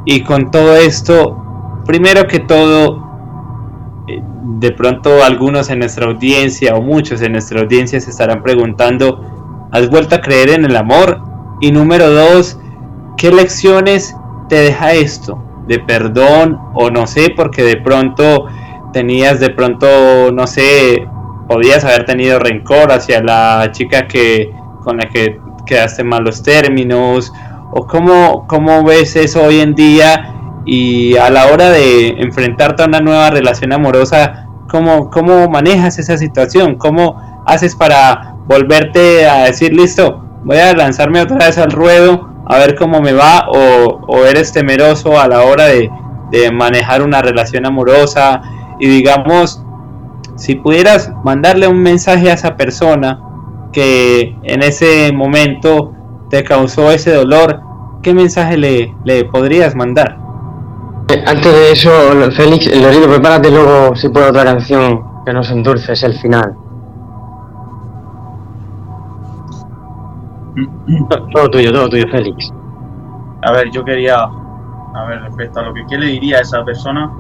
y 0.06 0.22
con 0.24 0.52
todo 0.52 0.76
esto, 0.76 1.84
primero 1.86 2.28
que 2.28 2.40
todo, 2.40 4.04
eh, 4.08 4.22
de 4.60 4.72
pronto 4.72 5.24
algunos 5.24 5.70
en 5.70 5.80
nuestra 5.80 6.08
audiencia 6.08 6.76
o 6.76 6.82
muchos 6.82 7.22
en 7.22 7.34
nuestra 7.34 7.62
audiencia 7.62 8.00
se 8.02 8.10
estarán 8.10 8.42
preguntando, 8.42 9.70
¿has 9.72 9.90
vuelto 9.90 10.16
a 10.16 10.22
creer 10.22 10.50
en 10.50 10.66
el 10.66 10.76
amor? 10.76 11.22
Y 11.62 11.72
número 11.72 12.10
dos, 12.10 12.60
¿qué 13.18 13.32
lecciones 13.32 14.16
te 14.50 14.56
deja 14.56 14.94
esto? 14.94 15.44
De 15.68 15.80
perdón 15.80 16.60
o 16.74 16.90
no 16.90 17.06
sé, 17.06 17.32
porque 17.36 17.64
de 17.64 17.78
pronto 17.78 18.48
tenías 18.92 19.40
de 19.40 19.52
pronto, 19.52 20.32
no 20.34 20.48
sé, 20.48 21.08
podías 21.52 21.84
haber 21.84 22.06
tenido 22.06 22.39
rencor 22.39 22.93
hacia 22.93 23.22
la 23.22 23.72
chica 23.74 24.08
que 24.08 24.54
con 24.86 24.95
la 24.95 25.10
que 25.10 25.38
quedaste 25.66 26.02
malos 26.02 26.43
términos 26.43 27.34
o 27.74 27.86
cómo, 27.86 28.47
cómo 28.47 28.86
ves 28.86 29.18
eso 29.18 29.43
hoy 29.43 29.60
en 29.60 29.76
día 29.76 30.34
y 30.66 31.18
a 31.18 31.30
la 31.30 31.47
hora 31.47 31.70
de 31.70 32.08
enfrentarte 32.20 32.84
a 32.84 32.86
una 32.86 33.02
nueva 33.02 33.32
relación 33.32 33.74
amorosa, 33.74 34.47
¿cómo, 34.70 35.10
cómo 35.10 35.49
manejas 35.49 35.99
esa 35.99 36.18
situación? 36.18 36.76
¿Cómo 36.78 37.43
haces 37.45 37.76
para 37.76 38.36
volverte 38.47 39.28
a 39.28 39.43
decir, 39.43 39.74
listo, 39.74 40.24
voy 40.45 40.58
a 40.58 40.72
lanzarme 40.72 41.20
otra 41.20 41.47
vez 41.47 41.58
al 41.58 41.72
ruedo 41.72 42.30
a 42.45 42.60
ver 42.60 42.76
cómo 42.76 43.02
me 43.02 43.12
va 43.12 43.47
o, 43.49 43.99
o 44.08 44.26
eres 44.26 44.54
temeroso 44.54 45.20
a 45.20 45.28
la 45.28 45.41
hora 45.41 45.66
de 45.66 45.89
manejar 46.54 47.02
una 47.02 47.22
relación 47.22 47.66
amorosa 47.66 48.41
y 48.80 48.88
digamos, 48.88 49.66
si 50.42 50.56
pudieras 50.56 51.12
mandarle 51.24 51.68
un 51.68 51.78
mensaje 51.84 52.32
a 52.32 52.34
esa 52.34 52.58
persona 52.58 53.20
que 53.72 54.36
en 54.42 54.64
ese 54.64 55.14
momento 55.14 55.94
te 56.32 56.44
causó 56.44 56.89
ese 56.89 57.14
dolor, 57.14 57.62
¿qué 58.02 58.16
mensaje 58.16 58.58
le, 58.58 58.92
le 59.04 59.26
podrías 59.26 59.76
mandar? 59.76 60.18
Antes 61.28 61.54
de 61.54 61.72
eso, 61.74 61.92
Félix, 62.32 62.76
Lorito, 62.76 63.08
prepárate 63.08 63.52
luego, 63.52 63.96
si 63.96 64.10
puedo, 64.10 64.30
otra 64.30 64.44
canción 64.44 65.04
que 65.24 65.32
nos 65.32 65.52
endulce, 65.52 65.94
es 65.94 66.02
el 66.02 66.16
final. 66.16 66.56
Todo 71.34 71.52
tuyo, 71.52 71.72
todo 71.72 71.88
tuyo, 71.88 72.08
Félix. 72.12 72.52
A 73.44 73.52
ver, 73.52 73.70
yo 73.72 73.86
quería, 73.86 74.16
a 74.16 75.06
ver, 75.08 75.22
respecto 75.22 75.60
a 75.60 75.64
lo 75.64 75.74
que 75.74 75.86
¿qué 75.88 76.00
le 76.00 76.08
diría 76.08 76.39
a 76.39 76.42
esa 76.42 76.66
persona, 76.66 77.12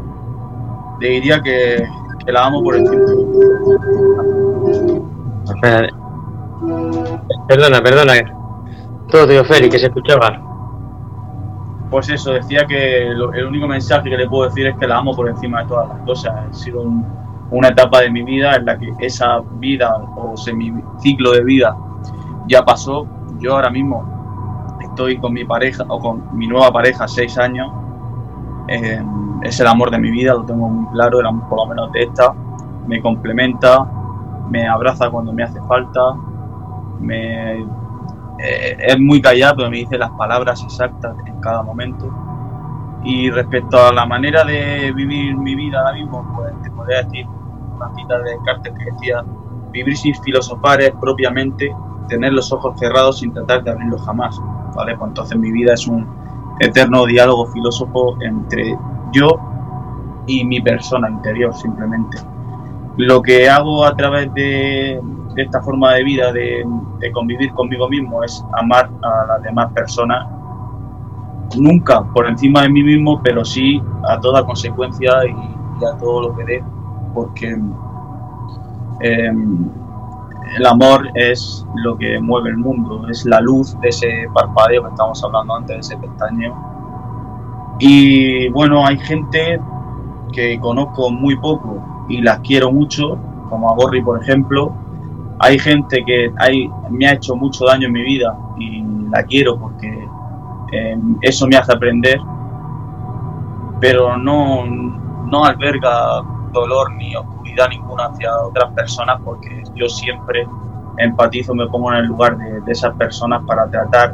le 0.99 1.07
diría 1.07 1.39
que, 1.39 1.87
que 2.25 2.31
la 2.31 2.45
amo 2.45 2.63
por 2.63 2.75
encima. 2.75 3.03
Espera, 5.45 5.87
Perdona, 7.47 7.81
perdona. 7.81 8.13
Todo 9.09 9.27
tío 9.27 9.43
Félix, 9.43 9.73
que 9.73 9.79
se 9.79 9.87
escuchaba. 9.87 10.39
Pues 11.89 12.09
eso, 12.09 12.31
decía 12.31 12.65
que 12.65 13.07
el 13.07 13.45
único 13.45 13.67
mensaje 13.67 14.09
que 14.09 14.17
le 14.17 14.27
puedo 14.27 14.47
decir 14.47 14.67
es 14.67 14.77
que 14.77 14.87
la 14.87 14.97
amo 14.97 15.13
por 15.13 15.27
encima 15.27 15.63
de 15.63 15.67
todas 15.67 15.89
las 15.89 15.99
cosas. 16.05 16.33
Ha 16.33 16.53
sido 16.53 16.83
una 17.49 17.67
etapa 17.67 18.01
de 18.01 18.09
mi 18.09 18.23
vida 18.23 18.55
en 18.55 18.65
la 18.65 18.77
que 18.77 18.93
esa 18.99 19.41
vida 19.55 19.93
o 20.15 20.37
semiciclo 20.37 21.31
de 21.31 21.43
vida 21.43 21.75
ya 22.47 22.63
pasó. 22.63 23.05
Yo 23.39 23.55
ahora 23.55 23.69
mismo 23.69 24.77
estoy 24.81 25.17
con 25.17 25.33
mi 25.33 25.43
pareja 25.43 25.83
o 25.89 25.99
con 25.99 26.37
mi 26.37 26.47
nueva 26.47 26.71
pareja, 26.71 27.07
seis 27.07 27.37
años. 27.37 27.69
Eh, 28.69 29.03
es 29.43 29.59
el 29.59 29.67
amor 29.67 29.91
de 29.91 29.99
mi 29.99 30.11
vida, 30.11 30.33
lo 30.33 30.45
tengo 30.45 30.69
muy 30.69 30.91
claro, 30.93 31.19
el 31.19 31.25
amor 31.25 31.47
por 31.49 31.59
lo 31.59 31.67
menos 31.67 31.91
de 31.91 32.03
esta. 32.03 32.33
Me 32.87 33.01
complementa, 33.01 33.85
me 34.49 34.67
abraza 34.67 35.09
cuando 35.09 35.33
me 35.33 35.43
hace 35.43 35.61
falta, 35.63 36.15
eh, 37.09 38.77
es 38.79 38.99
muy 38.99 39.21
callado, 39.21 39.69
me 39.69 39.77
dice 39.77 39.97
las 39.97 40.11
palabras 40.11 40.63
exactas 40.63 41.15
en 41.25 41.39
cada 41.41 41.61
momento. 41.63 42.11
Y 43.03 43.29
respecto 43.31 43.77
a 43.83 43.91
la 43.91 44.05
manera 44.05 44.43
de 44.43 44.91
vivir 44.93 45.35
mi 45.35 45.55
vida 45.55 45.79
ahora 45.79 45.93
mismo, 45.93 46.33
pues 46.35 46.53
te 46.61 46.71
podría 46.71 47.03
decir 47.03 47.25
una 47.75 47.93
cita 47.95 48.19
de 48.19 48.37
Carter 48.45 48.73
que 48.73 48.91
decía, 48.91 49.23
vivir 49.71 49.97
sin 49.97 50.15
filosofar 50.15 50.81
es 50.81 50.91
propiamente 50.99 51.73
tener 52.07 52.33
los 52.33 52.51
ojos 52.51 52.79
cerrados 52.79 53.19
sin 53.19 53.33
tratar 53.33 53.63
de 53.63 53.71
abrirlos 53.71 54.01
jamás. 54.05 54.39
¿vale? 54.75 54.95
Pues 54.97 55.09
entonces 55.09 55.37
mi 55.37 55.51
vida 55.51 55.73
es 55.73 55.87
un 55.87 56.07
eterno 56.59 57.05
diálogo 57.05 57.47
filósofo 57.47 58.17
entre 58.21 58.77
yo 59.11 59.39
y 60.27 60.43
mi 60.45 60.61
persona 60.61 61.09
interior 61.09 61.53
simplemente. 61.53 62.17
Lo 62.97 63.21
que 63.21 63.49
hago 63.49 63.85
a 63.85 63.95
través 63.95 64.33
de, 64.33 65.01
esta 65.37 65.61
forma 65.61 65.93
de 65.93 66.03
vida, 66.03 66.31
de, 66.31 66.65
convivir 67.13 67.51
conmigo 67.53 67.89
mismo, 67.89 68.23
es 68.23 68.43
amar 68.53 68.89
a 69.01 69.25
las 69.27 69.43
demás 69.43 69.71
personas, 69.73 70.27
nunca 71.57 72.03
por 72.13 72.27
encima 72.27 72.61
de 72.61 72.69
mí 72.69 72.83
mismo, 72.83 73.21
pero 73.23 73.43
sí 73.43 73.81
a 74.07 74.19
toda 74.19 74.45
consecuencia 74.45 75.11
y, 75.25 75.85
a 75.85 75.97
todo 75.97 76.29
lo 76.29 76.35
que 76.35 76.45
dé, 76.45 76.63
porque 77.13 77.49
em, 78.99 79.69
el 80.57 80.65
amor 80.65 81.09
es 81.15 81.65
lo 81.75 81.97
que 81.97 82.19
mueve 82.19 82.49
el 82.49 82.57
mundo, 82.57 83.07
es 83.09 83.25
la 83.25 83.39
luz 83.41 83.79
de 83.79 83.89
ese 83.89 84.27
parpadeo 84.33 84.83
que 84.83 84.89
estábamos 84.89 85.23
hablando 85.23 85.55
antes, 85.55 85.75
de 85.75 85.79
ese 85.79 85.97
pestañeo. 85.97 86.70
Y 87.83 88.47
bueno, 88.49 88.85
hay 88.85 88.95
gente 88.99 89.59
que 90.31 90.59
conozco 90.59 91.09
muy 91.09 91.35
poco 91.37 91.83
y 92.07 92.21
las 92.21 92.39
quiero 92.41 92.71
mucho, 92.71 93.17
como 93.49 93.71
a 93.71 93.73
Borri, 93.73 94.03
por 94.03 94.21
ejemplo. 94.21 94.71
Hay 95.39 95.57
gente 95.57 96.03
que 96.05 96.31
me 96.91 97.07
ha 97.07 97.13
hecho 97.13 97.35
mucho 97.35 97.65
daño 97.65 97.87
en 97.87 97.93
mi 97.93 98.03
vida 98.03 98.37
y 98.59 98.83
la 99.09 99.23
quiero 99.23 99.57
porque 99.57 100.07
eh, 100.71 100.95
eso 101.21 101.47
me 101.47 101.57
hace 101.57 101.73
aprender, 101.73 102.19
pero 103.79 104.15
no, 104.15 104.63
no 104.63 105.43
alberga 105.43 106.21
dolor 106.53 106.93
ni 106.93 107.15
oscuridad 107.15 107.67
ninguna 107.69 108.05
hacia 108.05 108.29
otras 108.43 108.71
personas 108.73 109.19
porque 109.25 109.63
yo 109.73 109.89
siempre 109.89 110.47
empatizo, 110.99 111.55
me 111.55 111.65
pongo 111.65 111.91
en 111.93 111.97
el 111.97 112.05
lugar 112.05 112.37
de 112.37 112.71
esas 112.71 112.93
personas 112.95 113.41
para 113.47 113.67
tratar, 113.71 114.13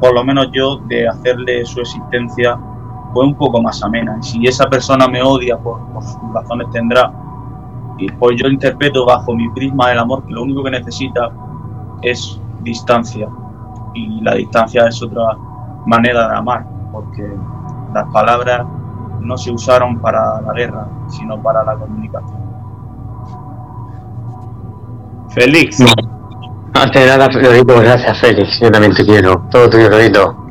por 0.00 0.14
lo 0.14 0.22
menos 0.22 0.50
yo, 0.52 0.76
de 0.86 1.08
hacerle 1.08 1.64
su 1.64 1.80
existencia 1.80 2.56
pues 3.12 3.28
un 3.28 3.34
poco 3.34 3.62
más 3.62 3.82
amena. 3.82 4.16
Y 4.20 4.22
si 4.22 4.46
esa 4.46 4.68
persona 4.68 5.08
me 5.08 5.22
odia 5.22 5.56
por, 5.58 5.80
por 5.92 6.02
sus 6.02 6.32
razones 6.32 6.68
tendrá, 6.70 7.12
y 7.98 8.10
pues 8.12 8.40
yo 8.40 8.48
interpreto 8.48 9.04
bajo 9.04 9.34
mi 9.34 9.48
prisma 9.50 9.88
del 9.88 9.98
amor 9.98 10.24
que 10.24 10.32
lo 10.32 10.42
único 10.42 10.62
que 10.62 10.70
necesita 10.70 11.30
es 12.02 12.40
distancia. 12.60 13.28
Y 13.94 14.20
la 14.20 14.34
distancia 14.34 14.86
es 14.86 15.02
otra 15.02 15.36
manera 15.86 16.28
de 16.28 16.36
amar, 16.36 16.66
porque 16.92 17.28
las 17.92 18.06
palabras 18.12 18.66
no 19.20 19.36
se 19.36 19.50
usaron 19.50 19.98
para 19.98 20.40
la 20.40 20.52
guerra, 20.52 20.86
sino 21.08 21.42
para 21.42 21.64
la 21.64 21.74
comunicación. 21.74 22.38
Félix. 25.30 25.84
Antes 26.74 27.02
de 27.02 27.08
nada, 27.08 27.28
gracias 27.28 28.18
Félix, 28.20 28.60
yo 28.60 28.70
también 28.70 28.94
te 28.94 29.04
quiero, 29.04 29.42
todo 29.50 29.68
tuyo, 29.68 29.88
Rodito. 29.88 30.47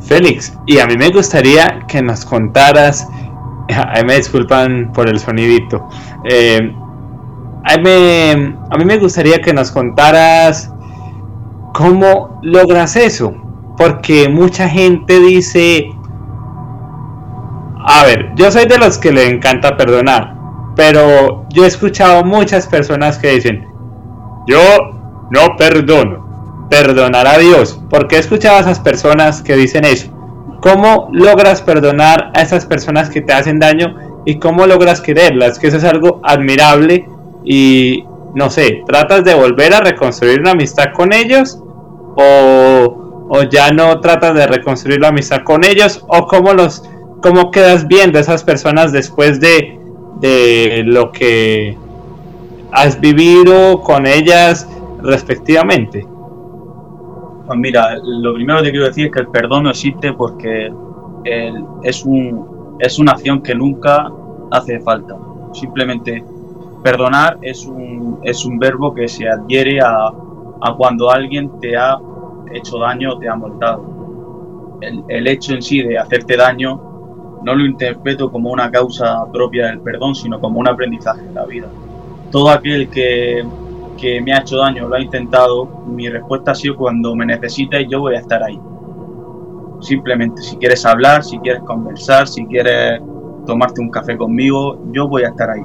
Félix, 0.00 0.56
y 0.66 0.78
a 0.78 0.86
mí 0.86 0.96
me 0.96 1.10
gustaría 1.10 1.84
que 1.88 2.02
nos 2.02 2.24
contaras, 2.24 3.06
ahí 3.68 4.04
me 4.04 4.16
disculpan 4.16 4.92
por 4.92 5.08
el 5.08 5.18
sonidito, 5.18 5.88
eh, 6.28 6.74
a, 7.64 7.74
a 7.74 8.78
mí 8.78 8.84
me 8.84 8.98
gustaría 8.98 9.40
que 9.40 9.52
nos 9.52 9.70
contaras 9.70 10.72
cómo 11.74 12.40
logras 12.42 12.96
eso, 12.96 13.34
porque 13.76 14.28
mucha 14.28 14.68
gente 14.68 15.20
dice, 15.20 15.90
a 17.86 18.04
ver, 18.04 18.32
yo 18.36 18.50
soy 18.50 18.66
de 18.66 18.78
los 18.78 18.98
que 18.98 19.12
le 19.12 19.28
encanta 19.28 19.76
perdonar, 19.76 20.36
pero 20.76 21.46
yo 21.50 21.64
he 21.64 21.66
escuchado 21.66 22.24
muchas 22.24 22.66
personas 22.66 23.18
que 23.18 23.32
dicen, 23.32 23.66
yo 24.46 24.60
no 25.30 25.56
perdono, 25.56 26.29
perdonar 26.70 27.26
a 27.26 27.36
Dios. 27.36 27.78
¿Por 27.90 28.08
qué 28.08 28.16
he 28.16 28.20
escuchado 28.20 28.56
a 28.56 28.60
esas 28.60 28.80
personas 28.80 29.42
que 29.42 29.56
dicen 29.56 29.84
eso? 29.84 30.10
¿Cómo 30.62 31.08
logras 31.12 31.60
perdonar 31.60 32.30
a 32.34 32.40
esas 32.40 32.64
personas 32.64 33.10
que 33.10 33.20
te 33.20 33.32
hacen 33.32 33.58
daño 33.58 33.96
y 34.24 34.38
cómo 34.38 34.66
logras 34.66 35.00
quererlas? 35.00 35.58
Que 35.58 35.66
eso 35.66 35.78
es 35.78 35.84
algo 35.84 36.20
admirable 36.22 37.06
y 37.44 38.04
no 38.34 38.48
sé, 38.50 38.82
¿tratas 38.86 39.24
de 39.24 39.34
volver 39.34 39.74
a 39.74 39.80
reconstruir 39.80 40.40
una 40.40 40.52
amistad 40.52 40.92
con 40.94 41.12
ellos? 41.12 41.58
¿O, 42.16 43.26
o 43.28 43.42
ya 43.44 43.70
no 43.70 44.00
tratas 44.00 44.34
de 44.34 44.46
reconstruir 44.46 45.00
la 45.00 45.08
amistad 45.08 45.42
con 45.42 45.64
ellos? 45.64 46.04
¿O 46.06 46.26
cómo, 46.28 46.52
los, 46.52 46.84
cómo 47.20 47.50
quedas 47.50 47.88
bien 47.88 48.12
de 48.12 48.20
esas 48.20 48.44
personas 48.44 48.92
después 48.92 49.40
de, 49.40 49.80
de 50.20 50.82
lo 50.84 51.10
que 51.10 51.76
has 52.70 53.00
vivido 53.00 53.80
con 53.82 54.06
ellas 54.06 54.68
respectivamente? 55.02 56.06
Mira, 57.56 57.96
lo 58.04 58.34
primero 58.34 58.62
que 58.62 58.70
quiero 58.70 58.86
decir 58.86 59.06
es 59.06 59.12
que 59.12 59.20
el 59.20 59.28
perdón 59.28 59.64
no 59.64 59.70
existe 59.70 60.12
porque 60.12 60.72
es, 61.82 62.04
un, 62.04 62.76
es 62.78 62.98
una 62.98 63.12
acción 63.12 63.42
que 63.42 63.54
nunca 63.54 64.10
hace 64.50 64.80
falta. 64.80 65.16
Simplemente 65.52 66.24
Perdonar 66.82 67.38
es 67.42 67.66
un, 67.66 68.20
es 68.22 68.44
un 68.46 68.58
verbo 68.58 68.94
que 68.94 69.06
se 69.08 69.28
adhiere 69.28 69.80
a, 69.80 70.08
a 70.62 70.74
cuando 70.76 71.10
alguien 71.10 71.60
te 71.60 71.76
ha 71.76 71.98
hecho 72.52 72.78
daño 72.78 73.12
o 73.12 73.18
te 73.18 73.28
ha 73.28 73.34
molestado. 73.34 74.78
El, 74.80 75.04
el, 75.08 75.26
hecho 75.26 75.54
en 75.54 75.60
sí 75.60 75.82
de 75.82 75.98
hacerte 75.98 76.36
daño 76.36 76.80
no 77.44 77.54
lo 77.54 77.66
interpreto 77.66 78.30
como 78.30 78.50
una 78.50 78.70
causa 78.70 79.30
propia 79.30 79.66
del 79.66 79.80
perdón, 79.80 80.14
sino 80.14 80.40
como 80.40 80.60
un 80.60 80.68
aprendizaje 80.68 81.20
en 81.20 81.34
la 81.34 81.44
vida. 81.44 81.68
Todo 82.30 82.48
aquel 82.50 82.88
que, 82.88 83.44
que 84.00 84.20
me 84.20 84.32
ha 84.32 84.40
hecho 84.40 84.56
daño 84.56 84.88
lo 84.88 84.96
ha 84.96 85.00
intentado, 85.00 85.66
mi 85.86 86.08
respuesta 86.08 86.52
ha 86.52 86.54
sido 86.54 86.76
cuando 86.76 87.14
me 87.14 87.26
necesites 87.26 87.86
yo 87.88 88.00
voy 88.00 88.14
a 88.14 88.20
estar 88.20 88.42
ahí. 88.42 88.58
Simplemente, 89.80 90.42
si 90.42 90.56
quieres 90.56 90.84
hablar, 90.84 91.24
si 91.24 91.38
quieres 91.38 91.62
conversar, 91.62 92.26
si 92.26 92.44
quieres 92.46 93.00
tomarte 93.46 93.80
un 93.80 93.90
café 93.90 94.16
conmigo, 94.16 94.78
yo 94.92 95.08
voy 95.08 95.22
a 95.22 95.28
estar 95.28 95.50
ahí 95.50 95.64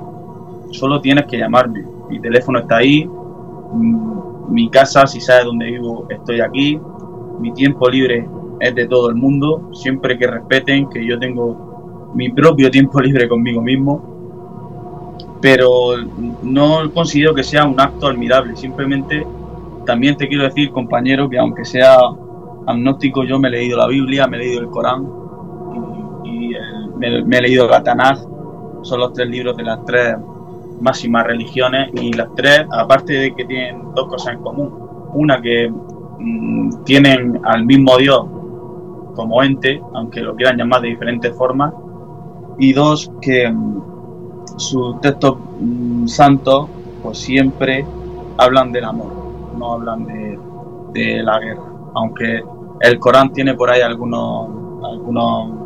solo 0.76 1.02
tienes 1.02 1.26
que 1.26 1.38
llamarme. 1.38 1.84
Mi 2.10 2.20
teléfono 2.20 2.60
está 2.60 2.78
ahí, 2.78 3.06
mm, 3.06 4.54
mi 4.54 4.70
casa, 4.70 5.08
si 5.08 5.20
sabes 5.20 5.46
dónde 5.46 5.66
vivo, 5.66 6.06
estoy 6.10 6.42
aquí. 6.42 6.80
Mi 7.40 7.52
tiempo 7.54 7.90
libre 7.90 8.28
es 8.60 8.76
de 8.76 8.88
todo 8.88 9.10
el 9.10 9.16
mundo, 9.16 9.70
siempre 9.74 10.18
que 10.18 10.28
respeten 10.28 10.90
que 10.90 11.06
yo 11.06 11.20
tengo 11.20 12.12
mi 12.14 12.30
propio 12.30 12.70
tiempo 12.70 13.02
libre 13.02 13.28
conmigo 13.28 13.62
mismo. 13.62 14.15
Pero 15.42 15.96
no 16.42 16.92
considero 16.94 17.34
que 17.34 17.44
sea 17.44 17.66
un 17.66 17.80
acto 17.80 18.08
admirable, 18.08 18.56
simplemente 18.56 19.26
también 19.86 20.18
te 20.18 20.28
quiero 20.28 20.44
decir, 20.44 20.72
compañero, 20.72 21.30
que 21.30 21.38
aunque 21.38 21.64
sea 21.64 21.98
agnóstico, 22.66 23.24
yo 23.24 23.40
me 23.40 23.48
he 23.50 23.52
leído 23.52 23.78
la 23.78 23.88
Biblia, 23.88 24.28
me 24.28 24.38
he 24.38 24.40
leído 24.42 24.62
el 24.62 24.70
Corán 24.70 25.08
y, 26.26 26.52
me, 26.98 27.38
he 27.38 27.42
leído 27.42 27.72
el 27.72 27.84
Tanaj, 27.84 28.20
son 28.82 29.00
los 29.00 29.14
tres 29.14 29.30
libros 29.30 29.56
de 29.58 29.64
las 29.64 29.84
tres 29.86 30.16
máximas 30.82 31.26
religiones 31.26 31.90
y 31.94 32.14
las 32.14 32.34
tres, 32.36 32.66
aparte 32.72 33.14
de 33.14 33.36
que 33.36 33.46
tienen 33.46 33.94
dos 33.96 34.08
cosas 34.08 34.34
en 34.34 34.42
común. 34.42 34.74
Una 35.14 35.42
que 35.42 35.70
mm, 35.70 36.84
tienen 36.84 37.40
al 37.44 37.66
mismo 37.66 37.98
Dios 37.98 38.26
como 39.16 39.42
ente, 39.42 39.82
aunque 39.94 40.22
lo 40.22 40.36
quieran 40.36 40.58
llamar 40.58 40.82
de 40.82 40.90
diferentes 40.90 41.36
formas, 41.36 41.74
y 42.60 42.74
dos 42.74 43.12
que 43.22 43.50
mm, 43.50 43.95
sus 44.58 45.00
textos 45.02 45.38
mm, 45.60 46.08
santos 46.08 46.70
pues 47.04 47.20
siempre 47.20 47.86
hablan 48.38 48.72
del 48.72 48.86
amor, 48.86 49.12
no 49.58 49.74
hablan 49.74 50.06
de, 50.06 50.40
de 50.94 51.24
la 51.24 51.40
guerra, 51.40 51.64
aunque 51.94 52.44
el 52.82 53.00
Corán 53.00 53.32
tiene 53.32 53.54
por 53.54 53.70
ahí 53.70 53.82
algunos 53.82 54.50
algunos 54.84 55.66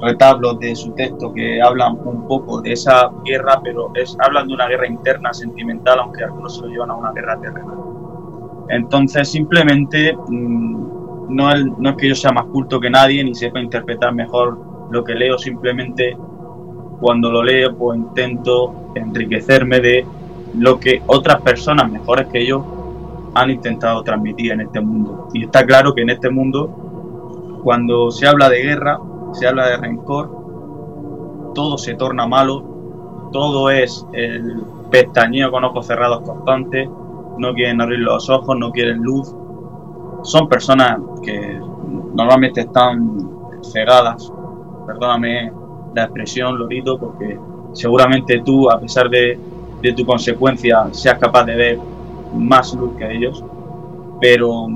retablos 0.00 0.58
de 0.58 0.74
su 0.74 0.92
texto 0.92 1.32
que 1.32 1.60
hablan 1.60 1.98
un 2.04 2.26
poco 2.26 2.60
de 2.60 2.72
esa 2.72 3.10
guerra, 3.24 3.60
pero 3.62 3.90
es, 3.94 4.16
hablan 4.20 4.48
de 4.48 4.54
una 4.54 4.68
guerra 4.68 4.86
interna, 4.86 5.32
sentimental, 5.32 5.98
aunque 6.00 6.24
algunos 6.24 6.56
se 6.56 6.62
lo 6.62 6.68
llevan 6.68 6.90
a 6.90 6.94
una 6.94 7.12
guerra 7.12 7.40
terrenal. 7.40 7.78
Entonces, 8.68 9.28
simplemente, 9.28 10.16
mm, 10.28 11.34
no, 11.34 11.54
no 11.78 11.90
es 11.90 11.96
que 11.96 12.08
yo 12.08 12.14
sea 12.14 12.32
más 12.32 12.46
culto 12.46 12.80
que 12.80 12.90
nadie 12.90 13.24
ni 13.24 13.34
sepa 13.34 13.60
interpretar 13.60 14.14
mejor 14.14 14.58
lo 14.90 15.02
que 15.02 15.14
leo, 15.14 15.38
simplemente 15.38 16.16
cuando 17.00 17.30
lo 17.30 17.42
leo, 17.42 17.76
pues 17.76 17.98
intento 17.98 18.92
enriquecerme 18.94 19.80
de 19.80 20.06
lo 20.58 20.80
que 20.80 21.02
otras 21.06 21.40
personas 21.42 21.90
mejores 21.90 22.28
que 22.28 22.46
yo 22.46 22.64
han 23.34 23.50
intentado 23.50 24.02
transmitir 24.02 24.52
en 24.52 24.62
este 24.62 24.80
mundo. 24.80 25.28
Y 25.34 25.44
está 25.44 25.64
claro 25.66 25.94
que 25.94 26.02
en 26.02 26.10
este 26.10 26.30
mundo, 26.30 27.60
cuando 27.62 28.10
se 28.10 28.26
habla 28.26 28.48
de 28.48 28.62
guerra, 28.62 28.98
se 29.32 29.46
habla 29.46 29.66
de 29.66 29.76
rencor, 29.76 31.52
todo 31.54 31.76
se 31.76 31.94
torna 31.94 32.26
malo, 32.26 33.28
todo 33.32 33.70
es 33.70 34.06
el 34.12 34.62
pestañeo 34.90 35.50
con 35.50 35.64
ojos 35.64 35.86
cerrados 35.86 36.22
constantes, 36.22 36.88
no 37.38 37.52
quieren 37.52 37.80
abrir 37.80 37.98
los 37.98 38.30
ojos, 38.30 38.56
no 38.58 38.70
quieren 38.70 39.02
luz. 39.02 39.34
Son 40.22 40.48
personas 40.48 40.98
que 41.22 41.60
normalmente 42.14 42.62
están 42.62 43.30
cegadas, 43.62 44.32
perdóname 44.86 45.52
la 45.96 46.04
expresión, 46.04 46.58
Lorito, 46.58 46.98
porque 46.98 47.38
seguramente 47.72 48.42
tú, 48.44 48.70
a 48.70 48.78
pesar 48.78 49.08
de, 49.08 49.38
de 49.82 49.92
tu 49.94 50.04
consecuencia, 50.04 50.88
seas 50.92 51.18
capaz 51.18 51.44
de 51.44 51.56
ver 51.56 51.78
más 52.34 52.74
luz 52.74 52.96
que 52.96 53.10
ellos. 53.10 53.42
Pero 54.20 54.66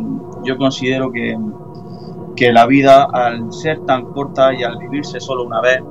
yo 0.43 0.57
considero 0.57 1.13
que, 1.13 1.39
que 2.35 2.53
la 2.53 2.67
vida, 2.67 3.07
al 3.13 3.53
ser 3.53 3.81
tan 3.81 4.07
corta 4.07 4.53
y 4.55 4.63
al 4.63 4.79
vivirse 4.79 5.21
solo 5.21 5.45
una 5.45 5.61
vez, 5.61 5.83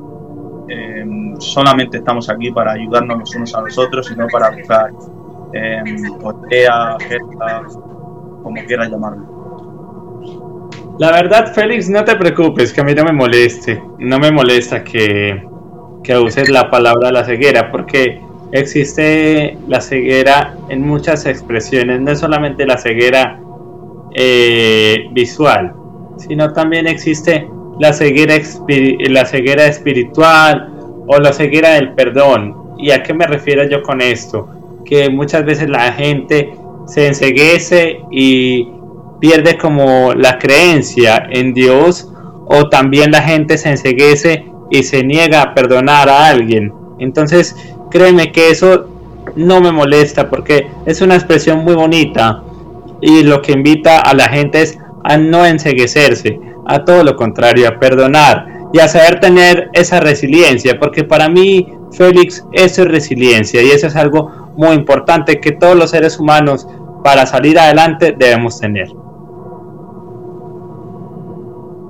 eh, 0.68 1.06
solamente 1.40 1.98
estamos 1.98 2.30
aquí 2.30 2.52
para 2.52 2.74
ayudarnos 2.74 3.20
los 3.20 3.36
unos 3.36 3.56
a 3.56 3.62
los 3.62 3.78
otros 3.78 4.12
y 4.12 4.16
no 4.16 4.28
para 4.32 4.52
buscar 4.52 4.92
eh, 5.54 5.84
gestas, 7.00 7.80
como 8.44 8.56
quieras 8.66 8.90
llamarlo. 8.90 9.39
La 11.00 11.14
verdad, 11.14 11.54
Félix, 11.54 11.90
no 11.90 12.04
te 12.04 12.14
preocupes, 12.18 12.74
que 12.74 12.82
a 12.82 12.84
mí 12.84 12.94
no 12.94 13.06
me 13.06 13.14
moleste, 13.14 13.82
no 14.00 14.20
me 14.20 14.32
molesta 14.32 14.84
que, 14.84 15.42
que 16.04 16.18
uses 16.18 16.50
la 16.50 16.70
palabra 16.70 17.10
la 17.10 17.24
ceguera, 17.24 17.72
porque 17.72 18.20
existe 18.52 19.58
la 19.70 19.80
ceguera 19.80 20.58
en 20.68 20.86
muchas 20.86 21.26
expresiones, 21.26 22.02
no 22.02 22.12
es 22.12 22.20
solamente 22.20 22.66
la 22.66 22.78
ceguera 22.78 23.40
eh, 24.14 25.08
visual, 25.14 25.74
sino 26.18 26.52
también 26.52 26.86
existe 26.86 27.48
la 27.80 27.94
ceguera, 27.94 28.36
la 29.10 29.26
ceguera 29.26 29.68
espiritual 29.68 30.70
o 31.08 31.18
la 31.18 31.32
ceguera 31.32 31.76
del 31.76 31.94
perdón. 31.94 32.76
¿Y 32.78 32.92
a 32.92 33.04
qué 33.04 33.14
me 33.14 33.26
refiero 33.26 33.64
yo 33.64 33.84
con 33.84 34.02
esto? 34.02 34.50
Que 34.84 35.10
muchas 35.10 35.46
veces 35.46 35.70
la 35.70 35.94
gente 35.94 36.52
se 36.88 37.08
enseguece 37.08 38.02
y 38.12 38.68
pierde 39.20 39.58
como 39.58 40.14
la 40.14 40.38
creencia 40.40 41.28
en 41.30 41.54
Dios 41.54 42.10
o 42.46 42.70
también 42.70 43.12
la 43.12 43.22
gente 43.22 43.58
se 43.58 43.70
enseguece 43.70 44.46
y 44.72 44.84
se 44.84 45.04
niega 45.04 45.42
a 45.42 45.54
perdonar 45.54 46.10
a 46.10 46.28
alguien. 46.28 46.74
Entonces, 47.00 47.56
créeme 47.92 48.32
que 48.32 48.50
eso 48.50 48.88
no 49.36 49.62
me 49.62 49.72
molesta 49.72 50.30
porque 50.30 50.68
es 50.86 51.02
una 51.02 51.16
expresión 51.16 51.64
muy 51.64 51.76
bonita 51.76 52.44
y 53.02 53.24
lo 53.24 53.42
que 53.42 53.54
invita 53.54 54.00
a 54.00 54.14
la 54.14 54.28
gente 54.30 54.62
es 54.62 54.78
a 55.04 55.18
no 55.18 55.46
enseguecerse, 55.46 56.40
a 56.68 56.84
todo 56.84 57.04
lo 57.04 57.16
contrario, 57.16 57.68
a 57.68 57.80
perdonar 57.80 58.48
y 58.74 58.80
a 58.80 58.88
saber 58.88 59.20
tener 59.20 59.70
esa 59.74 60.00
resiliencia, 60.00 60.80
porque 60.80 61.04
para 61.04 61.30
mí, 61.30 61.68
Félix, 61.92 62.46
eso 62.52 62.84
es 62.84 62.88
resiliencia 62.88 63.64
y 63.64 63.70
eso 63.72 63.88
es 63.88 63.96
algo 63.96 64.52
muy 64.56 64.76
importante 64.76 65.40
que 65.40 65.54
todos 65.54 65.76
los 65.76 65.92
seres 65.92 66.20
humanos 66.20 66.68
para 67.04 67.26
salir 67.26 67.58
adelante 67.58 68.14
debemos 68.18 68.60
tener. 68.60 68.90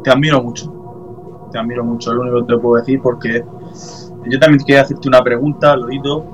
Te 0.03 0.11
admiro 0.11 0.41
mucho, 0.41 0.71
te 1.51 1.59
admiro 1.59 1.83
mucho, 1.83 2.13
lo 2.13 2.21
único 2.21 2.45
que 2.45 2.53
te 2.53 2.59
puedo 2.59 2.75
decir 2.79 3.01
porque 3.01 3.43
yo 4.25 4.39
también 4.39 4.63
quería 4.65 4.81
hacerte 4.81 5.07
una 5.07 5.21
pregunta, 5.21 5.75
Lorito. 5.75 6.25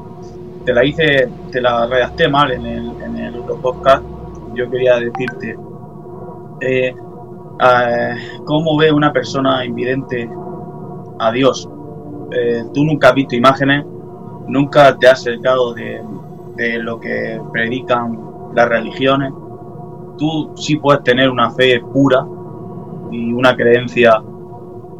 Te 0.65 0.73
la 0.73 0.83
hice, 0.83 1.29
te 1.51 1.61
la 1.61 1.85
redacté 1.85 2.27
mal 2.27 2.51
en 2.51 2.65
el, 2.65 3.01
en 3.01 3.17
el 3.17 3.33
podcast. 3.61 4.03
Yo 4.53 4.69
quería 4.69 4.95
decirte, 4.95 5.57
eh, 6.61 6.95
¿cómo 8.45 8.77
ve 8.77 8.91
una 8.91 9.13
persona 9.13 9.63
invidente 9.63 10.29
a 11.19 11.31
Dios? 11.31 11.69
Eh, 12.31 12.63
tú 12.73 12.83
nunca 12.83 13.09
has 13.09 13.15
visto 13.15 13.35
imágenes, 13.35 13.85
nunca 14.47 14.97
te 14.97 15.07
has 15.07 15.19
acercado 15.19 15.73
de 15.73 16.03
lo 16.79 16.99
que 16.99 17.39
predican 17.51 18.17
las 18.55 18.67
religiones. 18.67 19.31
Tú 20.17 20.51
sí 20.55 20.77
puedes 20.77 21.03
tener 21.03 21.29
una 21.29 21.51
fe 21.51 21.79
pura 21.93 22.25
y 23.15 23.33
una 23.33 23.55
creencia 23.55 24.21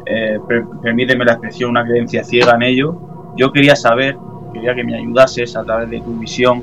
eh, 0.06 0.38
permíteme 0.82 1.24
la 1.24 1.32
expresión, 1.32 1.70
una 1.70 1.84
creencia 1.84 2.22
ciega 2.22 2.54
en 2.54 2.62
ello. 2.62 2.96
Yo 3.36 3.52
quería 3.52 3.74
saber, 3.74 4.16
quería 4.52 4.74
que 4.74 4.84
me 4.84 4.96
ayudases 4.96 5.56
a 5.56 5.64
través 5.64 5.90
de 5.90 6.00
tu 6.00 6.12
visión, 6.18 6.62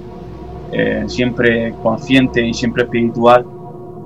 eh, 0.72 1.04
siempre 1.08 1.74
consciente 1.84 2.42
y 2.42 2.54
siempre 2.54 2.84
espiritual, 2.84 3.46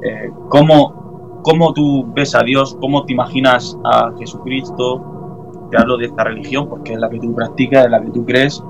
eh, 0.03 0.31
cómo, 0.49 1.41
cómo 1.43 1.71
tú 1.73 2.05
ves 2.13 2.33
a 2.35 2.43
Dios, 2.43 2.75
cómo 2.81 3.05
te 3.05 3.13
imaginas 3.13 3.77
a 3.85 4.11
Jesucristo, 4.17 5.69
te 5.69 5.77
hablo 5.77 5.97
de 5.97 6.05
esta 6.07 6.23
religión 6.23 6.67
porque 6.67 6.93
es 6.93 6.99
la 6.99 7.09
que 7.09 7.19
tú 7.19 7.33
practicas, 7.35 7.85
es 7.85 7.91
la 7.91 8.01
que 8.01 8.09
tú 8.09 8.25
crees, 8.25 8.61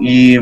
y 0.00 0.36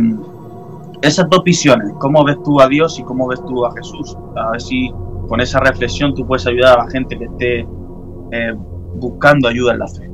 esas 1.03 1.29
dos 1.31 1.45
visiones, 1.45 1.93
cómo 1.99 2.25
ves 2.25 2.43
tú 2.43 2.61
a 2.61 2.69
Dios 2.69 2.99
y 2.99 3.05
cómo 3.05 3.29
ves 3.29 3.43
tú 3.47 3.65
a 3.65 3.73
Jesús, 3.73 4.17
a 4.37 4.51
ver 4.51 4.61
si 4.61 4.93
con 5.33 5.41
esa 5.41 5.61
reflexión 5.61 6.15
tú 6.15 6.27
puedes 6.27 6.47
ayudar 6.47 6.79
a 6.79 6.85
la 6.85 6.91
gente 6.91 7.17
que 7.17 7.25
esté 7.25 7.61
eh, 7.61 8.53
buscando 8.97 9.49
ayuda 9.49 9.73
en 9.73 9.79
la 9.79 9.87
fe? 9.89 10.07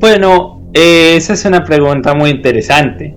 Bueno, 0.00 0.68
eh, 0.74 1.14
esa 1.14 1.34
es 1.34 1.44
una 1.44 1.62
pregunta 1.62 2.12
muy 2.12 2.30
interesante. 2.30 3.16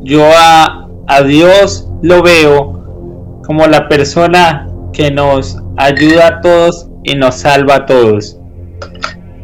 Yo 0.00 0.24
a, 0.24 0.88
Dios 1.24 1.88
lo 2.02 2.20
veo 2.24 3.40
como 3.46 3.64
la 3.68 3.86
persona 3.86 4.68
que 4.92 5.12
nos 5.12 5.56
ayuda 5.76 6.26
a 6.26 6.40
todos 6.40 6.90
y 7.04 7.14
nos 7.14 7.36
salva 7.36 7.76
a 7.76 7.86
todos. 7.86 8.40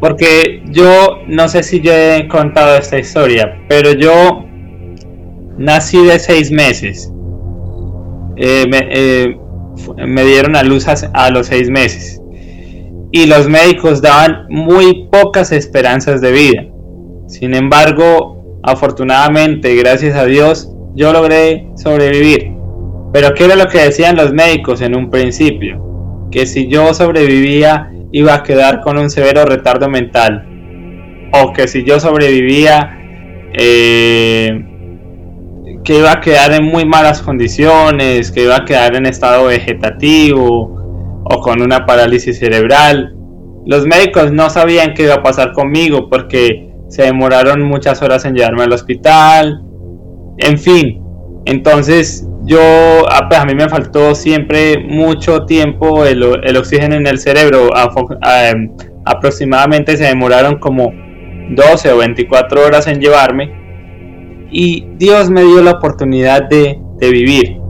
Porque 0.00 0.64
yo 0.72 1.18
no 1.28 1.46
sé 1.46 1.62
si 1.62 1.82
yo 1.82 1.92
he 1.92 2.26
contado 2.26 2.76
esta 2.76 2.98
historia, 2.98 3.60
pero 3.68 3.92
yo 3.92 4.44
nací 5.56 6.04
de 6.04 6.18
seis 6.18 6.50
meses. 6.50 7.12
Eh, 8.36 9.38
me, 10.06 10.24
dieron 10.24 10.56
a 10.56 10.62
luz 10.62 10.86
a 10.88 11.30
los 11.30 11.46
seis 11.46 11.70
meses 11.70 12.20
y 13.14 13.26
los 13.26 13.48
médicos 13.48 14.02
daban 14.02 14.46
muy 14.48 15.06
pocas 15.08 15.52
esperanzas 15.52 16.20
de 16.20 16.32
vida. 16.32 16.64
Sin 17.28 17.54
embargo, 17.54 18.58
afortunadamente, 18.64 19.76
gracias 19.76 20.16
a 20.16 20.24
Dios, 20.24 20.68
yo 20.96 21.12
logré 21.12 21.68
sobrevivir. 21.76 22.50
Pero 23.12 23.32
¿qué 23.34 23.44
era 23.44 23.54
lo 23.54 23.68
que 23.68 23.78
decían 23.78 24.16
los 24.16 24.32
médicos 24.32 24.80
en 24.80 24.96
un 24.96 25.10
principio? 25.10 26.26
Que 26.32 26.44
si 26.44 26.66
yo 26.66 26.92
sobrevivía 26.92 27.92
iba 28.10 28.34
a 28.34 28.42
quedar 28.42 28.80
con 28.80 28.98
un 28.98 29.08
severo 29.08 29.44
retardo 29.44 29.88
mental. 29.88 30.48
O 31.32 31.52
que 31.52 31.68
si 31.68 31.84
yo 31.84 32.00
sobrevivía, 32.00 32.98
eh, 33.52 34.60
que 35.84 35.98
iba 35.98 36.12
a 36.12 36.20
quedar 36.20 36.52
en 36.52 36.64
muy 36.64 36.86
malas 36.86 37.20
condiciones, 37.20 38.32
que 38.32 38.44
iba 38.44 38.56
a 38.56 38.64
quedar 38.64 38.96
en 38.96 39.06
estado 39.06 39.46
vegetativo, 39.46 40.84
o 41.24 41.40
con 41.40 41.62
una 41.62 41.86
parálisis 41.86 42.38
cerebral. 42.38 43.14
Los 43.66 43.86
médicos 43.86 44.32
no 44.32 44.50
sabían 44.50 44.94
qué 44.94 45.04
iba 45.04 45.14
a 45.14 45.22
pasar 45.22 45.52
conmigo 45.52 46.08
porque 46.10 46.70
se 46.88 47.02
demoraron 47.02 47.62
muchas 47.62 48.02
horas 48.02 48.24
en 48.24 48.34
llevarme 48.34 48.64
al 48.64 48.72
hospital. 48.72 49.62
En 50.38 50.58
fin, 50.58 51.02
entonces 51.46 52.26
yo, 52.44 52.60
ah, 53.10 53.26
pues 53.28 53.40
a 53.40 53.44
mí 53.46 53.54
me 53.54 53.68
faltó 53.68 54.14
siempre 54.14 54.78
mucho 54.78 55.46
tiempo 55.46 56.04
el, 56.04 56.22
oxígeno 56.56 56.96
en 56.96 57.06
el 57.06 57.18
cerebro. 57.18 57.70
Em, 58.22 58.70
aproximadamente 59.06 59.96
se 59.96 60.04
demoraron 60.04 60.58
como 60.58 60.92
12 61.50 61.92
o 61.92 61.98
24 61.98 62.66
horas 62.66 62.86
en 62.86 63.00
llevarme. 63.00 63.63
Y 64.54 64.86
Dios 64.96 65.28
me 65.28 65.42
dio 65.42 65.62
la 65.62 65.72
oportunidad 65.72 66.48
de, 66.48 66.80
vivir. 67.00 67.60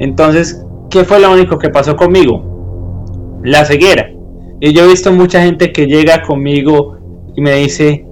Entonces, 0.00 0.62
¿qué 0.90 1.02
fue 1.04 1.18
lo 1.18 1.32
único 1.32 1.56
que 1.58 1.70
pasó 1.70 1.96
conmigo? 1.96 2.52
la 3.42 3.64
ceguera. 3.64 4.10
Y 4.60 4.72
yo 4.72 4.84
he 4.84 4.88
visto 4.88 5.12
mucha 5.12 5.42
gente 5.42 5.72
que 5.72 5.86
llega 5.86 6.22
conmigo 6.22 6.98
y 7.36 7.40
me 7.40 7.56
dice, 7.56 8.04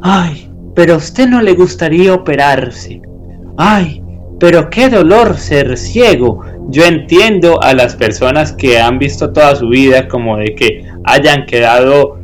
ay, 0.00 0.50
pero 0.74 0.94
a 0.94 0.96
usted 0.96 1.28
no 1.28 1.42
le 1.42 1.52
gustaría 1.52 2.14
operarse. 2.14 3.02
Ay, 3.58 4.02
pero 4.38 4.70
qué 4.70 4.88
dolor 4.88 5.36
ser 5.36 5.76
ciego. 5.76 6.42
Yo 6.68 6.84
entiendo 6.84 7.62
a 7.62 7.74
las 7.74 7.94
personas 7.94 8.52
que 8.52 8.78
han 8.78 8.98
visto 8.98 9.32
toda 9.32 9.54
su 9.56 9.68
vida 9.68 10.08
como 10.08 10.36
de 10.38 10.54
que 10.54 10.84
hayan 11.04 11.46
quedado, 11.46 12.18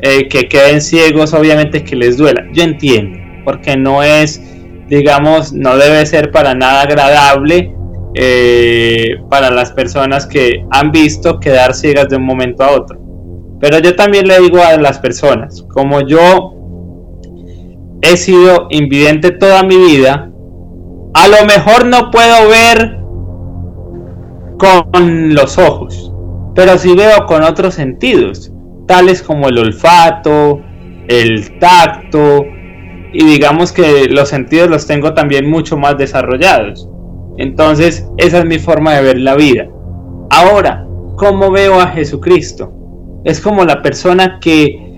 eh, 0.00 0.28
que 0.28 0.48
queden 0.48 0.80
ciegos, 0.80 1.32
obviamente 1.32 1.82
que 1.82 1.96
les 1.96 2.16
duela. 2.16 2.44
Yo 2.52 2.62
entiendo, 2.62 3.18
porque 3.44 3.76
no 3.76 4.02
es, 4.02 4.42
digamos, 4.88 5.52
no 5.52 5.76
debe 5.76 6.04
ser 6.06 6.30
para 6.30 6.54
nada 6.54 6.82
agradable 6.82 7.74
eh, 8.14 9.16
para 9.28 9.50
las 9.50 9.72
personas 9.72 10.26
que 10.26 10.64
han 10.70 10.90
visto 10.90 11.38
quedar 11.38 11.74
ciegas 11.74 12.08
de 12.08 12.16
un 12.16 12.24
momento 12.24 12.64
a 12.64 12.72
otro. 12.72 12.98
Pero 13.60 13.78
yo 13.80 13.94
también 13.96 14.26
le 14.26 14.40
digo 14.40 14.60
a 14.62 14.76
las 14.76 14.98
personas, 14.98 15.64
como 15.72 16.00
yo 16.00 16.54
he 18.02 18.16
sido 18.16 18.68
invidente 18.70 19.32
toda 19.32 19.62
mi 19.62 19.76
vida, 19.76 20.30
a 21.14 21.28
lo 21.28 21.46
mejor 21.46 21.86
no 21.86 22.10
puedo 22.10 22.48
ver 22.48 22.98
con 24.58 25.34
los 25.34 25.58
ojos, 25.58 26.12
pero 26.54 26.78
sí 26.78 26.94
veo 26.94 27.26
con 27.26 27.42
otros 27.42 27.74
sentidos, 27.74 28.52
tales 28.86 29.22
como 29.22 29.48
el 29.48 29.58
olfato, 29.58 30.60
el 31.08 31.58
tacto, 31.58 32.44
y 33.12 33.24
digamos 33.24 33.72
que 33.72 34.06
los 34.08 34.28
sentidos 34.28 34.68
los 34.68 34.86
tengo 34.86 35.14
también 35.14 35.48
mucho 35.48 35.76
más 35.76 35.96
desarrollados. 35.96 36.88
Entonces, 37.38 38.06
esa 38.16 38.38
es 38.38 38.44
mi 38.44 38.58
forma 38.58 38.94
de 38.94 39.02
ver 39.02 39.18
la 39.18 39.36
vida. 39.36 39.68
Ahora, 40.30 40.86
¿cómo 41.16 41.50
veo 41.50 41.80
a 41.80 41.88
Jesucristo? 41.88 42.72
Es 43.24 43.40
como 43.40 43.64
la 43.64 43.82
persona 43.82 44.38
que 44.40 44.88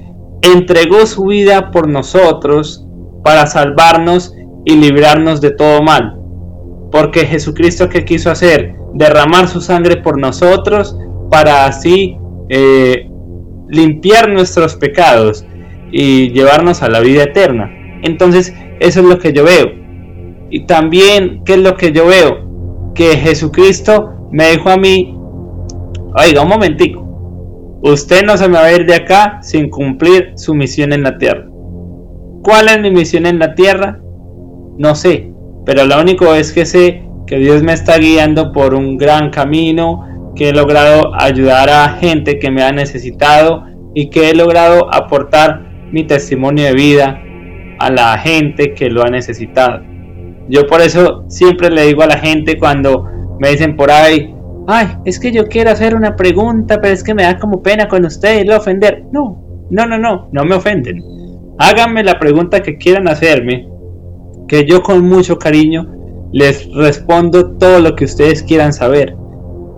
entregó 0.43 1.07
su 1.07 1.27
vida 1.27 1.71
por 1.71 1.89
nosotros 1.89 2.87
para 3.23 3.47
salvarnos 3.47 4.35
y 4.65 4.77
librarnos 4.77 5.41
de 5.41 5.51
todo 5.51 5.83
mal. 5.83 6.19
Porque 6.91 7.27
Jesucristo 7.27 7.89
que 7.89 8.05
quiso 8.05 8.31
hacer? 8.31 8.75
Derramar 8.95 9.49
su 9.49 9.61
sangre 9.61 9.99
por 9.99 10.19
nosotros 10.19 10.97
para 11.31 11.67
así 11.67 12.17
eh, 12.49 13.09
limpiar 13.69 14.31
nuestros 14.31 14.75
pecados 14.77 15.45
y 15.93 16.31
llevarnos 16.31 16.83
a 16.83 16.89
la 16.89 17.01
vida 17.01 17.25
eterna. 17.25 17.71
Entonces, 18.03 18.55
eso 18.81 19.01
es 19.01 19.07
lo 19.07 19.19
que 19.19 19.33
yo 19.33 19.45
veo. 19.45 19.71
Y 20.51 20.67
también, 20.67 21.43
¿qué 21.45 21.55
es 21.55 21.59
lo 21.61 21.77
que 21.77 21.93
yo 21.93 22.07
veo? 22.07 22.93
Que 22.95 23.17
Jesucristo 23.17 24.29
me 24.33 24.51
dijo 24.51 24.69
a 24.69 24.77
mí, 24.77 25.17
oiga, 26.17 26.43
un 26.43 26.49
momentico, 26.49 27.81
usted 27.83 28.25
no 28.25 28.37
se 28.37 28.49
me 28.49 28.59
va 28.59 28.65
a 28.65 28.73
ir 28.73 28.87
de 28.87 28.95
acá 28.95 29.39
sin 29.43 29.71
cumplir 29.71 30.33
su 30.35 30.55
misión 30.55 30.93
en 30.93 31.03
la 31.03 31.19
tierra. 31.19 31.47
¿Cuál 32.43 32.69
es 32.69 32.81
mi 32.81 32.91
misión 32.91 33.27
en 33.27 33.39
la 33.39 33.55
tierra? 33.55 34.01
No 34.79 34.95
sé, 34.95 35.33
pero 35.65 35.85
lo 35.85 36.01
único 36.01 36.35
es 36.35 36.53
que 36.53 36.65
sé 36.65 37.05
que 37.27 37.37
Dios 37.37 37.63
me 37.63 37.73
está 37.73 37.99
guiando 37.99 38.51
por 38.51 38.75
un 38.75 38.97
gran 38.97 39.31
camino, 39.31 40.33
que 40.35 40.49
he 40.49 40.53
logrado 40.53 41.15
ayudar 41.15 41.71
a 41.71 41.91
gente 41.91 42.39
que 42.39 42.51
me 42.51 42.63
ha 42.63 42.73
necesitado 42.73 43.65
y 43.95 44.11
que 44.11 44.31
he 44.31 44.35
logrado 44.35 44.93
aportar 44.93 45.69
mi 45.93 46.05
testimonio 46.05 46.65
de 46.65 46.75
vida 46.75 47.23
a 47.81 47.91
la 47.91 48.19
gente 48.19 48.75
que 48.75 48.91
lo 48.91 49.03
ha 49.03 49.11
necesitado. 49.11 49.83
Yo 50.49 50.67
por 50.67 50.83
eso 50.83 51.25
siempre 51.29 51.71
le 51.71 51.87
digo 51.87 52.03
a 52.03 52.07
la 52.07 52.19
gente 52.19 52.59
cuando 52.59 53.07
me 53.41 53.51
dicen 53.51 53.75
por 53.75 53.91
ahí, 53.91 54.35
ay, 54.69 54.89
es 55.07 55.19
que 55.19 55.33
yo 55.33 55.47
quiero 55.47 55.71
hacer 55.71 55.95
una 55.95 56.15
pregunta, 56.15 56.79
pero 56.81 56.93
es 56.93 57.03
que 57.03 57.15
me 57.15 57.23
da 57.23 57.39
como 57.39 57.63
pena 57.63 57.89
con 57.89 58.05
usted 58.05 58.43
y 58.43 58.45
lo 58.45 58.59
ofender. 58.59 59.05
No, 59.13 59.67
no, 59.71 59.87
no, 59.87 59.99
no, 59.99 60.29
no 60.31 60.45
me 60.45 60.57
ofenden. 60.57 61.03
Háganme 61.59 62.05
la 62.05 62.19
pregunta 62.19 62.61
que 62.61 62.77
quieran 62.77 63.09
hacerme, 63.09 63.67
que 64.47 64.67
yo 64.67 64.83
con 64.83 65.09
mucho 65.09 65.39
cariño 65.39 65.89
les 66.33 66.71
respondo 66.75 67.57
todo 67.57 67.81
lo 67.81 67.97
que 67.97 68.05
ustedes 68.05 68.43
quieran 68.43 68.75
saber. 68.75 69.17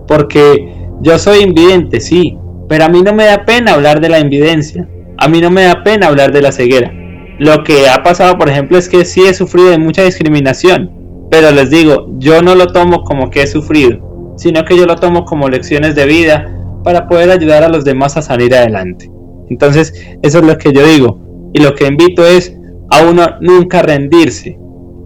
Porque 0.07 0.75
yo 1.01 1.17
soy 1.19 1.39
invidente, 1.39 2.01
sí, 2.01 2.37
pero 2.67 2.83
a 2.83 2.89
mí 2.89 3.01
no 3.01 3.13
me 3.13 3.25
da 3.25 3.45
pena 3.45 3.73
hablar 3.73 4.01
de 4.01 4.09
la 4.09 4.19
invidencia. 4.19 4.89
A 5.17 5.29
mí 5.29 5.39
no 5.39 5.49
me 5.51 5.63
da 5.63 5.83
pena 5.83 6.07
hablar 6.07 6.33
de 6.33 6.41
la 6.41 6.51
ceguera. 6.51 6.91
Lo 7.39 7.63
que 7.63 7.89
ha 7.89 8.03
pasado, 8.03 8.37
por 8.37 8.49
ejemplo, 8.49 8.77
es 8.77 8.87
que 8.87 9.05
sí 9.05 9.21
he 9.21 9.33
sufrido 9.33 9.69
de 9.69 9.79
mucha 9.79 10.03
discriminación, 10.03 10.91
pero 11.31 11.51
les 11.51 11.69
digo, 11.69 12.07
yo 12.19 12.41
no 12.41 12.55
lo 12.55 12.67
tomo 12.67 13.03
como 13.03 13.29
que 13.29 13.41
he 13.41 13.47
sufrido, 13.47 14.33
sino 14.37 14.63
que 14.65 14.77
yo 14.77 14.85
lo 14.85 14.95
tomo 14.95 15.25
como 15.25 15.49
lecciones 15.49 15.95
de 15.95 16.05
vida 16.05 16.55
para 16.83 17.07
poder 17.07 17.31
ayudar 17.31 17.63
a 17.63 17.69
los 17.69 17.83
demás 17.83 18.17
a 18.17 18.21
salir 18.21 18.53
adelante. 18.53 19.09
Entonces, 19.49 19.93
eso 20.21 20.39
es 20.39 20.45
lo 20.45 20.57
que 20.57 20.71
yo 20.71 20.85
digo. 20.85 21.19
Y 21.53 21.61
lo 21.61 21.75
que 21.75 21.87
invito 21.87 22.25
es 22.25 22.55
a 22.89 23.03
uno 23.03 23.25
nunca 23.41 23.81
rendirse 23.81 24.57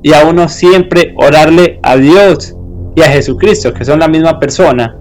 y 0.03 0.13
a 0.13 0.25
uno 0.25 0.47
siempre 0.47 1.13
orarle 1.17 1.79
a 1.83 1.97
Dios 1.97 2.55
y 2.95 3.01
a 3.01 3.05
Jesucristo, 3.05 3.73
que 3.73 3.85
son 3.85 3.99
la 3.99 4.07
misma 4.07 4.39
persona, 4.39 4.97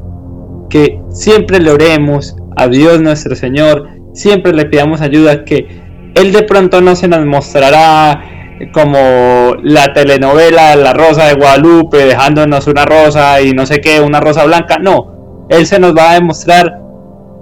que 0.69 1.01
siempre 1.11 1.61
le 1.61 1.71
oremos 1.71 2.37
a 2.57 2.69
Dios 2.69 3.01
nuestro 3.01 3.35
Señor, 3.35 3.89
siempre 4.13 4.53
le 4.53 4.67
pidamos 4.67 5.01
ayuda, 5.01 5.45
que 5.45 5.86
él 6.17 6.33
de 6.33 6.43
pronto 6.43 6.81
no 6.81 6.97
se 6.97 7.09
nos 7.09 7.25
mostrará 7.27 8.25
como 8.73 9.55
la 9.63 9.93
telenovela 9.93 10.75
La 10.77 10.95
Rosa 10.95 11.27
de 11.27 11.35
Guadalupe, 11.35 12.07
dejándonos 12.07 12.67
una 12.67 12.87
rosa 12.87 13.41
y 13.43 13.53
no 13.53 13.67
sé 13.67 13.83
qué, 13.83 14.01
una 14.01 14.19
rosa 14.19 14.45
blanca. 14.45 14.79
No, 14.79 15.47
Él 15.51 15.67
se 15.67 15.79
nos 15.79 15.95
va 15.95 16.13
a 16.13 16.15
demostrar 16.15 16.81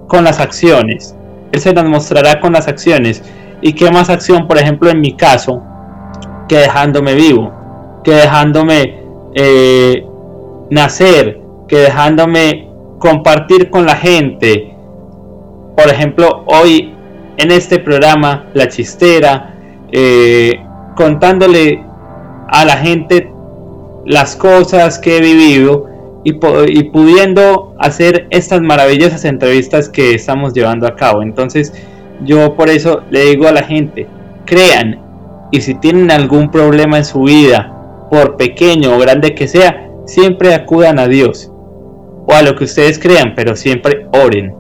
con 0.09 0.25
las 0.25 0.41
acciones. 0.41 1.17
Él 1.53 1.61
se 1.61 1.73
nos 1.73 1.85
mostrará 1.85 2.41
con 2.41 2.53
las 2.53 2.67
acciones. 2.67 3.23
¿Y 3.63 3.75
qué 3.75 3.93
más 3.93 4.11
acción, 4.11 4.49
por 4.49 4.59
ejemplo, 4.59 4.91
en 4.91 5.01
mi 5.01 5.17
caso, 5.17 5.63
que 6.49 6.57
dejándome 6.59 7.15
vivo, 7.15 7.53
que 8.03 8.11
dejándome 8.11 9.05
eh, 9.37 10.05
nacer, 10.71 11.41
que 11.69 11.77
dejándome 11.77 12.69
compartir 12.99 13.71
con 13.71 13.87
la 13.87 13.95
gente? 13.95 14.75
Por 15.77 15.87
ejemplo, 15.87 16.45
hoy 16.47 16.95
en 17.37 17.51
este 17.51 17.79
programa 17.79 18.47
La 18.55 18.69
Chistera, 18.69 19.55
eh, 19.93 20.61
contándole 20.97 21.83
a 22.49 22.65
la 22.65 22.77
gente 22.77 23.31
las 24.07 24.37
cosas 24.37 24.99
que 24.99 25.19
he 25.19 25.21
vivido 25.21 25.89
y, 26.25 26.33
y, 26.33 26.85
pudiendo 26.91 27.75
hacer 27.79 28.27
estas 28.31 28.61
maravillosas 28.61 29.25
entrevistas 29.25 29.89
que 29.89 30.15
estamos 30.15 30.55
llevando 30.55 30.87
a 30.87 30.97
cabo. 30.97 31.23
Entonces 31.23 31.73
yo 32.25 32.55
por 32.55 32.69
eso 32.69 33.03
le 33.11 33.27
digo 33.27 33.47
a 33.47 33.53
la 33.53 33.63
gente, 33.63 34.07
crean 34.45 35.01
y 35.51 35.61
si 35.61 35.75
tienen 35.75 36.11
algún 36.11 36.51
problema 36.51 36.99
en 36.99 37.05
su 37.05 37.23
vida, 37.23 37.75
por 38.11 38.37
pequeño 38.37 38.95
o 38.95 38.99
grande 38.99 39.35
que 39.35 39.49
sea, 39.49 39.89
siempre 40.07 40.55
acudan 40.55 40.99
a 40.99 41.09
Dios 41.09 41.51
o 42.27 42.33
a 42.33 42.43
lo 42.43 42.55
que 42.57 42.65
ustedes 42.65 42.99
crean, 42.99 43.35
pero 43.35 43.57
siempre 43.57 44.07
oren. 44.13 44.55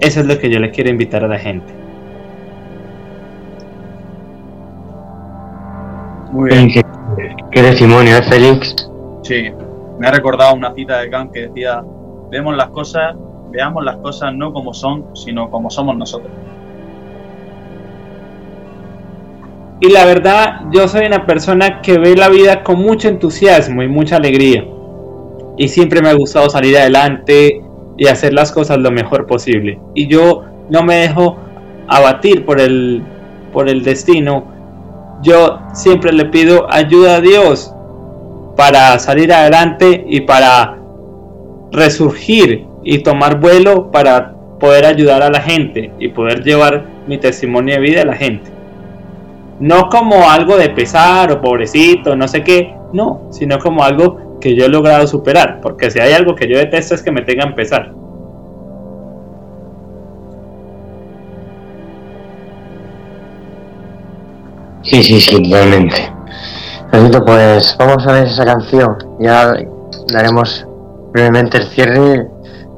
Eso 0.00 0.20
es 0.20 0.26
lo 0.26 0.38
que 0.38 0.50
yo 0.50 0.58
le 0.60 0.70
quiero 0.70 0.90
invitar 0.90 1.24
a 1.24 1.28
la 1.28 1.38
gente. 1.38 1.77
Muy 6.30 6.50
bien. 6.50 6.70
¿Qué, 7.50 7.62
testimonio, 7.62 8.18
eh, 8.18 8.22
Félix? 8.22 8.90
Sí, 9.22 9.50
me 9.98 10.06
ha 10.06 10.10
recordado 10.10 10.54
una 10.54 10.74
cita 10.74 10.98
de 10.98 11.10
Kant 11.10 11.32
que 11.32 11.48
decía, 11.48 11.82
vemos 12.30 12.56
las 12.56 12.68
cosas, 12.68 13.16
veamos 13.50 13.84
las 13.84 13.96
cosas 13.96 14.34
no 14.34 14.52
como 14.52 14.74
son, 14.74 15.16
sino 15.16 15.50
como 15.50 15.70
somos 15.70 15.96
nosotros. 15.96 16.30
Y 19.80 19.90
la 19.90 20.04
verdad, 20.04 20.62
yo 20.72 20.88
soy 20.88 21.06
una 21.06 21.24
persona 21.24 21.80
que 21.80 21.98
ve 21.98 22.16
la 22.16 22.28
vida 22.28 22.62
con 22.62 22.80
mucho 22.80 23.08
entusiasmo 23.08 23.82
y 23.82 23.88
mucha 23.88 24.16
alegría. 24.16 24.64
Y 25.56 25.68
siempre 25.68 26.02
me 26.02 26.08
ha 26.08 26.14
gustado 26.14 26.50
salir 26.50 26.76
adelante 26.76 27.62
y 27.96 28.06
hacer 28.06 28.34
las 28.34 28.52
cosas 28.52 28.78
lo 28.78 28.90
mejor 28.90 29.26
posible. 29.26 29.80
Y 29.94 30.08
yo 30.08 30.44
no 30.68 30.82
me 30.82 30.96
dejo 30.96 31.36
abatir 31.86 32.44
por 32.44 32.60
el, 32.60 33.02
por 33.52 33.68
el 33.68 33.82
destino 33.82 34.57
yo 35.22 35.60
siempre 35.72 36.12
le 36.12 36.26
pido 36.26 36.66
ayuda 36.70 37.16
a 37.16 37.20
Dios 37.20 37.74
para 38.56 38.98
salir 38.98 39.32
adelante 39.32 40.04
y 40.08 40.22
para 40.22 40.78
resurgir 41.70 42.66
y 42.82 42.98
tomar 42.98 43.40
vuelo 43.40 43.90
para 43.90 44.34
poder 44.58 44.86
ayudar 44.86 45.22
a 45.22 45.30
la 45.30 45.40
gente 45.40 45.92
y 45.98 46.08
poder 46.08 46.42
llevar 46.42 46.84
mi 47.06 47.18
testimonio 47.18 47.74
de 47.74 47.80
vida 47.80 48.02
a 48.02 48.06
la 48.06 48.16
gente. 48.16 48.50
No 49.60 49.88
como 49.88 50.28
algo 50.30 50.56
de 50.56 50.70
pesar 50.70 51.32
o 51.32 51.40
pobrecito, 51.40 52.14
no 52.16 52.28
sé 52.28 52.42
qué, 52.42 52.74
no, 52.92 53.28
sino 53.30 53.58
como 53.58 53.82
algo 53.82 54.38
que 54.40 54.54
yo 54.54 54.66
he 54.66 54.68
logrado 54.68 55.06
superar, 55.06 55.60
porque 55.60 55.90
si 55.90 55.98
hay 55.98 56.12
algo 56.12 56.34
que 56.34 56.48
yo 56.48 56.58
detesto 56.58 56.94
es 56.94 57.02
que 57.02 57.10
me 57.10 57.22
tengan 57.22 57.54
pesar. 57.54 57.92
Sí, 64.88 65.02
sí, 65.02 65.20
sí, 65.20 65.42
totalmente. 65.42 66.10
pues 66.90 67.76
vamos 67.78 68.06
a 68.06 68.12
ver 68.12 68.26
esa 68.26 68.44
canción. 68.46 68.96
Ya 69.20 69.52
daremos 70.10 70.66
brevemente 71.12 71.58
el 71.58 71.66
cierre, 71.68 72.26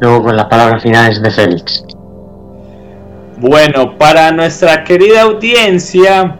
luego 0.01 0.25
con 0.25 0.37
las 0.37 0.47
palabras 0.47 0.83
finales 0.83 1.23
de 1.23 1.31
Félix. 1.31 1.85
Bueno, 3.39 3.97
para 3.97 4.33
nuestra 4.33 4.83
querida 4.83 5.23
audiencia, 5.23 6.37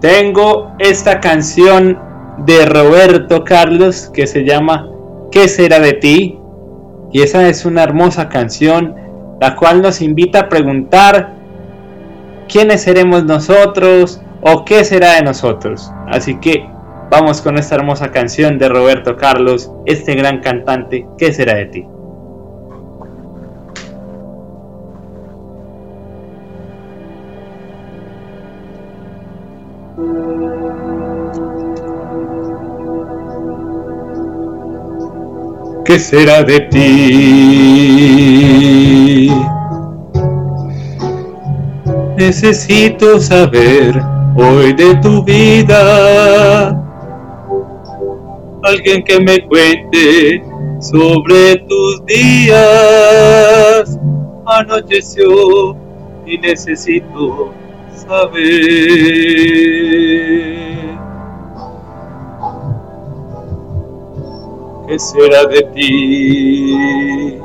tengo 0.00 0.70
esta 0.78 1.18
canción 1.18 1.98
de 2.38 2.64
Roberto 2.66 3.42
Carlos 3.44 4.10
que 4.14 4.28
se 4.28 4.44
llama 4.44 4.88
¿Qué 5.32 5.48
será 5.48 5.80
de 5.80 5.94
ti? 5.94 6.38
Y 7.12 7.22
esa 7.22 7.48
es 7.48 7.64
una 7.64 7.82
hermosa 7.82 8.28
canción, 8.28 8.94
la 9.40 9.56
cual 9.56 9.82
nos 9.82 10.00
invita 10.00 10.40
a 10.40 10.48
preguntar 10.48 11.34
quiénes 12.48 12.82
seremos 12.82 13.24
nosotros, 13.24 14.20
o 14.42 14.64
qué 14.64 14.84
será 14.84 15.16
de 15.16 15.22
nosotros. 15.22 15.92
Así 16.08 16.36
que 16.36 16.66
vamos 17.10 17.40
con 17.42 17.58
esta 17.58 17.74
hermosa 17.74 18.10
canción 18.10 18.58
de 18.58 18.68
Roberto 18.68 19.16
Carlos, 19.16 19.72
este 19.86 20.14
gran 20.14 20.40
cantante, 20.40 21.06
¿qué 21.18 21.32
será 21.32 21.54
de 21.56 21.66
ti? 21.66 21.86
¿Qué 35.84 35.98
será 35.98 36.44
de 36.44 36.60
ti? 36.60 36.80
Necesito 42.16 43.18
saber 43.18 44.00
hoy 44.36 44.72
de 44.72 44.94
tu 44.96 45.22
vida. 45.24 46.76
Alguien 48.62 49.02
que 49.04 49.20
me 49.20 49.46
cuente 49.46 50.44
sobre 50.80 51.56
tus 51.68 52.04
días. 52.06 53.98
Anocheció 54.46 55.76
y 56.26 56.38
necesito 56.38 57.52
saber. 57.94 59.50
¿qué 64.90 64.98
será 64.98 65.46
de 65.46 65.62
ti? 65.72 67.38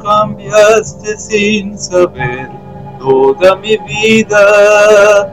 Cambiaste 0.00 1.18
sin 1.18 1.76
saber 1.76 2.65
toda 3.06 3.54
mi 3.56 3.76
vida, 3.78 5.32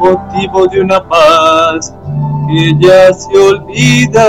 motivo 0.00 0.66
de 0.66 0.80
una 0.80 1.06
paz 1.06 1.94
que 2.48 2.72
ya 2.80 3.12
se 3.12 3.38
olvida. 3.38 4.26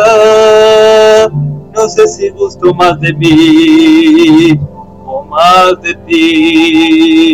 No 1.74 1.88
sé 1.88 2.06
si 2.10 2.30
gusto 2.32 2.74
más 2.74 3.00
de 3.00 3.14
mí 3.14 4.60
o 5.06 5.24
más 5.24 5.82
de 5.82 5.96
ti. 6.06 7.30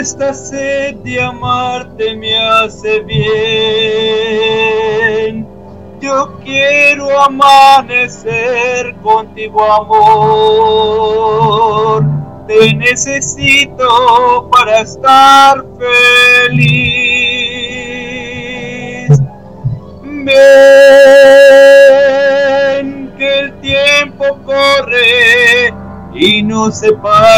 Esta 0.00 0.32
sed 0.32 0.96
de 1.04 1.22
amarte 1.22 2.16
me 2.16 2.36
hace 2.36 3.00
bien. 3.00 4.89
Yo 6.10 6.26
quiero 6.42 7.20
amanecer 7.22 8.96
contigo, 8.96 9.62
amor. 9.72 10.98
Te 12.48 12.74
necesito 12.74 14.48
para 14.50 14.80
estar 14.80 15.64
feliz. 16.48 16.80
Ven 20.02 20.34
que 23.16 23.38
el 23.38 23.52
tiempo 23.60 24.36
corre 24.44 25.72
y 26.12 26.42
no 26.42 26.72
se 26.72 26.92
para 26.94 27.30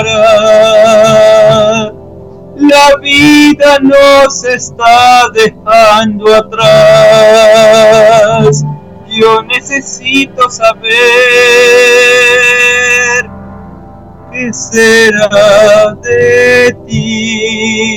la 2.73 2.97
vida 2.97 3.79
nos 3.81 4.45
está 4.45 5.29
dejando 5.35 6.35
atrás. 6.35 6.64
Yo 9.09 9.43
necesito 9.43 10.49
saber 10.49 10.91
qué 14.31 14.53
será 14.55 15.95
de 16.03 16.75
ti. 16.87 17.93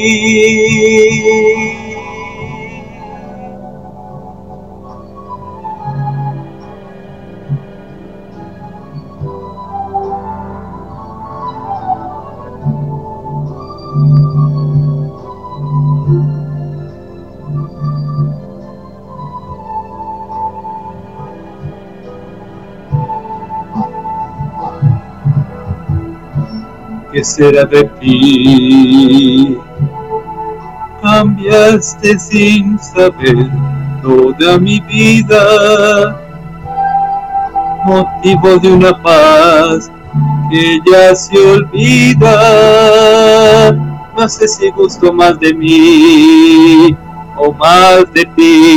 Será 27.25 27.65
de 27.65 27.83
ti? 27.99 29.57
Cambiaste 31.01 32.19
sin 32.19 32.77
saber 32.79 33.49
toda 34.01 34.57
mi 34.59 34.79
vida, 34.81 36.15
motivo 37.85 38.57
de 38.59 38.73
una 38.73 39.01
paz 39.01 39.91
que 40.49 40.79
ya 40.91 41.15
se 41.15 41.37
olvida. 41.37 42.31
No 44.17 44.29
sé 44.29 44.47
si 44.47 44.71
gusto 44.71 45.11
más 45.11 45.39
de 45.39 45.53
mí 45.53 46.95
o 47.37 47.51
más 47.53 48.05
de 48.13 48.25
ti. 48.35 48.75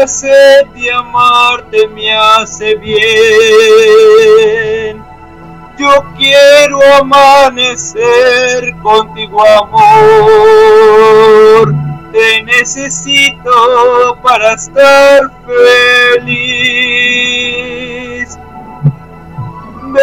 De 0.00 0.90
amarte 0.90 1.86
me 1.88 2.10
hace 2.10 2.74
bien. 2.76 2.96
Yo 5.78 6.02
quiero 6.16 6.80
amanecer 6.98 8.74
contigo, 8.82 9.44
amor. 9.46 10.54
Te 12.12 12.42
necesito 12.44 14.18
para 14.22 14.54
estar 14.54 15.30
feliz. 16.16 17.18
Ven 19.82 20.00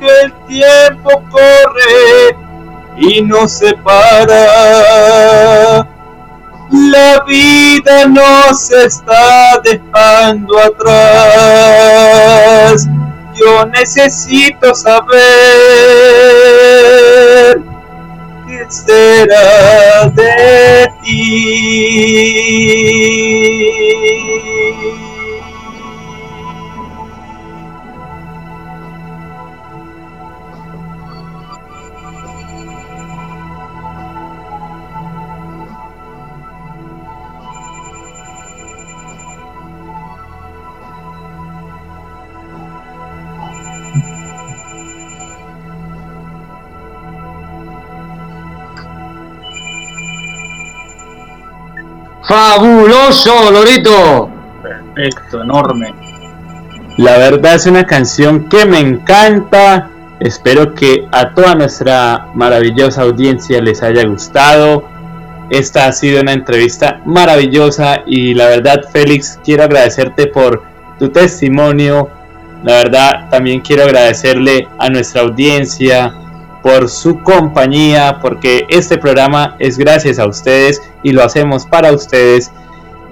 que 0.00 0.20
el 0.22 0.32
tiempo 0.46 1.22
corre 1.30 2.34
y 2.96 3.20
no 3.20 3.46
se 3.48 3.74
para 3.76 4.32
la 6.72 7.22
vida 7.24 8.06
nos 8.06 8.70
está 8.70 9.60
dejando 9.62 10.58
atrás. 10.58 11.98
Yo 13.34 13.66
necesito 13.66 14.74
saber 14.74 15.12
qué 18.46 18.66
será 18.68 20.08
de 20.14 20.88
ti. 21.02 22.12
Fabuloso, 52.32 53.50
Lorito. 53.50 54.30
Perfecto, 54.62 55.42
enorme. 55.42 55.92
La 56.96 57.18
verdad 57.18 57.56
es 57.56 57.66
una 57.66 57.84
canción 57.84 58.48
que 58.48 58.64
me 58.64 58.78
encanta. 58.78 59.90
Espero 60.18 60.72
que 60.72 61.06
a 61.12 61.34
toda 61.34 61.54
nuestra 61.54 62.28
maravillosa 62.34 63.02
audiencia 63.02 63.60
les 63.60 63.82
haya 63.82 64.06
gustado. 64.06 64.88
Esta 65.50 65.88
ha 65.88 65.92
sido 65.92 66.22
una 66.22 66.32
entrevista 66.32 67.02
maravillosa 67.04 68.00
y 68.06 68.32
la 68.32 68.46
verdad 68.46 68.80
Félix 68.90 69.38
quiero 69.44 69.64
agradecerte 69.64 70.26
por 70.26 70.62
tu 70.98 71.10
testimonio. 71.10 72.08
La 72.64 72.76
verdad 72.76 73.28
también 73.28 73.60
quiero 73.60 73.82
agradecerle 73.82 74.68
a 74.78 74.88
nuestra 74.88 75.20
audiencia, 75.20 76.14
por 76.62 76.88
su 76.88 77.20
compañía, 77.22 78.18
porque 78.20 78.66
este 78.68 78.98
programa 78.98 79.56
es 79.58 79.78
gracias 79.78 80.18
a 80.18 80.26
ustedes 80.26 80.80
y 81.02 81.12
lo 81.12 81.22
hacemos 81.24 81.66
para 81.66 81.92
ustedes 81.92 82.52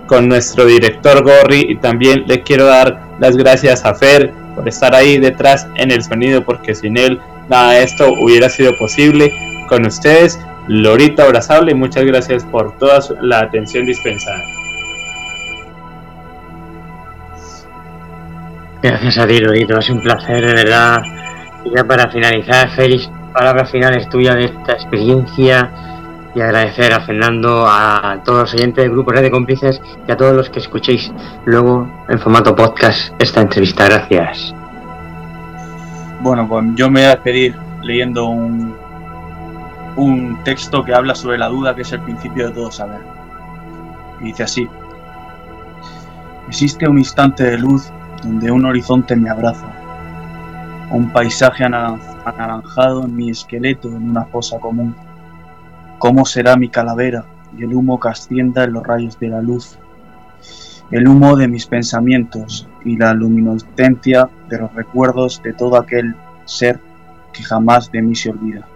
con 0.06 0.28
nuestro 0.28 0.66
director 0.66 1.22
Gorri 1.22 1.66
y 1.68 1.76
también 1.76 2.24
le 2.26 2.42
quiero 2.42 2.66
dar 2.66 3.00
las 3.18 3.36
gracias 3.36 3.84
a 3.84 3.94
Fer 3.94 4.32
por 4.54 4.68
estar 4.68 4.94
ahí 4.94 5.18
detrás 5.18 5.66
en 5.76 5.90
el 5.90 6.02
sonido 6.02 6.44
porque 6.44 6.74
sin 6.74 6.96
él 6.96 7.20
nada 7.48 7.72
de 7.72 7.84
esto 7.84 8.12
hubiera 8.20 8.48
sido 8.48 8.76
posible 8.78 9.32
con 9.68 9.86
ustedes 9.86 10.38
Lorita 10.68 11.24
Abrazable 11.24 11.74
muchas 11.74 12.04
gracias 12.04 12.44
por 12.44 12.76
toda 12.78 13.00
la 13.20 13.40
atención 13.40 13.86
dispensada. 13.86 14.40
Gracias 18.82 19.18
a 19.18 19.26
ti, 19.26 19.38
Lorito, 19.38 19.78
es 19.78 19.90
un 19.90 20.00
placer, 20.00 20.46
de 20.46 20.54
verdad. 20.54 21.02
Y 21.64 21.76
ya 21.76 21.84
para 21.84 22.10
finalizar, 22.10 22.70
Félix, 22.76 23.10
palabras 23.32 23.70
finales 23.70 24.08
tuyas 24.08 24.36
de 24.36 24.44
esta 24.46 24.72
experiencia 24.72 25.70
y 26.34 26.40
agradecer 26.40 26.92
a 26.92 27.00
Fernando, 27.00 27.64
a 27.66 28.20
todos 28.24 28.40
los 28.40 28.54
oyentes 28.54 28.84
del 28.84 28.92
grupo 28.92 29.10
Red 29.10 29.22
de 29.22 29.30
Cómplices 29.30 29.80
y 30.06 30.12
a 30.12 30.16
todos 30.16 30.34
los 30.34 30.48
que 30.48 30.60
escuchéis 30.60 31.12
luego 31.44 31.88
en 32.08 32.18
formato 32.18 32.54
podcast 32.54 33.12
esta 33.20 33.40
entrevista. 33.40 33.86
Gracias. 33.86 34.54
Bueno, 36.20 36.46
pues 36.48 36.64
yo 36.74 36.90
me 36.90 37.00
voy 37.00 37.06
a 37.06 37.10
despedir 37.10 37.56
leyendo 37.82 38.26
un, 38.26 38.74
un 39.96 40.38
texto 40.44 40.84
que 40.84 40.94
habla 40.94 41.14
sobre 41.14 41.38
la 41.38 41.48
duda, 41.48 41.74
que 41.74 41.82
es 41.82 41.92
el 41.92 42.00
principio 42.00 42.48
de 42.48 42.54
todo 42.54 42.70
saber. 42.70 43.00
Y 44.20 44.24
dice 44.24 44.44
así. 44.44 44.68
Existe 46.48 46.88
un 46.88 46.98
instante 46.98 47.44
de 47.44 47.58
luz 47.58 47.90
donde 48.22 48.50
un 48.50 48.64
horizonte 48.64 49.14
me 49.16 49.30
abraza, 49.30 49.66
un 50.90 51.10
paisaje 51.10 51.64
anaranjado 51.64 52.09
en 52.26 53.16
mi 53.16 53.30
esqueleto 53.30 53.88
en 53.88 54.10
una 54.10 54.24
fosa 54.26 54.58
común. 54.58 54.94
¿Cómo 55.98 56.24
será 56.24 56.56
mi 56.56 56.68
calavera 56.68 57.24
y 57.56 57.64
el 57.64 57.74
humo 57.74 57.98
que 57.98 58.08
ascienda 58.08 58.64
en 58.64 58.72
los 58.72 58.86
rayos 58.86 59.18
de 59.18 59.28
la 59.28 59.40
luz? 59.40 59.78
El 60.90 61.06
humo 61.06 61.36
de 61.36 61.46
mis 61.46 61.66
pensamientos 61.66 62.68
y 62.84 62.96
la 62.96 63.14
luminoscencia 63.14 64.28
de 64.48 64.58
los 64.58 64.74
recuerdos 64.74 65.40
de 65.42 65.52
todo 65.52 65.76
aquel 65.76 66.14
ser 66.44 66.80
que 67.32 67.42
jamás 67.42 67.90
de 67.92 68.02
mí 68.02 68.14
se 68.14 68.30
olvida. 68.30 68.66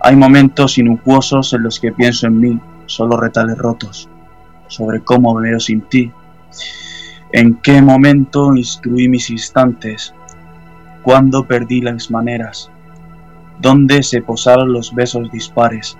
Hay 0.00 0.16
momentos 0.16 0.78
inucuosos 0.78 1.52
en 1.52 1.62
los 1.62 1.78
que 1.78 1.92
pienso 1.92 2.26
en 2.26 2.40
mí, 2.40 2.60
solo 2.86 3.16
retales 3.16 3.56
rotos, 3.56 4.08
sobre 4.66 5.00
cómo 5.00 5.34
veo 5.34 5.60
sin 5.60 5.82
ti, 5.82 6.10
en 7.30 7.54
qué 7.62 7.80
momento 7.80 8.54
instruí 8.54 9.08
mis 9.08 9.30
instantes, 9.30 10.12
cuándo 11.02 11.46
perdí 11.46 11.80
las 11.80 12.10
maneras, 12.10 12.70
dónde 13.60 14.02
se 14.02 14.22
posaron 14.22 14.72
los 14.72 14.94
besos 14.94 15.30
dispares, 15.30 15.98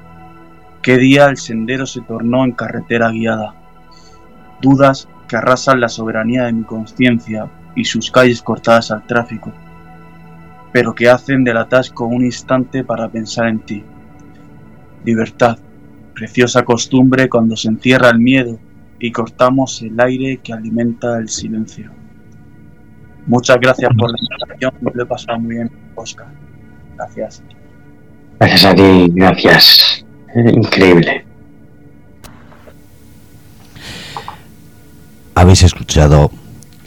qué 0.83 0.99
día 0.99 1.27
el 1.27 1.37
sendero 1.37 1.87
se 1.87 2.01
tornó 2.01 2.45
en 2.45 2.53
carretera 2.53 3.11
guiada, 3.11 3.55
dudas 4.61 5.09
que 5.29 5.37
arrasan 5.37 5.81
la 5.81 5.89
soberanía 5.89 6.45
de 6.45 6.53
mi 6.53 6.65
conciencia 6.65 7.51
y 7.75 7.85
sus 7.85 8.11
calles 8.11 8.43
cortadas 8.43 8.91
al 8.91 9.07
tráfico, 9.07 9.53
pero 10.73 10.95
que 10.95 11.09
hacen 11.09 11.45
del 11.45 11.57
atasco 11.57 12.07
un 12.07 12.25
instante 12.25 12.85
para 12.85 13.09
pensar 13.09 13.49
en 13.49 13.61
ti. 13.61 13.85
Libertad, 15.05 15.59
preciosa 16.15 16.65
costumbre 16.65 17.29
cuando 17.29 17.57
se 17.57 17.69
encierra 17.69 18.11
el 18.11 18.19
miedo 18.19 18.59
y 18.99 19.11
cortamos 19.11 19.83
el 19.83 19.99
aire 20.01 20.39
que 20.39 20.53
alimenta 20.53 21.19
el 21.19 21.29
silencio. 21.29 22.02
Muchas 23.27 23.59
gracias 23.61 23.91
por 23.97 24.11
la 24.11 24.17
invitación, 24.19 24.73
me 24.81 24.91
lo 24.95 25.03
he 25.03 25.07
pasado 25.07 25.39
muy 25.39 25.55
bien, 25.57 25.71
Oscar. 25.95 26.27
Gracias. 26.97 27.43
Gracias 28.39 28.65
a 28.65 28.75
ti, 28.75 29.09
gracias. 29.15 30.05
Increíble. 30.35 31.25
Habéis 35.35 35.63
escuchado 35.63 36.31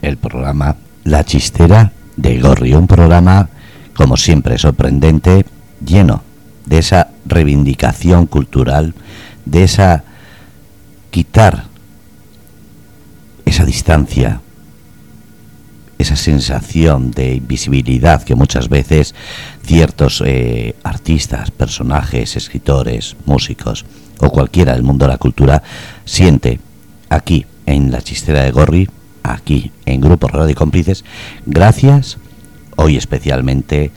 el 0.01 0.17
programa 0.17 0.75
La 1.03 1.23
Chistera 1.23 1.91
de 2.15 2.39
Gorri, 2.39 2.73
un 2.73 2.87
programa, 2.87 3.49
como 3.95 4.17
siempre, 4.17 4.57
sorprendente, 4.57 5.45
lleno 5.83 6.21
de 6.65 6.79
esa 6.79 7.09
reivindicación 7.25 8.27
cultural, 8.27 8.93
de 9.45 9.63
esa 9.63 10.03
quitar 11.11 11.65
esa 13.45 13.63
distancia, 13.63 14.41
esa 15.97 16.15
sensación 16.15 17.11
de 17.11 17.35
invisibilidad 17.35 18.23
que 18.23 18.35
muchas 18.35 18.69
veces 18.69 19.15
ciertos 19.63 20.21
eh, 20.25 20.75
artistas, 20.83 21.51
personajes, 21.51 22.35
escritores, 22.35 23.15
músicos 23.25 23.85
o 24.19 24.29
cualquiera 24.29 24.73
del 24.73 24.83
mundo 24.83 25.05
de 25.05 25.11
la 25.11 25.17
cultura 25.17 25.63
siente 26.05 26.59
aquí 27.09 27.45
en 27.65 27.91
la 27.91 28.01
chistera 28.01 28.43
de 28.43 28.51
Gorri, 28.51 28.89
aquí 29.23 29.71
en 29.85 30.01
Grupo 30.01 30.27
Radio 30.27 30.55
Cómplices, 30.55 31.03
gracias 31.45 32.17
hoy 32.75 32.97
especialmente 32.97 33.91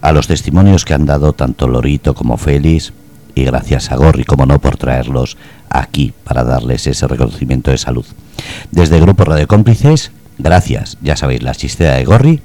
a 0.00 0.12
los 0.12 0.26
testimonios 0.26 0.84
que 0.84 0.94
han 0.94 1.06
dado 1.06 1.32
tanto 1.32 1.68
Lorito 1.68 2.14
como 2.14 2.36
Félix 2.36 2.92
y 3.34 3.44
gracias 3.44 3.90
a 3.90 3.96
Gorri, 3.96 4.24
como 4.24 4.46
no, 4.46 4.60
por 4.60 4.76
traerlos 4.76 5.36
aquí 5.70 6.12
para 6.24 6.44
darles 6.44 6.86
ese 6.86 7.06
reconocimiento 7.08 7.70
de 7.70 7.78
salud. 7.78 8.04
Desde 8.70 9.00
Grupo 9.00 9.24
Radio 9.24 9.46
Cómplices, 9.46 10.12
gracias, 10.42 10.98
ya 11.00 11.16
sabéis, 11.16 11.42
la 11.42 11.54
chistera 11.54 11.94
de 11.94 12.04
Gorri, 12.04 12.42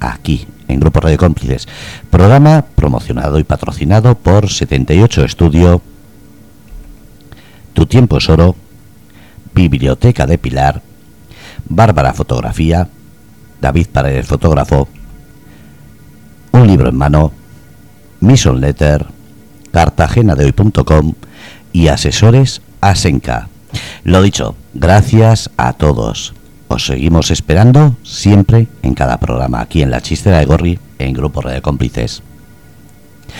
aquí 0.00 0.46
en 0.68 0.80
Grupo 0.80 1.00
Radio 1.00 1.18
Cómplices, 1.18 1.68
programa 2.10 2.64
promocionado 2.74 3.38
y 3.38 3.44
patrocinado 3.44 4.16
por 4.16 4.50
78 4.50 5.24
Estudio, 5.24 5.82
Tu 7.72 7.86
Tiempo 7.86 8.18
es 8.18 8.28
Oro, 8.28 8.56
Biblioteca 9.54 10.26
de 10.26 10.38
Pilar, 10.38 10.82
Bárbara 11.68 12.12
Fotografía, 12.12 12.88
David 13.60 13.86
Paredes 13.92 14.26
Fotógrafo, 14.26 14.88
Un 16.52 16.66
Libro 16.66 16.88
en 16.88 16.96
Mano, 16.96 17.32
Mission 18.20 18.60
Letter, 18.60 19.06
cartagenadehoy.com 19.72 21.14
y 21.72 21.88
asesores 21.88 22.60
Asenca. 22.80 23.48
Lo 24.04 24.22
dicho, 24.22 24.56
gracias 24.74 25.50
a 25.56 25.72
todos. 25.72 26.34
Os 26.72 26.86
seguimos 26.86 27.30
esperando 27.30 27.96
siempre 28.02 28.66
en 28.82 28.94
cada 28.94 29.20
programa 29.20 29.60
aquí 29.60 29.82
en 29.82 29.90
la 29.90 30.00
chistera 30.00 30.38
de 30.38 30.46
Gorri 30.46 30.78
en 30.98 31.12
Grupo 31.12 31.46
de 31.46 31.60
Cómplices. 31.60 32.22